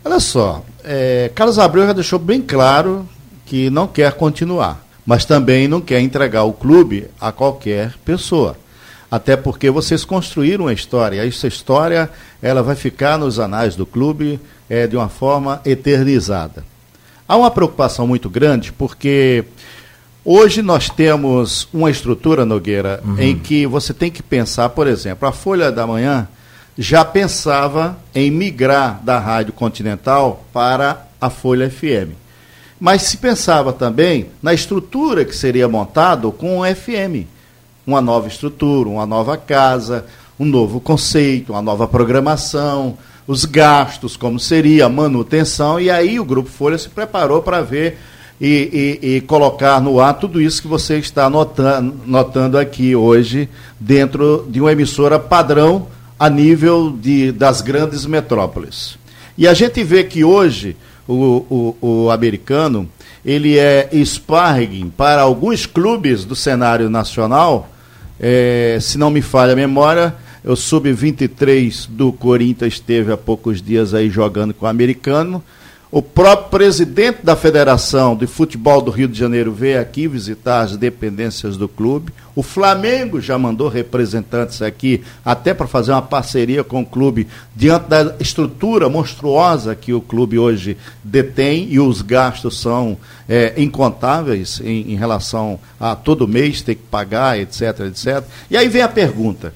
olha 0.04 0.20
só, 0.20 0.64
é, 0.84 1.30
Carlos 1.34 1.58
Abreu 1.58 1.86
já 1.86 1.92
deixou 1.92 2.18
bem 2.18 2.40
claro 2.40 3.08
que 3.46 3.70
não 3.70 3.86
quer 3.86 4.12
continuar, 4.12 4.84
mas 5.04 5.24
também 5.24 5.68
não 5.68 5.80
quer 5.80 6.00
entregar 6.00 6.44
o 6.44 6.52
clube 6.52 7.06
a 7.20 7.32
qualquer 7.32 7.94
pessoa. 8.04 8.56
Até 9.10 9.36
porque 9.36 9.70
vocês 9.70 10.04
construíram 10.04 10.64
uma 10.64 10.72
história, 10.72 11.22
e 11.22 11.28
essa 11.28 11.46
história 11.46 12.10
ela 12.40 12.62
vai 12.62 12.74
ficar 12.74 13.18
nos 13.18 13.38
anais 13.38 13.76
do 13.76 13.84
clube 13.84 14.40
é, 14.70 14.86
de 14.86 14.96
uma 14.96 15.08
forma 15.08 15.60
eternizada. 15.66 16.64
Há 17.28 17.36
uma 17.36 17.50
preocupação 17.50 18.06
muito 18.06 18.30
grande 18.30 18.72
porque 18.72 19.44
hoje 20.24 20.62
nós 20.62 20.88
temos 20.88 21.68
uma 21.72 21.90
estrutura, 21.90 22.46
Nogueira, 22.46 23.00
uhum. 23.04 23.18
em 23.18 23.38
que 23.38 23.66
você 23.66 23.92
tem 23.92 24.10
que 24.10 24.22
pensar, 24.22 24.70
por 24.70 24.86
exemplo, 24.86 25.28
a 25.28 25.32
Folha 25.32 25.70
da 25.70 25.86
Manhã 25.86 26.26
já 26.76 27.04
pensava 27.04 27.98
em 28.14 28.30
migrar 28.30 29.00
da 29.02 29.18
Rádio 29.18 29.52
Continental 29.52 30.44
para 30.52 31.06
a 31.20 31.28
Folha 31.28 31.70
FM 31.70 32.22
mas 32.82 33.02
se 33.02 33.16
pensava 33.16 33.72
também 33.72 34.26
na 34.42 34.52
estrutura 34.52 35.24
que 35.24 35.36
seria 35.36 35.68
montado 35.68 36.32
com 36.32 36.58
o 36.58 36.64
FM. 36.64 37.28
Uma 37.86 38.00
nova 38.00 38.26
estrutura, 38.26 38.88
uma 38.88 39.06
nova 39.06 39.36
casa, 39.36 40.04
um 40.36 40.44
novo 40.44 40.80
conceito, 40.80 41.52
uma 41.52 41.62
nova 41.62 41.86
programação, 41.86 42.98
os 43.24 43.44
gastos, 43.44 44.16
como 44.16 44.40
seria 44.40 44.86
a 44.86 44.88
manutenção, 44.88 45.78
e 45.78 45.92
aí 45.92 46.18
o 46.18 46.24
Grupo 46.24 46.50
Folha 46.50 46.76
se 46.76 46.88
preparou 46.88 47.40
para 47.40 47.62
ver 47.62 48.00
e, 48.40 48.98
e, 49.00 49.14
e, 49.14 49.20
colocar 49.20 49.80
no 49.80 50.00
ar 50.00 50.14
tudo 50.14 50.40
isso 50.40 50.60
que 50.60 50.66
você 50.66 50.98
está 50.98 51.30
notando, 51.30 52.00
notando 52.04 52.58
aqui 52.58 52.96
hoje, 52.96 53.48
dentro 53.78 54.44
de 54.50 54.60
uma 54.60 54.72
emissora 54.72 55.20
padrão 55.20 55.86
a 56.22 56.30
nível 56.30 56.96
de, 56.96 57.32
das 57.32 57.60
grandes 57.60 58.06
metrópoles. 58.06 58.96
E 59.36 59.48
a 59.48 59.54
gente 59.54 59.82
vê 59.82 60.04
que 60.04 60.22
hoje 60.22 60.76
o, 61.08 61.74
o, 61.82 62.04
o 62.04 62.10
americano, 62.12 62.88
ele 63.26 63.58
é 63.58 63.90
sparring 64.04 64.88
para 64.96 65.22
alguns 65.22 65.66
clubes 65.66 66.24
do 66.24 66.36
cenário 66.36 66.88
nacional. 66.88 67.68
É, 68.20 68.78
se 68.80 68.98
não 68.98 69.10
me 69.10 69.20
falha 69.20 69.54
a 69.54 69.56
memória, 69.56 70.14
o 70.44 70.54
sub-23 70.54 71.88
do 71.88 72.12
Corinthians 72.12 72.74
esteve 72.74 73.10
há 73.10 73.16
poucos 73.16 73.60
dias 73.60 73.92
aí 73.92 74.08
jogando 74.08 74.54
com 74.54 74.64
o 74.64 74.68
americano. 74.68 75.42
O 75.92 76.00
próprio 76.00 76.48
presidente 76.48 77.18
da 77.22 77.36
Federação 77.36 78.16
de 78.16 78.26
Futebol 78.26 78.80
do 78.80 78.90
Rio 78.90 79.06
de 79.06 79.18
Janeiro 79.18 79.52
veio 79.52 79.78
aqui 79.78 80.08
visitar 80.08 80.62
as 80.62 80.74
dependências 80.74 81.58
do 81.58 81.68
clube. 81.68 82.14
O 82.34 82.42
Flamengo 82.42 83.20
já 83.20 83.38
mandou 83.38 83.68
representantes 83.68 84.62
aqui, 84.62 85.02
até 85.22 85.52
para 85.52 85.66
fazer 85.66 85.92
uma 85.92 86.00
parceria 86.00 86.64
com 86.64 86.80
o 86.80 86.86
clube, 86.86 87.28
diante 87.54 87.90
da 87.90 88.14
estrutura 88.18 88.88
monstruosa 88.88 89.74
que 89.74 89.92
o 89.92 90.00
clube 90.00 90.38
hoje 90.38 90.78
detém 91.04 91.68
e 91.70 91.78
os 91.78 92.00
gastos 92.00 92.58
são 92.58 92.96
é, 93.28 93.52
incontáveis 93.58 94.62
em, 94.64 94.92
em 94.92 94.96
relação 94.96 95.60
a 95.78 95.94
todo 95.94 96.26
mês 96.26 96.62
ter 96.62 96.76
que 96.76 96.84
pagar, 96.90 97.38
etc, 97.38 97.80
etc. 97.80 98.24
E 98.50 98.56
aí 98.56 98.66
vem 98.66 98.80
a 98.80 98.88
pergunta: 98.88 99.52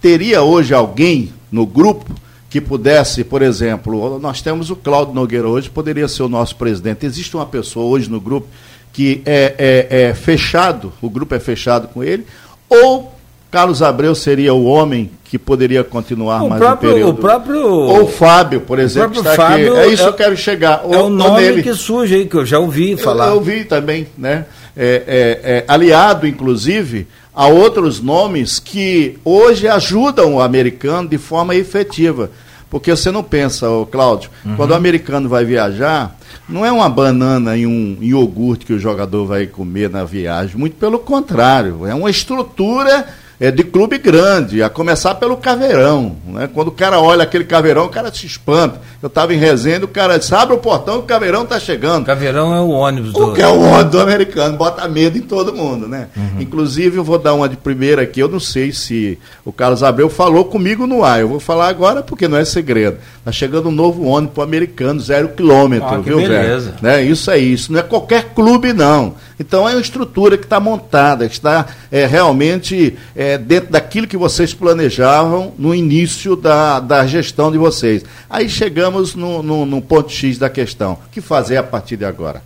teria 0.00 0.40
hoje 0.40 0.72
alguém 0.72 1.32
no 1.50 1.66
grupo? 1.66 2.14
Que 2.50 2.60
pudesse, 2.60 3.22
por 3.22 3.42
exemplo, 3.42 4.18
nós 4.18 4.42
temos 4.42 4.70
o 4.70 4.76
Cláudio 4.76 5.14
Nogueira 5.14 5.48
hoje, 5.48 5.70
poderia 5.70 6.08
ser 6.08 6.24
o 6.24 6.28
nosso 6.28 6.56
presidente. 6.56 7.06
Existe 7.06 7.36
uma 7.36 7.46
pessoa 7.46 7.86
hoje 7.86 8.10
no 8.10 8.20
grupo 8.20 8.48
que 8.92 9.22
é, 9.24 9.54
é, 9.88 10.08
é 10.08 10.14
fechado, 10.14 10.92
o 11.00 11.08
grupo 11.08 11.32
é 11.32 11.38
fechado 11.38 11.86
com 11.86 12.02
ele, 12.02 12.26
ou 12.68 13.14
Carlos 13.52 13.82
Abreu 13.82 14.16
seria 14.16 14.52
o 14.52 14.64
homem 14.64 15.10
que 15.24 15.38
poderia 15.38 15.84
continuar 15.84 16.42
o 16.42 16.48
mais 16.48 16.60
próprio, 16.60 16.90
um 16.90 16.92
período. 16.92 17.10
O 17.10 17.14
próprio, 17.14 17.68
ou 17.68 18.02
o 18.02 18.08
Fábio, 18.08 18.60
por 18.62 18.80
exemplo, 18.80 19.18
está 19.18 19.34
Fábio 19.34 19.76
aqui. 19.76 19.88
É 19.88 19.92
isso 19.92 20.02
é, 20.02 20.06
que 20.06 20.10
eu 20.10 20.14
quero 20.14 20.36
chegar. 20.36 20.82
É 20.84 20.98
o, 20.98 21.08
nome 21.08 21.62
que 21.62 21.72
surge 21.72 22.16
aí, 22.16 22.26
que 22.26 22.34
eu 22.34 22.44
já 22.44 22.58
ouvi 22.58 22.96
falar. 22.96 23.26
Eu, 23.26 23.30
eu 23.30 23.36
ouvi 23.36 23.64
também, 23.64 24.08
né? 24.18 24.46
É, 24.76 24.84
é, 25.06 25.52
é, 25.52 25.64
aliado, 25.68 26.26
inclusive, 26.26 27.06
a 27.40 27.46
outros 27.46 28.02
nomes 28.02 28.58
que 28.58 29.18
hoje 29.24 29.66
ajudam 29.66 30.34
o 30.34 30.42
americano 30.42 31.08
de 31.08 31.16
forma 31.16 31.56
efetiva. 31.56 32.30
Porque 32.68 32.90
você 32.94 33.10
não 33.10 33.22
pensa, 33.22 33.66
ô, 33.66 33.86
Cláudio, 33.86 34.28
uhum. 34.44 34.56
quando 34.56 34.72
o 34.72 34.74
americano 34.74 35.26
vai 35.26 35.42
viajar, 35.42 36.18
não 36.46 36.66
é 36.66 36.70
uma 36.70 36.86
banana 36.86 37.56
e 37.56 37.66
um 37.66 37.96
iogurte 37.98 38.66
que 38.66 38.74
o 38.74 38.78
jogador 38.78 39.24
vai 39.24 39.46
comer 39.46 39.88
na 39.88 40.04
viagem, 40.04 40.58
muito 40.58 40.76
pelo 40.76 40.98
contrário, 40.98 41.86
é 41.86 41.94
uma 41.94 42.10
estrutura 42.10 43.08
é, 43.40 43.50
de 43.50 43.64
clube 43.64 43.96
grande, 43.96 44.62
a 44.62 44.68
começar 44.68 45.14
pelo 45.14 45.34
caveirão. 45.38 46.14
Né? 46.26 46.48
Quando 46.52 46.68
o 46.68 46.72
cara 46.72 47.00
olha 47.00 47.22
aquele 47.22 47.44
caveirão, 47.44 47.86
o 47.86 47.88
cara 47.88 48.12
se 48.12 48.26
espanta. 48.26 48.78
Eu 49.02 49.06
estava 49.06 49.32
em 49.32 49.38
resenha, 49.38 49.82
o 49.82 49.88
cara 49.88 50.18
disse, 50.18 50.34
abre 50.34 50.54
o 50.54 50.58
portão 50.58 50.98
o 50.98 51.02
caveirão 51.04 51.44
está 51.44 51.58
chegando. 51.58 52.04
Caveirão 52.04 52.54
é 52.54 52.60
o 52.60 52.68
ônibus 52.68 53.14
do... 53.14 53.30
O 53.30 53.32
que 53.32 53.40
é 53.40 53.48
o 53.48 53.58
ônibus 53.58 53.92
do 53.92 54.00
americano, 54.00 54.58
bota 54.58 54.86
medo 54.86 55.16
em 55.16 55.22
todo 55.22 55.54
mundo, 55.54 55.88
né? 55.88 56.08
Uhum. 56.14 56.40
Inclusive, 56.40 56.98
eu 56.98 57.04
vou 57.04 57.18
dar 57.18 57.32
uma 57.32 57.48
de 57.48 57.56
primeira 57.56 58.02
aqui, 58.02 58.20
eu 58.20 58.28
não 58.28 58.40
sei 58.40 58.72
se 58.72 59.18
o 59.42 59.50
Carlos 59.50 59.82
Abreu 59.82 60.10
falou 60.10 60.44
comigo 60.44 60.86
no 60.86 61.02
ar, 61.02 61.20
eu 61.20 61.28
vou 61.28 61.40
falar 61.40 61.68
agora 61.68 62.02
porque 62.02 62.28
não 62.28 62.36
é 62.36 62.44
segredo. 62.44 62.98
Está 63.18 63.32
chegando 63.32 63.70
um 63.70 63.72
novo 63.72 64.04
ônibus 64.04 64.34
para 64.34 64.42
o 64.42 64.44
americano, 64.44 65.00
zero 65.00 65.30
quilômetro, 65.30 65.88
ah, 65.88 65.98
viu, 65.98 66.18
beleza. 66.18 66.72
velho? 66.72 66.76
Né? 66.82 67.02
Isso 67.04 67.30
é 67.30 67.38
isso, 67.38 67.72
não 67.72 67.80
é 67.80 67.82
qualquer 67.82 68.34
clube, 68.34 68.74
não. 68.74 69.14
Então 69.38 69.66
é 69.66 69.72
uma 69.72 69.80
estrutura 69.80 70.36
que 70.36 70.44
está 70.44 70.60
montada, 70.60 71.26
que 71.26 71.32
está 71.32 71.66
é, 71.90 72.04
realmente 72.04 72.94
é, 73.16 73.29
dentro 73.38 73.70
daquilo 73.70 74.06
que 74.06 74.16
vocês 74.16 74.54
planejavam 74.54 75.54
no 75.58 75.74
início 75.74 76.36
da, 76.36 76.80
da 76.80 77.06
gestão 77.06 77.50
de 77.50 77.58
vocês. 77.58 78.04
Aí 78.28 78.48
chegamos 78.48 79.14
no, 79.14 79.42
no, 79.42 79.66
no 79.66 79.82
ponto 79.82 80.10
X 80.10 80.38
da 80.38 80.48
questão. 80.48 80.94
O 80.94 81.10
que 81.10 81.20
fazer 81.20 81.56
a 81.56 81.62
partir 81.62 81.96
de 81.96 82.04
agora? 82.04 82.42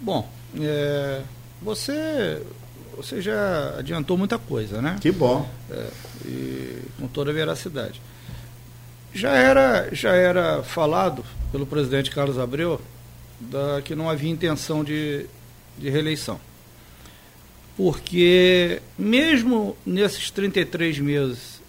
Bom, 0.00 0.28
é, 0.60 1.20
você 1.60 2.40
você 2.96 3.22
já 3.22 3.76
adiantou 3.78 4.18
muita 4.18 4.38
coisa, 4.38 4.82
né? 4.82 4.96
Que 5.00 5.12
bom. 5.12 5.48
É, 5.70 5.86
e 6.24 6.82
com 6.98 7.06
toda 7.06 7.30
a 7.30 7.34
veracidade. 7.34 8.02
Já 9.14 9.30
era, 9.30 9.88
já 9.92 10.12
era 10.12 10.62
falado 10.64 11.24
pelo 11.52 11.64
presidente 11.64 12.10
Carlos 12.10 12.38
Abreu 12.38 12.80
da, 13.40 13.80
que 13.82 13.94
não 13.94 14.10
havia 14.10 14.30
intenção 14.30 14.82
de, 14.82 15.26
de 15.78 15.88
reeleição. 15.88 16.40
Porque, 17.78 18.82
mesmo 18.98 19.76
nesses 19.86 20.32
33 20.32 20.98
meses, 20.98 21.62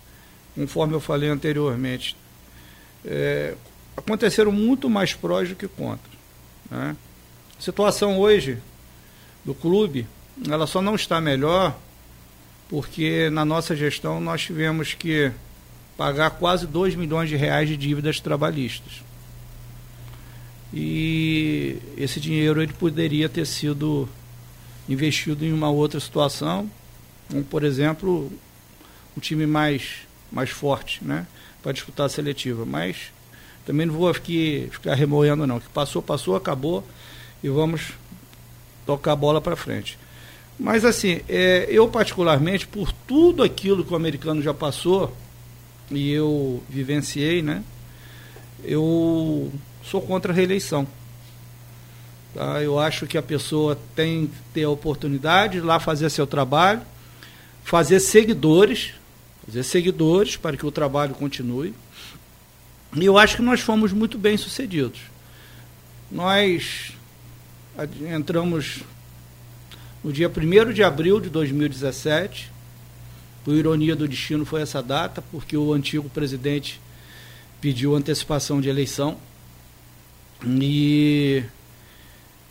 conforme 0.55 0.95
eu 0.95 0.99
falei 0.99 1.29
anteriormente, 1.29 2.15
é, 3.05 3.53
aconteceram 3.95 4.51
muito 4.51 4.89
mais 4.89 5.13
prós 5.13 5.49
do 5.49 5.55
que 5.55 5.67
contra. 5.67 6.11
Né? 6.71 6.97
A 7.59 7.61
situação 7.61 8.17
hoje 8.17 8.57
do 9.45 9.53
clube, 9.53 10.07
ela 10.49 10.65
só 10.65 10.81
não 10.81 10.95
está 10.95 11.21
melhor 11.21 11.77
porque 12.67 13.29
na 13.29 13.45
nossa 13.45 13.75
gestão 13.75 14.19
nós 14.19 14.41
tivemos 14.41 14.95
que 14.95 15.31
pagar 15.95 16.31
quase 16.31 16.65
2 16.65 16.95
milhões 16.95 17.29
de 17.29 17.35
reais 17.35 17.69
de 17.69 17.77
dívidas 17.77 18.19
trabalhistas. 18.19 19.03
E 20.73 21.77
esse 21.95 22.19
dinheiro 22.19 22.63
ele 22.63 22.73
poderia 22.73 23.29
ter 23.29 23.45
sido 23.45 24.09
investido 24.89 25.45
em 25.45 25.53
uma 25.53 25.69
outra 25.69 25.99
situação, 25.99 26.69
como 27.29 27.43
por 27.43 27.63
exemplo, 27.63 28.31
um 29.15 29.19
time 29.19 29.45
mais, 29.45 29.99
mais 30.31 30.49
forte, 30.49 31.03
né? 31.03 31.27
Para 31.61 31.71
disputar 31.71 32.07
a 32.07 32.09
seletiva. 32.09 32.65
Mas 32.65 33.11
também 33.65 33.85
não 33.85 33.93
vou 33.93 34.09
aqui 34.09 34.67
ficar 34.71 34.95
remoendo 34.95 35.45
não. 35.45 35.57
O 35.57 35.61
que 35.61 35.69
passou, 35.69 36.01
passou, 36.01 36.35
acabou 36.35 36.83
e 37.43 37.49
vamos 37.49 37.93
tocar 38.85 39.11
a 39.13 39.15
bola 39.15 39.39
para 39.39 39.55
frente. 39.55 39.97
Mas 40.59 40.83
assim, 40.83 41.21
é, 41.29 41.67
eu 41.69 41.87
particularmente, 41.87 42.67
por 42.67 42.91
tudo 42.91 43.43
aquilo 43.43 43.85
que 43.85 43.93
o 43.93 43.95
americano 43.95 44.41
já 44.41 44.53
passou, 44.53 45.15
e 45.91 46.11
eu 46.11 46.61
vivenciei, 46.69 47.41
né? 47.41 47.63
Eu 48.63 49.51
sou 49.83 50.01
contra 50.01 50.31
a 50.31 50.35
reeleição. 50.35 50.87
Tá? 52.33 52.61
Eu 52.61 52.79
acho 52.79 53.07
que 53.07 53.17
a 53.17 53.21
pessoa 53.21 53.77
tem 53.95 54.27
que 54.27 54.33
ter 54.53 54.63
a 54.63 54.69
oportunidade 54.69 55.53
de 55.53 55.61
lá 55.61 55.79
fazer 55.79 56.09
seu 56.09 56.27
trabalho, 56.27 56.81
fazer 57.63 57.99
seguidores, 57.99 58.93
fazer 59.45 59.63
seguidores 59.63 60.37
para 60.37 60.55
que 60.55 60.65
o 60.65 60.71
trabalho 60.71 61.15
continue. 61.15 61.73
E 62.95 63.05
eu 63.05 63.17
acho 63.17 63.37
que 63.37 63.41
nós 63.41 63.59
fomos 63.59 63.91
muito 63.91 64.17
bem 64.17 64.37
sucedidos. 64.37 64.99
Nós 66.11 66.93
entramos 68.11 68.79
no 70.03 70.11
dia 70.11 70.29
1 70.29 70.73
de 70.73 70.83
abril 70.83 71.19
de 71.19 71.29
2017 71.29 72.51
por 73.43 73.53
ironia 73.53 73.95
do 73.95 74.07
destino, 74.07 74.45
foi 74.45 74.61
essa 74.61 74.81
data, 74.81 75.23
porque 75.31 75.55
o 75.55 75.73
antigo 75.73 76.09
presidente 76.09 76.79
pediu 77.61 77.95
antecipação 77.95 78.59
de 78.61 78.69
eleição. 78.69 79.17
E 80.45 81.43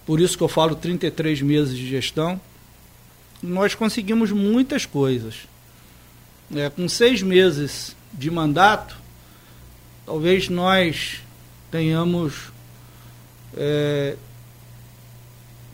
por 0.08 0.22
isso 0.22 0.38
que 0.38 0.42
eu 0.42 0.48
falo 0.48 0.74
33 0.74 1.42
meses 1.42 1.76
de 1.76 1.86
gestão. 1.86 2.40
Nós 3.42 3.74
conseguimos 3.74 4.32
muitas 4.32 4.86
coisas. 4.86 5.40
É, 6.56 6.70
com 6.70 6.88
seis 6.88 7.20
meses 7.20 7.94
de 8.10 8.30
mandato, 8.30 8.96
talvez 10.06 10.48
nós 10.48 11.20
tenhamos 11.70 12.50
é, 13.54 14.16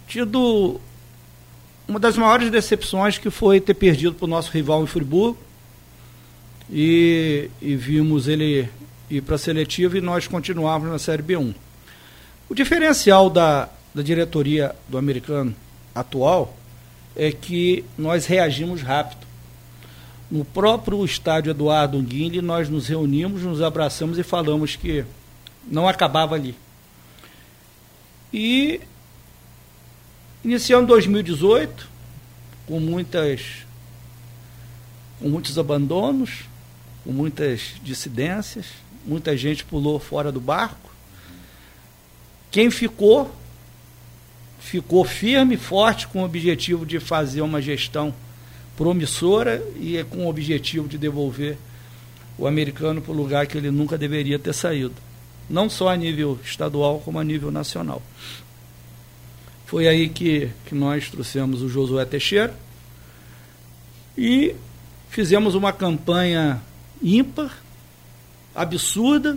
tido 0.09 0.81
uma 1.87 2.01
das 2.01 2.17
maiores 2.17 2.51
decepções 2.51 3.17
que 3.17 3.31
foi 3.31 3.61
ter 3.61 3.75
perdido 3.75 4.17
para 4.17 4.25
o 4.25 4.29
nosso 4.29 4.51
rival 4.51 4.83
em 4.83 4.87
Friburgo. 4.89 5.39
E, 6.69 7.49
e 7.63 7.77
vimos 7.77 8.27
ele 8.27 8.69
ir 9.09 9.21
para 9.21 9.37
a 9.37 9.39
seletiva 9.39 9.97
e 9.97 10.01
nós 10.01 10.27
continuávamos 10.27 10.91
na 10.91 10.99
Série 10.99 11.23
B1. 11.23 11.55
O 12.49 12.55
diferencial 12.55 13.31
da, 13.31 13.69
da 13.95 14.03
diretoria 14.03 14.75
do 14.89 14.99
americano 14.99 15.55
atual 15.95 16.57
é 17.15 17.31
que 17.31 17.85
nós 17.97 18.27
reagimos 18.27 18.83
rápido. 18.83 19.25
No 20.31 20.45
próprio 20.45 21.05
estádio 21.05 21.51
Eduardo 21.51 22.01
Guinle, 22.03 22.43
nós 22.43 22.69
nos 22.69 22.89
reunimos, 22.89 23.43
nos 23.43 23.63
abraçamos 23.63 24.19
e 24.19 24.23
falamos 24.23 24.75
que 24.75 25.05
não 25.71 25.87
acabava 25.87 26.35
ali. 26.35 26.57
E 28.33 28.81
Iniciando 30.45 30.89
2018, 30.89 31.89
com 32.67 32.79
muitas 32.79 33.65
com 35.19 35.31
muitos 35.31 35.59
abandonos, 35.59 36.41
com 37.03 37.11
muitas 37.11 37.77
dissidências, 37.83 38.67
muita 39.07 39.35
gente 39.39 39.65
pulou 39.65 39.99
fora 39.99 40.31
do 40.31 40.43
barco. 40.43 40.91
Quem 42.51 42.71
ficou 42.71 43.35
ficou 44.65 45.05
firme, 45.05 45.57
forte 45.57 46.09
com 46.09 46.23
o 46.23 46.25
objetivo 46.25 46.87
de 46.87 46.99
fazer 46.99 47.43
uma 47.43 47.61
gestão 47.61 48.15
promissora 48.77 49.63
e 49.79 50.03
com 50.05 50.25
o 50.25 50.29
objetivo 50.29 50.89
de 50.89 50.97
devolver 50.97 51.59
o 52.39 52.47
americano 52.47 53.01
para 53.01 53.13
o 53.13 53.15
lugar 53.15 53.47
que 53.47 53.59
ele 53.59 53.71
nunca 53.71 53.99
deveria 53.99 54.39
ter 54.39 54.55
saído, 54.55 54.95
não 55.49 55.69
só 55.69 55.91
a 55.91 55.97
nível 55.97 56.39
estadual 56.43 56.99
como 57.05 57.19
a 57.19 57.25
nível 57.25 57.51
nacional. 57.51 58.03
Foi 59.67 59.87
aí 59.87 60.09
que, 60.09 60.51
que 60.65 60.75
nós 60.75 61.11
trouxemos 61.11 61.63
o 61.63 61.69
Josué 61.69 62.05
Teixeira 62.07 62.57
e 64.17 64.57
fizemos 65.11 65.55
uma 65.55 65.73
campanha 65.73 66.61
ímpar, 67.03 67.63
absurda, 68.55 69.37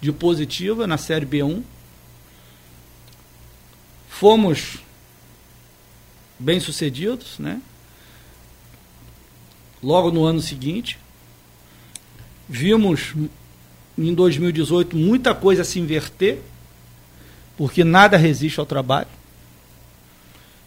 de 0.00 0.10
positiva 0.12 0.86
na 0.86 0.96
Série 0.96 1.26
B1. 1.26 1.62
Fomos 4.24 4.78
bem 6.38 6.58
sucedidos, 6.58 7.38
né? 7.38 7.60
Logo 9.82 10.10
no 10.10 10.24
ano 10.24 10.40
seguinte, 10.40 10.98
vimos 12.48 13.14
em 13.98 14.14
2018 14.14 14.96
muita 14.96 15.34
coisa 15.34 15.62
se 15.62 15.78
inverter 15.78 16.40
porque 17.54 17.84
nada 17.84 18.16
resiste 18.16 18.58
ao 18.58 18.64
trabalho. 18.64 19.10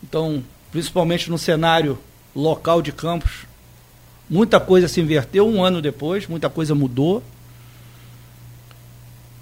Então, 0.04 0.44
principalmente 0.72 1.28
no 1.28 1.40
cenário 1.40 1.98
local 2.36 2.80
de 2.80 2.92
Campos, 2.92 3.48
muita 4.30 4.60
coisa 4.60 4.88
se 4.88 5.02
inverteu 5.02 5.48
um 5.48 5.64
ano 5.64 5.82
depois, 5.82 6.28
muita 6.28 6.48
coisa 6.48 6.76
mudou. 6.76 7.24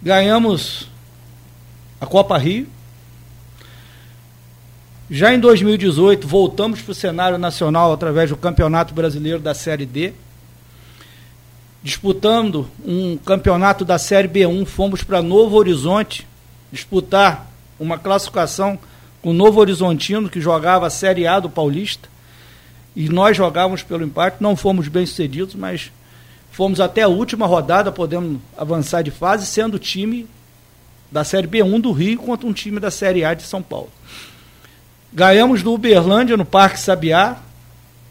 Ganhamos 0.01 0.88
a 1.99 2.05
Copa 2.05 2.38
Rio. 2.38 2.74
Já 5.10 5.32
em 5.32 5.39
2018, 5.39 6.28
voltamos 6.28 6.82
para 6.82 6.91
o 6.91 6.95
cenário 6.95 7.38
nacional 7.38 7.93
através 7.93 8.32
do 8.32 8.36
Campeonato 8.36 8.91
Brasileiro 8.91 9.39
da 9.39 9.53
Série 9.53 9.86
D. 9.86 10.14
Disputando 11.84 12.68
um 12.84 13.16
campeonato 13.16 13.86
da 13.86 13.99
Série 13.99 14.28
B1, 14.28 14.66
fomos 14.66 15.03
para 15.03 15.22
Novo 15.22 15.58
Horizonte 15.58 16.28
disputar 16.72 17.47
uma 17.80 17.99
classificação 17.99 18.80
com 19.22 19.30
o 19.30 19.34
Novo 19.34 19.60
Horizontino, 19.60 20.28
que 20.28 20.41
jogava 20.41 20.88
a 20.88 20.89
Série 20.89 21.28
A 21.28 21.39
do 21.39 21.51
Paulista, 21.51 22.10
e 22.95 23.08
nós 23.08 23.38
jogávamos 23.38 23.84
pelo 23.84 24.03
empate, 24.03 24.38
não 24.39 24.56
fomos 24.56 24.88
bem 24.88 25.06
sucedidos, 25.06 25.53
mas 25.53 25.91
fomos 26.51 26.80
até 26.80 27.03
a 27.03 27.08
última 27.08 27.45
rodada, 27.45 27.91
podemos 27.91 28.39
avançar 28.58 29.03
de 29.03 29.12
fase, 29.12 29.45
sendo 29.45 29.76
o 29.76 29.80
time 29.80 30.26
da 31.12 31.24
Série 31.24 31.47
B1 31.47 31.80
do 31.80 31.91
Rio 31.91 32.18
contra 32.18 32.47
um 32.47 32.53
time 32.53 32.80
da 32.80 32.89
Série 32.89 33.24
A 33.24 33.36
de 33.36 33.43
São 33.43 33.62
Paulo. 33.62 33.91
Ganhamos 35.16 35.63
do 35.63 35.74
Uberlândia 35.74 36.36
no 36.36 36.43
Parque 36.43 36.78
Sabiá, 36.78 37.38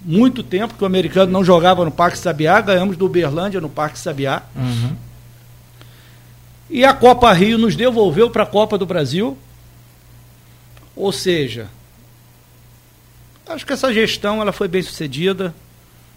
muito 0.03 0.43
tempo 0.43 0.73
que 0.73 0.83
o 0.83 0.87
americano 0.87 1.31
não 1.31 1.45
jogava 1.45 1.85
no 1.85 1.91
Parque 1.91 2.17
Sabiá, 2.17 2.63
ganhamos 2.63 2.97
do 2.97 3.05
Uberlândia 3.05 3.61
no 3.61 3.69
Parque 3.69 3.99
Sabiá. 3.99 4.43
Uhum. 4.57 4.97
E 6.71 6.83
a 6.83 6.95
Copa 6.95 7.31
Rio 7.31 7.59
nos 7.59 7.77
devolveu 7.77 8.31
para 8.31 8.45
a 8.45 8.47
Copa 8.47 8.79
do 8.79 8.87
Brasil. 8.87 9.37
Ou 10.97 11.13
seja, 11.13 11.69
acho 13.47 13.67
que 13.67 13.75
essa 13.75 13.93
gestão 13.93 14.41
ela 14.41 14.51
foi 14.51 14.67
bem 14.67 14.81
sucedida 14.81 15.55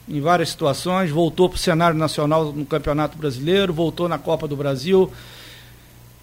em 0.08 0.22
várias 0.22 0.50
situações, 0.50 1.12
voltou 1.12 1.50
para 1.50 1.58
o 1.58 1.60
cenário 1.60 1.98
nacional 1.98 2.54
no 2.54 2.66
Campeonato 2.66 3.18
Brasileiro, 3.18 3.74
voltou 3.74 4.08
na 4.08 4.18
Copa 4.18 4.48
do 4.48 4.56
Brasil, 4.56 5.12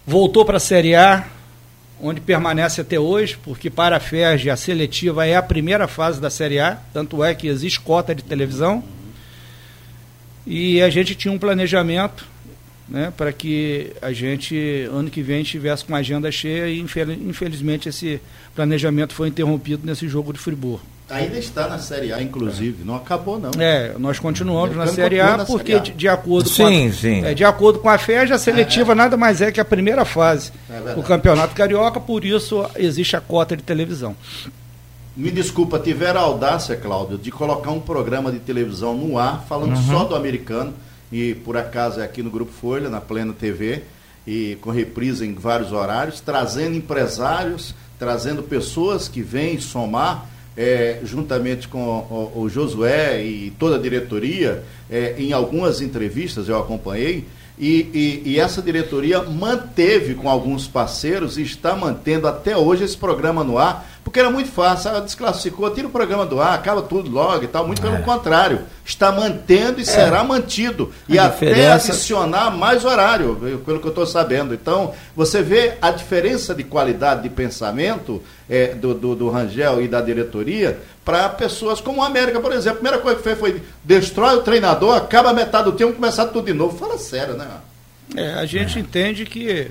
voltou 0.07 0.43
para 0.43 0.57
a 0.57 0.61
Série 0.61 0.95
A, 0.95 1.27
onde 2.01 2.21
permanece 2.21 2.81
até 2.81 2.99
hoje, 2.99 3.39
porque 3.43 3.71
para 3.71 3.97
a 3.97 4.01
FERJ 4.01 4.51
a 4.51 4.57
seletiva 4.57 5.27
é 5.27 5.37
a 5.37 5.43
primeira 5.43 5.87
fase 5.87 6.21
da 6.21 6.31
Série 6.31 6.59
A, 6.59 6.79
tanto 6.93 7.23
é 7.23 7.35
que 7.35 7.47
existe 7.47 7.81
cota 7.81 8.15
de 8.15 8.23
televisão. 8.23 8.83
E 10.47 10.83
a 10.83 10.91
gente 10.91 11.15
tinha 11.15 11.33
um 11.33 11.39
planejamento 11.39 12.27
né, 12.89 13.13
para 13.17 13.33
que 13.33 13.93
a 14.03 14.13
gente, 14.13 14.87
ano 14.93 15.11
que 15.11 15.23
vem, 15.23 15.43
estivesse 15.43 15.85
com 15.85 15.95
a 15.95 15.99
agenda 15.99 16.31
cheia 16.31 16.69
e, 16.69 16.79
infelizmente, 16.79 17.89
esse 17.89 18.21
planejamento 18.55 19.15
foi 19.15 19.29
interrompido 19.29 19.87
nesse 19.87 20.07
jogo 20.07 20.33
de 20.33 20.39
Friburgo. 20.39 20.94
Ainda 21.11 21.39
está 21.39 21.69
na 21.69 21.79
Série 21.79 22.13
A, 22.15 22.23
inclusive, 22.23 22.83
não 22.83 22.97
acabou 22.97 23.39
não. 23.39 23.51
É, 23.61 23.93
nós 23.99 24.19
continuamos 24.19 24.75
na 24.75 24.87
Série 24.87 25.21
A 25.21 25.37
na 25.37 25.45
porque 25.45 25.73
Série 25.73 25.79
A. 25.79 25.83
de, 25.83 25.93
de 25.93 26.09
acordo 26.09 26.49
Sim, 26.49 26.63
com 26.63 26.89
a, 26.89 26.93
sim. 26.93 27.25
É, 27.25 27.35
de 27.35 27.45
acordo 27.45 27.79
com 27.79 27.91
a 27.91 27.99
FEJ, 27.99 28.33
a 28.33 28.39
seletiva 28.39 28.95
nada 28.95 29.15
mais 29.17 29.43
é 29.43 29.53
que 29.53 29.61
a 29.61 29.65
primeira 29.67 30.05
fase 30.07 30.51
É 30.71 30.95
do 30.95 31.03
Campeonato 31.03 31.55
Carioca, 31.55 32.01
por 32.01 32.25
isso 32.25 32.65
existe 32.77 33.15
a 33.17 33.21
cota 33.21 33.55
de 33.55 33.63
televisão. 33.63 34.17
Me 35.17 35.31
desculpa, 35.31 35.79
tiveram 35.79 36.21
a 36.21 36.25
audácia, 36.25 36.75
Cláudio, 36.75 37.19
de 37.19 37.31
colocar 37.31 37.71
um 37.71 37.81
programa 37.81 38.33
de 38.33 38.39
televisão 38.39 38.97
no 38.97 39.19
ar, 39.19 39.45
falando 39.49 39.77
Uhum. 39.77 39.83
só 39.87 40.05
do 40.05 40.17
americano, 40.17 40.73
e 41.13 41.35
por 41.35 41.57
acaso 41.57 42.01
é 42.01 42.05
aqui 42.05 42.23
no 42.23 42.31
Grupo 42.31 42.51
Folha, 42.51 42.89
na 42.89 43.01
Plena 43.01 43.33
TV, 43.33 43.83
e 44.27 44.57
com 44.63 44.71
reprise 44.71 45.25
em 45.27 45.35
vários 45.35 45.71
horários, 45.71 46.19
trazendo 46.21 46.75
empresários, 46.77 47.75
trazendo 47.99 48.43
pessoas 48.43 49.07
que 49.07 49.21
vêm 49.23 49.61
somar, 49.61 50.27
eh, 50.57 51.01
juntamente 51.05 51.67
com 51.69 51.79
o, 52.35 52.43
o 52.43 52.49
Josué 52.49 53.23
e 53.25 53.53
toda 53.59 53.77
a 53.77 53.79
diretoria, 53.79 54.63
eh, 54.91 55.15
em 55.19 55.33
algumas 55.33 55.81
entrevistas 55.81 56.49
eu 56.49 56.59
acompanhei, 56.59 57.25
e, 57.59 58.23
e- 58.25 58.31
e 58.33 58.41
essa 58.41 58.61
diretoria 58.61 59.23
manteve 59.23 60.15
com 60.15 60.29
alguns 60.29 60.67
parceiros 60.67 61.39
e 61.39 61.43
está 61.43 61.77
mantendo 61.77 62.27
até 62.27 62.57
hoje 62.57 62.83
esse 62.85 62.97
programa 62.97 63.45
no 63.45 63.59
ar, 63.59 63.89
porque 64.05 64.21
era 64.21 64.31
muito 64.31 64.51
fácil, 64.53 64.91
ah, 64.91 65.01
desclassificou, 65.01 65.69
tira 65.75 65.89
o 65.89 65.91
programa 65.91 66.25
do 66.27 66.41
ar, 66.41 66.55
acaba 66.55 66.83
tudo 66.83 67.11
logo 67.11 67.43
e 67.43 67.49
tal. 67.49 67.67
Muito 67.67 67.81
pelo 67.83 68.03
contrário, 68.03 68.61
está 68.85 69.11
mantendo 69.11 69.81
e 69.81 69.85
será 69.87 70.23
mantido. 70.23 70.93
E 71.09 71.19
A 71.19 71.25
até 71.25 71.47
diferença- 71.47 71.93
adicionar 71.93 72.51
mais 72.51 72.85
horário, 72.85 73.35
pelo 73.65 73.81
que 73.81 73.87
eu 73.87 73.89
estou 73.91 74.07
sabendo. 74.07 74.53
Então, 74.55 74.93
você 75.17 75.43
vê 75.43 75.75
a 75.81 75.91
diferença 75.91 76.55
de 76.55 76.63
qualidade 76.63 77.23
de 77.23 77.31
pensamento 77.31 78.23
eh, 78.49 78.75
do, 78.75 78.93
do, 78.95 79.15
do 79.17 79.31
Rangel 79.31 79.81
e 79.83 79.89
da 79.89 80.01
diretoria 80.03 80.79
para 81.05 81.29
pessoas 81.31 81.81
como 81.81 82.03
a 82.03 82.07
América, 82.07 82.39
por 82.41 82.53
exemplo. 82.53 82.73
A 82.79 82.81
primeira 82.83 82.99
coisa 82.99 83.17
que 83.17 83.23
fez 83.25 83.39
foi 83.39 83.63
destrói 83.83 84.37
o 84.37 84.43
treinador, 84.43 84.97
acaba 84.97 85.33
metade 85.33 85.65
do 85.65 85.73
tempo, 85.73 85.95
começar 85.95 86.27
tudo 86.27 86.45
de 86.47 86.53
novo. 86.53 86.77
Fala 86.79 86.99
sério, 86.99 87.35
né? 87.35 87.47
É, 88.15 88.35
a 88.35 88.45
gente 88.45 88.79
entende 88.79 89.25
que, 89.25 89.69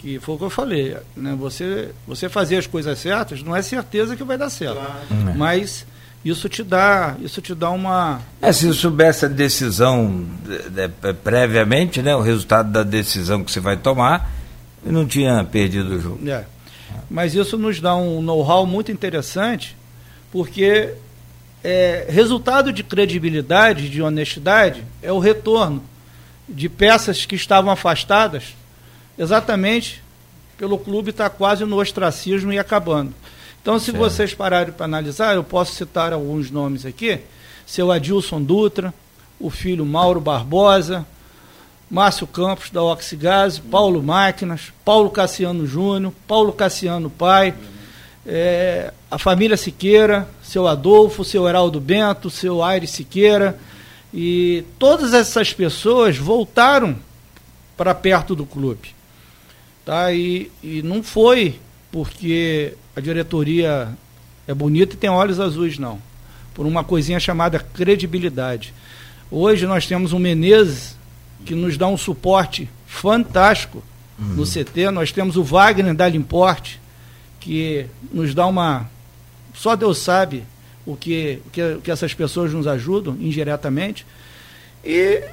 que 0.00 0.18
foi 0.18 0.34
o 0.34 0.38
que 0.38 0.44
eu 0.44 0.50
falei, 0.50 0.96
né? 1.16 1.36
Você, 1.38 1.90
você 2.06 2.28
fazer 2.28 2.56
as 2.56 2.66
coisas 2.66 2.98
certas 2.98 3.42
não 3.42 3.54
é 3.54 3.60
certeza 3.62 4.16
que 4.16 4.24
vai 4.24 4.38
dar 4.38 4.48
certo. 4.50 4.80
Mas 5.36 5.86
isso 6.24 6.48
te 6.48 6.62
dá, 6.62 7.16
isso 7.20 7.40
te 7.42 7.54
dá 7.54 7.70
uma. 7.70 8.20
É, 8.40 8.50
se 8.52 8.72
soubesse 8.74 9.26
a 9.26 9.28
decisão 9.28 10.26
de- 10.44 10.68
de- 10.88 11.12
previamente, 11.22 12.00
né, 12.02 12.14
o 12.16 12.20
resultado 12.20 12.70
da 12.72 12.82
decisão 12.82 13.44
que 13.44 13.50
você 13.52 13.60
vai 13.60 13.76
tomar, 13.76 14.30
eu 14.84 14.92
não 14.92 15.06
tinha 15.06 15.42
perdido 15.44 15.94
o 15.96 16.00
jogo. 16.00 16.28
É. 16.28 16.44
Mas 17.10 17.34
isso 17.34 17.56
nos 17.58 17.80
dá 17.80 17.94
um 17.96 18.22
know-how 18.22 18.64
muito 18.66 18.90
interessante, 18.90 19.76
porque 20.32 20.94
é, 21.62 22.06
resultado 22.08 22.72
de 22.72 22.82
credibilidade, 22.82 23.88
de 23.90 24.00
honestidade, 24.00 24.82
é 25.02 25.12
o 25.12 25.18
retorno 25.18 25.82
de 26.48 26.68
peças 26.68 27.26
que 27.26 27.34
estavam 27.36 27.70
afastadas, 27.70 28.54
exatamente 29.20 30.02
pelo 30.56 30.78
clube 30.78 31.10
estar 31.10 31.28
quase 31.28 31.64
no 31.66 31.78
ostracismo 31.78 32.52
e 32.52 32.58
acabando. 32.58 33.14
Então, 33.60 33.78
se 33.78 33.86
Certo. 33.86 33.98
vocês 33.98 34.34
pararem 34.34 34.72
para 34.72 34.86
analisar, 34.86 35.34
eu 35.34 35.44
posso 35.44 35.74
citar 35.74 36.12
alguns 36.14 36.50
nomes 36.50 36.86
aqui: 36.86 37.20
seu 37.66 37.92
Adilson 37.92 38.42
Dutra, 38.42 38.94
o 39.38 39.50
filho 39.50 39.84
Mauro 39.84 40.20
Barbosa, 40.20 41.06
Márcio 41.90 42.26
Campos 42.26 42.70
da 42.70 42.82
Oxigás, 42.82 43.58
Paulo 43.58 44.02
Máquinas, 44.02 44.72
Paulo 44.84 45.10
Cassiano 45.10 45.66
Júnior, 45.66 46.14
Paulo 46.26 46.52
Cassiano 46.52 47.10
Pai, 47.10 47.54
é, 48.26 48.92
a 49.10 49.18
família 49.18 49.56
Siqueira, 49.56 50.26
seu 50.42 50.66
Adolfo, 50.66 51.24
seu 51.24 51.46
Heraldo 51.46 51.78
Bento, 51.78 52.30
seu 52.30 52.62
Aires 52.62 52.90
Siqueira, 52.90 53.58
e 54.14 54.64
todas 54.78 55.12
essas 55.12 55.52
pessoas 55.52 56.16
voltaram 56.16 56.96
para 57.76 57.94
perto 57.94 58.34
do 58.34 58.46
clube. 58.46 58.99
Tá? 59.90 60.12
E, 60.12 60.48
e 60.62 60.82
não 60.82 61.02
foi 61.02 61.58
porque 61.90 62.74
a 62.94 63.00
diretoria 63.00 63.88
é 64.46 64.54
bonita 64.54 64.94
e 64.94 64.96
tem 64.96 65.10
olhos 65.10 65.40
azuis, 65.40 65.80
não. 65.80 66.00
Por 66.54 66.64
uma 66.64 66.84
coisinha 66.84 67.18
chamada 67.18 67.58
credibilidade. 67.58 68.72
Hoje 69.28 69.66
nós 69.66 69.88
temos 69.88 70.12
um 70.12 70.20
Menezes 70.20 70.96
que 71.44 71.56
nos 71.56 71.76
dá 71.76 71.88
um 71.88 71.96
suporte 71.96 72.70
fantástico 72.86 73.82
no 74.16 74.44
CT. 74.46 74.92
Nós 74.92 75.10
temos 75.10 75.36
o 75.36 75.42
Wagner 75.42 75.92
da 75.92 76.08
Limporte, 76.08 76.80
que 77.40 77.86
nos 78.12 78.32
dá 78.32 78.46
uma. 78.46 78.88
Só 79.54 79.74
Deus 79.74 79.98
sabe 79.98 80.44
o 80.86 80.94
que, 80.94 81.40
o 81.46 81.50
que, 81.50 81.62
o 81.62 81.80
que 81.80 81.90
essas 81.90 82.14
pessoas 82.14 82.52
nos 82.52 82.68
ajudam 82.68 83.16
indiretamente. 83.18 84.06
E 84.84 85.24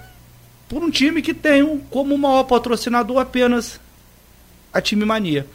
por 0.67 0.81
um 0.83 0.89
time 0.89 1.21
que 1.21 1.35
tem 1.35 1.61
um- 1.61 1.77
como 1.79 2.17
maior 2.17 2.45
patrocinador 2.45 3.19
apenas 3.19 3.79
a 4.77 4.81
Time 4.81 5.03
Mania. 5.05 5.45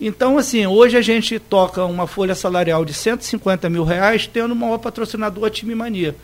Então, 0.00 0.36
assim, 0.38 0.66
hoje 0.66 0.96
a 0.96 1.02
gente 1.02 1.38
toca 1.38 1.84
uma 1.84 2.06
folha 2.06 2.34
salarial 2.34 2.84
de 2.84 2.92
150 2.92 3.68
mil 3.70 3.84
reais, 3.84 4.26
tendo 4.26 4.52
o 4.52 4.56
maior 4.56 4.78
patrocinador 4.78 5.44
a 5.44 5.50
Time 5.50 5.74
Mania. 5.74 6.16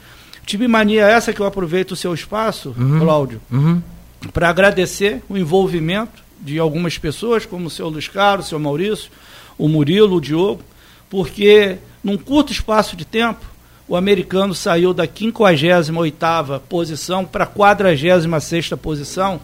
Time 0.44 0.66
Mania 0.66 1.06
é 1.06 1.12
essa 1.12 1.32
que 1.32 1.40
eu 1.40 1.46
aproveito 1.46 1.92
o 1.92 1.96
seu 1.96 2.12
espaço, 2.12 2.74
Cláudio, 2.98 3.40
Uhum. 3.50 3.80
para 4.32 4.48
agradecer 4.48 5.22
o 5.28 5.36
envolvimento 5.38 6.22
de 6.40 6.58
algumas 6.58 6.98
pessoas, 6.98 7.46
como 7.46 7.66
o 7.66 7.70
seu 7.70 7.88
Luiz 7.88 8.08
Carlos, 8.08 8.46
o 8.46 8.48
seu 8.48 8.58
Maurício, 8.58 9.10
o 9.56 9.68
Murilo, 9.68 10.16
o 10.16 10.20
Diogo, 10.20 10.62
porque 11.08 11.76
num 12.02 12.16
curto 12.16 12.50
espaço 12.52 12.96
de 12.96 13.04
tempo, 13.04 13.44
o 13.86 13.94
americano 13.94 14.54
saiu 14.54 14.92
da 14.94 15.06
58ª 15.06 16.60
posição 16.68 17.24
para 17.24 17.44
a 17.44 17.46
46ª 17.46 18.76
posição 18.76 19.40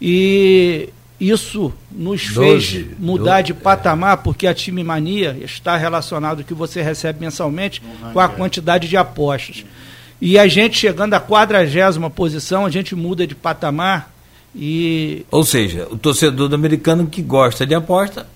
e 0.00 0.88
isso 1.20 1.72
nos 1.90 2.32
Doze, 2.32 2.84
fez 2.84 2.98
mudar 2.98 3.42
de 3.42 3.52
doze, 3.52 3.64
patamar, 3.64 4.18
porque 4.18 4.46
a 4.46 4.54
time 4.54 4.84
mania 4.84 5.36
está 5.42 5.76
relacionado 5.76 6.40
ao 6.40 6.44
que 6.44 6.54
você 6.54 6.80
recebe 6.80 7.20
mensalmente 7.20 7.82
com 8.12 8.20
a 8.20 8.28
quantidade 8.28 8.88
de 8.88 8.96
apostas. 8.96 9.64
E 10.20 10.38
a 10.38 10.46
gente 10.46 10.78
chegando 10.78 11.14
à 11.14 11.20
40 11.20 12.10
posição, 12.10 12.66
a 12.66 12.70
gente 12.70 12.94
muda 12.94 13.26
de 13.26 13.34
patamar 13.34 14.12
e 14.54 15.24
Ou 15.30 15.44
seja, 15.44 15.86
o 15.90 15.96
torcedor 15.96 16.48
do 16.48 16.54
americano 16.54 17.06
que 17.06 17.22
gosta 17.22 17.66
de 17.66 17.74
aposta, 17.74 18.26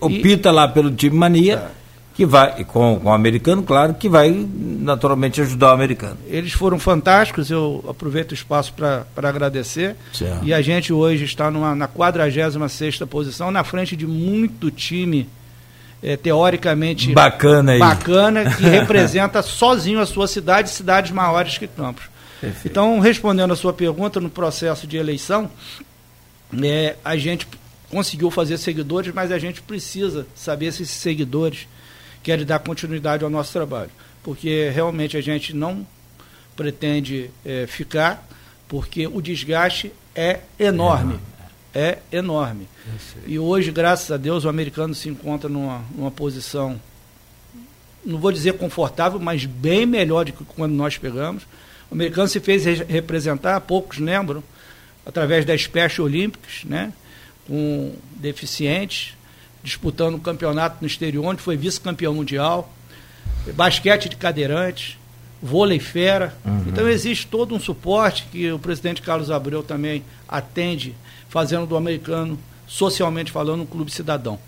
opta 0.00 0.50
lá 0.50 0.68
pelo 0.68 0.90
time 0.90 1.16
mania, 1.16 1.70
que 2.16 2.24
vai, 2.24 2.64
com, 2.64 2.98
com 2.98 3.10
o 3.10 3.12
americano, 3.12 3.62
claro, 3.62 3.92
que 3.92 4.08
vai 4.08 4.30
naturalmente 4.30 5.38
ajudar 5.42 5.68
o 5.68 5.74
americano. 5.74 6.16
eles 6.26 6.52
foram 6.52 6.78
fantásticos. 6.78 7.50
Eu 7.50 7.84
aproveito 7.86 8.30
o 8.30 8.34
espaço 8.34 8.72
para 8.72 9.04
agradecer. 9.16 9.94
Certo. 10.14 10.42
E 10.42 10.54
a 10.54 10.62
gente 10.62 10.94
hoje 10.94 11.24
está 11.24 11.50
numa, 11.50 11.74
na 11.74 11.86
46 11.86 13.00
posição, 13.00 13.50
na 13.50 13.62
frente 13.62 13.94
de 13.94 14.06
muito 14.06 14.70
time 14.70 15.28
eh, 16.02 16.16
teoricamente 16.16 17.12
Bacana 17.12 17.72
aí. 17.72 17.78
bacana 17.78 18.50
que 18.50 18.64
representa 18.64 19.42
sozinho 19.42 20.00
a 20.00 20.06
sua 20.06 20.26
cidade, 20.26 20.70
cidades 20.70 21.10
maiores 21.10 21.58
que 21.58 21.66
Campos. 21.66 22.04
Perfeito. 22.40 22.68
Então, 22.68 22.98
respondendo 22.98 23.52
a 23.52 23.56
sua 23.56 23.74
pergunta, 23.74 24.20
no 24.20 24.30
processo 24.30 24.86
de 24.86 24.96
eleição, 24.96 25.50
é, 26.62 26.96
a 27.04 27.14
gente 27.16 27.46
conseguiu 27.90 28.30
fazer 28.30 28.56
seguidores, 28.56 29.12
mas 29.14 29.30
a 29.30 29.38
gente 29.38 29.60
precisa 29.60 30.26
saber 30.34 30.72
se 30.72 30.82
esses 30.82 30.96
seguidores 30.96 31.66
querem 32.26 32.44
dar 32.44 32.58
continuidade 32.58 33.22
ao 33.22 33.30
nosso 33.30 33.52
trabalho. 33.52 33.90
Porque 34.20 34.68
realmente 34.74 35.16
a 35.16 35.20
gente 35.20 35.54
não 35.54 35.86
pretende 36.56 37.30
é, 37.44 37.68
ficar, 37.68 38.26
porque 38.66 39.06
o 39.06 39.22
desgaste 39.22 39.92
é 40.12 40.40
enorme. 40.58 41.20
É 41.72 41.98
enorme. 42.10 42.66
E 43.26 43.38
hoje, 43.38 43.70
graças 43.70 44.10
a 44.10 44.16
Deus, 44.16 44.44
o 44.44 44.48
americano 44.48 44.92
se 44.92 45.08
encontra 45.08 45.48
numa, 45.48 45.84
numa 45.94 46.10
posição, 46.10 46.80
não 48.04 48.18
vou 48.18 48.32
dizer 48.32 48.54
confortável, 48.54 49.20
mas 49.20 49.44
bem 49.44 49.86
melhor 49.86 50.24
do 50.24 50.32
que 50.32 50.44
quando 50.44 50.72
nós 50.72 50.98
pegamos. 50.98 51.44
O 51.88 51.94
americano 51.94 52.26
se 52.26 52.40
fez 52.40 52.64
re- 52.64 52.84
representar, 52.88 53.60
poucos 53.60 53.98
lembram, 53.98 54.42
através 55.04 55.44
da 55.44 55.56
Special 55.56 56.06
Olympics, 56.06 56.64
né, 56.64 56.92
com 57.46 57.94
deficientes, 58.16 59.15
disputando 59.66 60.14
um 60.14 60.20
campeonato 60.20 60.76
no 60.80 60.86
exterior, 60.86 61.24
onde 61.24 61.42
foi 61.42 61.56
vice-campeão 61.56 62.14
mundial, 62.14 62.72
basquete 63.54 64.08
de 64.08 64.16
cadeirantes, 64.16 64.96
vôlei 65.42 65.80
fera. 65.80 66.34
Então 66.66 66.88
existe 66.88 67.26
todo 67.26 67.54
um 67.54 67.60
suporte 67.60 68.26
que 68.30 68.50
o 68.50 68.58
presidente 68.58 69.02
Carlos 69.02 69.30
Abreu 69.30 69.62
também 69.62 70.04
atende, 70.28 70.94
fazendo 71.28 71.66
do 71.66 71.76
americano, 71.76 72.38
socialmente 72.66 73.32
falando, 73.32 73.62
um 73.62 73.66
clube 73.66 73.90
cidadão. 73.90 74.38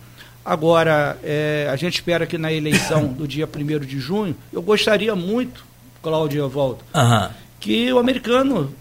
Agora, 0.44 1.18
eh, 1.22 1.68
a 1.70 1.76
gente 1.76 1.94
espera 1.94 2.26
que 2.26 2.38
na 2.38 2.50
eleição 2.50 3.08
do 3.12 3.28
dia 3.28 3.46
1 3.46 3.80
de 3.84 3.98
junho, 3.98 4.34
eu 4.52 4.62
gostaria 4.62 5.14
muito, 5.14 5.64
Cláudio 6.02 6.44
Evaldo, 6.44 6.78
Aham. 6.94 7.30
que 7.60 7.92
o 7.92 7.98
americano 7.98 8.72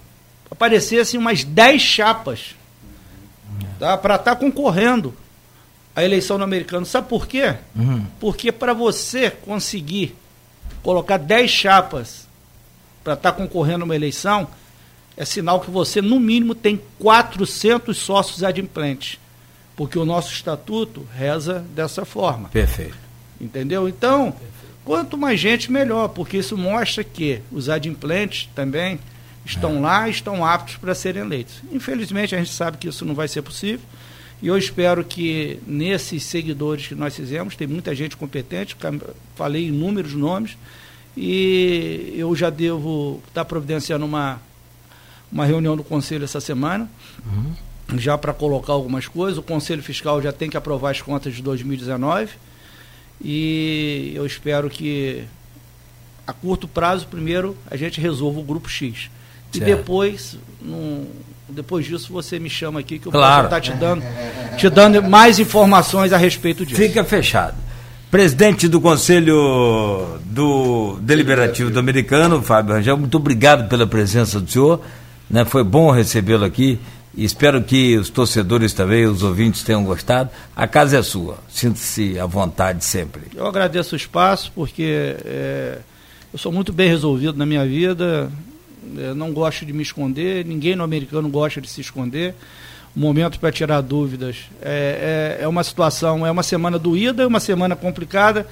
aparecesse 0.49 1.17
umas 1.17 1.43
10 1.43 1.81
chapas 1.81 2.55
tá, 3.79 3.97
para 3.97 4.15
estar 4.15 4.35
concorrendo 4.37 5.13
à 5.97 6.03
eleição 6.03 6.37
no 6.37 6.43
americano. 6.43 6.85
Sabe 6.85 7.09
por 7.09 7.25
quê? 7.25 7.55
Uhum. 7.75 8.05
Porque 8.19 8.51
para 8.51 8.71
você 8.71 9.31
conseguir 9.31 10.15
colocar 10.83 11.17
10 11.17 11.49
chapas 11.49 12.27
para 13.03 13.13
estar 13.13 13.31
tá 13.31 13.35
concorrendo 13.35 13.81
a 13.81 13.85
uma 13.85 13.95
eleição, 13.95 14.47
é 15.17 15.25
sinal 15.25 15.59
que 15.59 15.71
você, 15.71 15.99
no 15.99 16.19
mínimo, 16.19 16.53
tem 16.53 16.79
400 16.99 17.97
sócios 17.97 18.43
adimplentes. 18.43 19.19
Porque 19.75 19.97
o 19.97 20.05
nosso 20.05 20.31
estatuto 20.31 21.07
reza 21.15 21.65
dessa 21.73 22.05
forma. 22.05 22.49
Perfeito. 22.49 22.95
Entendeu? 23.41 23.89
Então, 23.89 24.35
quanto 24.85 25.17
mais 25.17 25.39
gente, 25.39 25.71
melhor, 25.71 26.09
porque 26.09 26.37
isso 26.37 26.55
mostra 26.55 27.03
que 27.03 27.41
os 27.51 27.69
adimplentes 27.69 28.47
também 28.53 28.99
estão 29.43 29.77
é. 29.77 29.79
lá, 29.79 30.09
estão 30.09 30.45
aptos 30.45 30.77
para 30.77 30.93
serem 30.93 31.23
eleitos. 31.23 31.55
Infelizmente, 31.71 32.35
a 32.35 32.37
gente 32.37 32.51
sabe 32.51 32.77
que 32.77 32.87
isso 32.87 33.03
não 33.03 33.15
vai 33.15 33.27
ser 33.27 33.41
possível. 33.41 33.81
E 34.41 34.47
eu 34.47 34.57
espero 34.57 35.03
que 35.03 35.59
nesses 35.65 36.23
seguidores 36.23 36.87
que 36.87 36.95
nós 36.95 37.15
fizemos, 37.15 37.55
tem 37.55 37.67
muita 37.67 37.95
gente 37.95 38.15
competente, 38.15 38.77
falei 39.35 39.67
inúmeros 39.67 40.13
nomes, 40.13 40.57
e 41.15 42.13
eu 42.15 42.35
já 42.35 42.49
devo 42.51 43.21
estar 43.27 43.43
providenciando 43.45 44.05
uma, 44.05 44.39
uma 45.31 45.45
reunião 45.45 45.75
do 45.75 45.83
Conselho 45.83 46.23
essa 46.23 46.39
semana, 46.39 46.89
uhum. 47.25 47.97
já 47.97 48.15
para 48.15 48.31
colocar 48.31 48.73
algumas 48.73 49.07
coisas. 49.07 49.39
O 49.39 49.43
Conselho 49.43 49.81
Fiscal 49.81 50.21
já 50.21 50.31
tem 50.31 50.49
que 50.49 50.57
aprovar 50.57 50.91
as 50.91 51.01
contas 51.01 51.33
de 51.33 51.41
2019 51.41 52.29
e 53.19 54.11
eu 54.13 54.25
espero 54.25 54.69
que 54.69 55.23
a 56.25 56.33
curto 56.33 56.67
prazo, 56.67 57.07
primeiro, 57.07 57.57
a 57.69 57.75
gente 57.75 57.99
resolva 57.99 58.39
o 58.39 58.43
grupo 58.43 58.69
X. 58.69 59.09
E 59.53 59.59
depois, 59.59 60.37
num, 60.61 61.09
depois 61.49 61.85
disso, 61.85 62.11
você 62.11 62.39
me 62.39 62.49
chama 62.49 62.79
aqui 62.79 62.99
que 62.99 63.07
eu 63.07 63.11
claro. 63.11 63.47
posso 63.47 63.55
estar 63.55 63.61
te 63.61 63.79
dando, 63.79 64.03
te 64.57 64.69
dando 64.69 65.03
mais 65.03 65.39
informações 65.39 66.11
a 66.11 66.17
respeito 66.17 66.65
disso. 66.65 66.81
Fica 66.81 67.03
fechado. 67.03 67.55
Presidente 68.11 68.67
do 68.67 68.79
Conselho 68.79 70.19
do 70.25 70.97
Deliberativo 71.01 71.69
do 71.69 71.79
Americano, 71.79 72.41
Fábio 72.41 72.75
Rangel, 72.75 72.97
muito 72.97 73.17
obrigado 73.17 73.67
pela 73.67 73.85
presença 73.85 74.39
do 74.39 74.49
senhor. 74.49 74.81
Né? 75.29 75.43
Foi 75.43 75.63
bom 75.63 75.91
recebê-lo 75.91 76.45
aqui 76.45 76.79
espero 77.17 77.63
que 77.63 77.97
os 77.97 78.09
torcedores 78.09 78.73
também, 78.73 79.05
os 79.05 79.23
ouvintes 79.23 79.63
tenham 79.63 79.83
gostado. 79.83 80.29
A 80.55 80.67
casa 80.67 80.97
é 80.97 81.01
sua, 81.01 81.37
sinta-se 81.49 82.19
à 82.19 82.25
vontade 82.25 82.85
sempre. 82.85 83.23
Eu 83.35 83.47
agradeço 83.47 83.95
o 83.95 83.97
espaço 83.97 84.51
porque 84.53 85.15
é, 85.25 85.79
eu 86.31 86.37
sou 86.37 86.51
muito 86.51 86.71
bem 86.71 86.89
resolvido 86.89 87.37
na 87.37 87.45
minha 87.45 87.65
vida, 87.65 88.31
não 89.15 89.31
gosto 89.31 89.65
de 89.65 89.73
me 89.73 89.83
esconder, 89.83 90.45
ninguém 90.45 90.75
no 90.75 90.83
americano 90.83 91.29
gosta 91.29 91.61
de 91.61 91.69
se 91.69 91.81
esconder 91.81 92.35
momento 92.97 93.39
para 93.39 93.51
tirar 93.51 93.81
dúvidas. 93.81 94.45
É, 94.61 95.37
é, 95.39 95.43
é, 95.43 95.47
uma 95.47 95.63
situação, 95.63 96.25
é 96.25 96.31
uma 96.31 96.43
semana 96.43 96.79
doída, 96.79 97.23
é 97.23 97.27
uma 97.27 97.39
semana 97.39 97.75
complicada, 97.75 98.47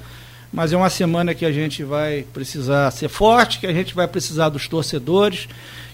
mas 0.53 0.71
é 0.71 0.77
uma 0.77 0.89
semana 0.89 1.33
que 1.33 1.45
a 1.45 1.51
gente 1.51 1.83
vai 1.83 2.25
precisar 2.33 2.91
ser 2.91 3.09
forte, 3.09 3.59
que 3.59 3.67
a 3.67 3.73
gente 3.73 3.95
vai 3.95 4.07
precisar 4.07 4.49
dos 4.49 4.67
torcedores, 4.67 5.47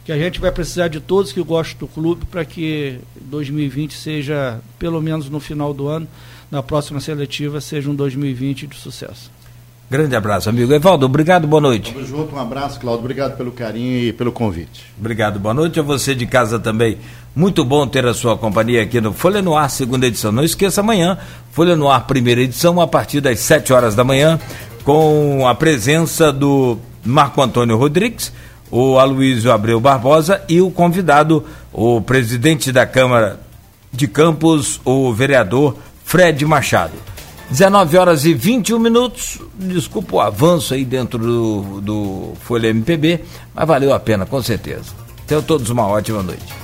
que 0.04 0.12
a 0.12 0.18
gente 0.18 0.40
vai 0.40 0.52
precisar 0.52 0.90
de 0.90 1.00
todos 1.00 1.32
que 1.32 1.42
gostam 1.42 1.80
do 1.80 1.88
clube 1.88 2.26
para 2.26 2.44
que 2.44 3.00
2020 3.22 3.94
seja, 3.94 4.60
pelo 4.78 5.02
menos 5.02 5.30
no 5.30 5.40
final 5.40 5.74
do 5.74 5.88
ano, 5.88 6.08
na 6.50 6.62
próxima 6.62 7.00
seletiva, 7.00 7.62
seja 7.62 7.90
um 7.90 7.96
2020 7.96 8.68
de 8.68 8.76
sucesso. 8.76 9.32
Grande 9.92 10.16
abraço, 10.16 10.50
amigo. 10.50 10.74
Evaldo, 10.74 11.06
obrigado, 11.06 11.46
boa 11.46 11.60
noite. 11.60 11.92
Tamo 11.92 12.06
junto, 12.06 12.34
um 12.34 12.40
abraço, 12.40 12.80
Claudio. 12.80 13.02
Obrigado 13.02 13.36
pelo 13.36 13.52
carinho 13.52 13.98
e 13.98 14.14
pelo 14.14 14.32
convite. 14.32 14.86
Obrigado, 14.98 15.38
boa 15.38 15.54
noite. 15.54 15.82
A 15.82 15.84
você 15.84 16.16
de 16.16 16.26
casa 16.26 16.58
também. 16.58 16.98
Muito 17.36 17.66
bom 17.66 17.86
ter 17.86 18.06
a 18.06 18.14
sua 18.14 18.38
companhia 18.38 18.84
aqui 18.84 19.02
no 19.02 19.12
Folha 19.12 19.42
no 19.42 19.54
Ar, 19.54 19.70
segunda 19.70 20.08
edição. 20.08 20.32
Não 20.32 20.46
esqueça 20.46 20.80
amanhã, 20.80 21.18
Folha 21.52 21.76
no 21.76 21.92
Ar, 21.92 22.08
primeira 22.08 22.40
edição, 22.40 22.80
a 22.80 22.88
partir 22.88 23.20
das 23.20 23.42
7 23.42 23.74
horas 23.74 23.94
da 23.94 24.06
manhã, 24.06 24.40
com 24.86 25.46
a 25.46 25.54
presença 25.54 26.32
do 26.32 26.78
Marco 27.04 27.42
Antônio 27.42 27.76
Rodrigues, 27.76 28.32
o 28.72 28.98
Aloysio 28.98 29.52
Abreu 29.52 29.82
Barbosa 29.82 30.42
e 30.48 30.62
o 30.62 30.72
convidado, 30.72 31.44
o 31.74 32.00
presidente 32.00 32.72
da 32.72 32.86
Câmara 32.86 33.42
de 33.92 34.08
Campos, 34.08 34.80
o 34.86 35.12
vereador 35.12 35.76
Fred 36.06 36.46
Machado. 36.46 37.11
19 37.52 37.98
horas 37.98 38.24
e 38.24 38.34
21 38.34 38.80
minutos. 38.80 39.40
Desculpa 39.56 40.16
o 40.16 40.22
avanço 40.22 40.74
aí 40.74 40.86
dentro 40.86 41.20
do, 41.20 41.82
do 41.82 42.34
Folha 42.42 42.70
MPB, 42.70 43.26
mas 43.54 43.68
valeu 43.68 43.94
a 43.94 44.00
pena, 44.00 44.26
com 44.26 44.42
certeza. 44.42 44.94
Tenham 45.28 45.44
todos 45.44 45.70
uma 45.70 45.86
ótima 45.86 46.24
noite. 46.24 46.62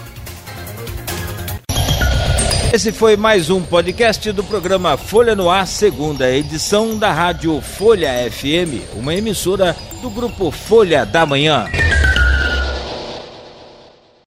Esse 2.73 2.91
foi 2.91 3.17
mais 3.17 3.49
um 3.49 3.61
podcast 3.61 4.31
do 4.31 4.43
programa 4.43 4.97
Folha 4.97 5.35
no 5.35 5.49
Ar, 5.49 5.67
segunda 5.67 6.31
edição 6.31 6.97
da 6.97 7.11
Rádio 7.11 7.59
Folha 7.61 8.09
FM, 8.31 8.95
uma 8.95 9.13
emissora 9.13 9.75
do 10.01 10.09
grupo 10.09 10.51
Folha 10.51 11.05
da 11.05 11.25
Manhã. 11.25 11.65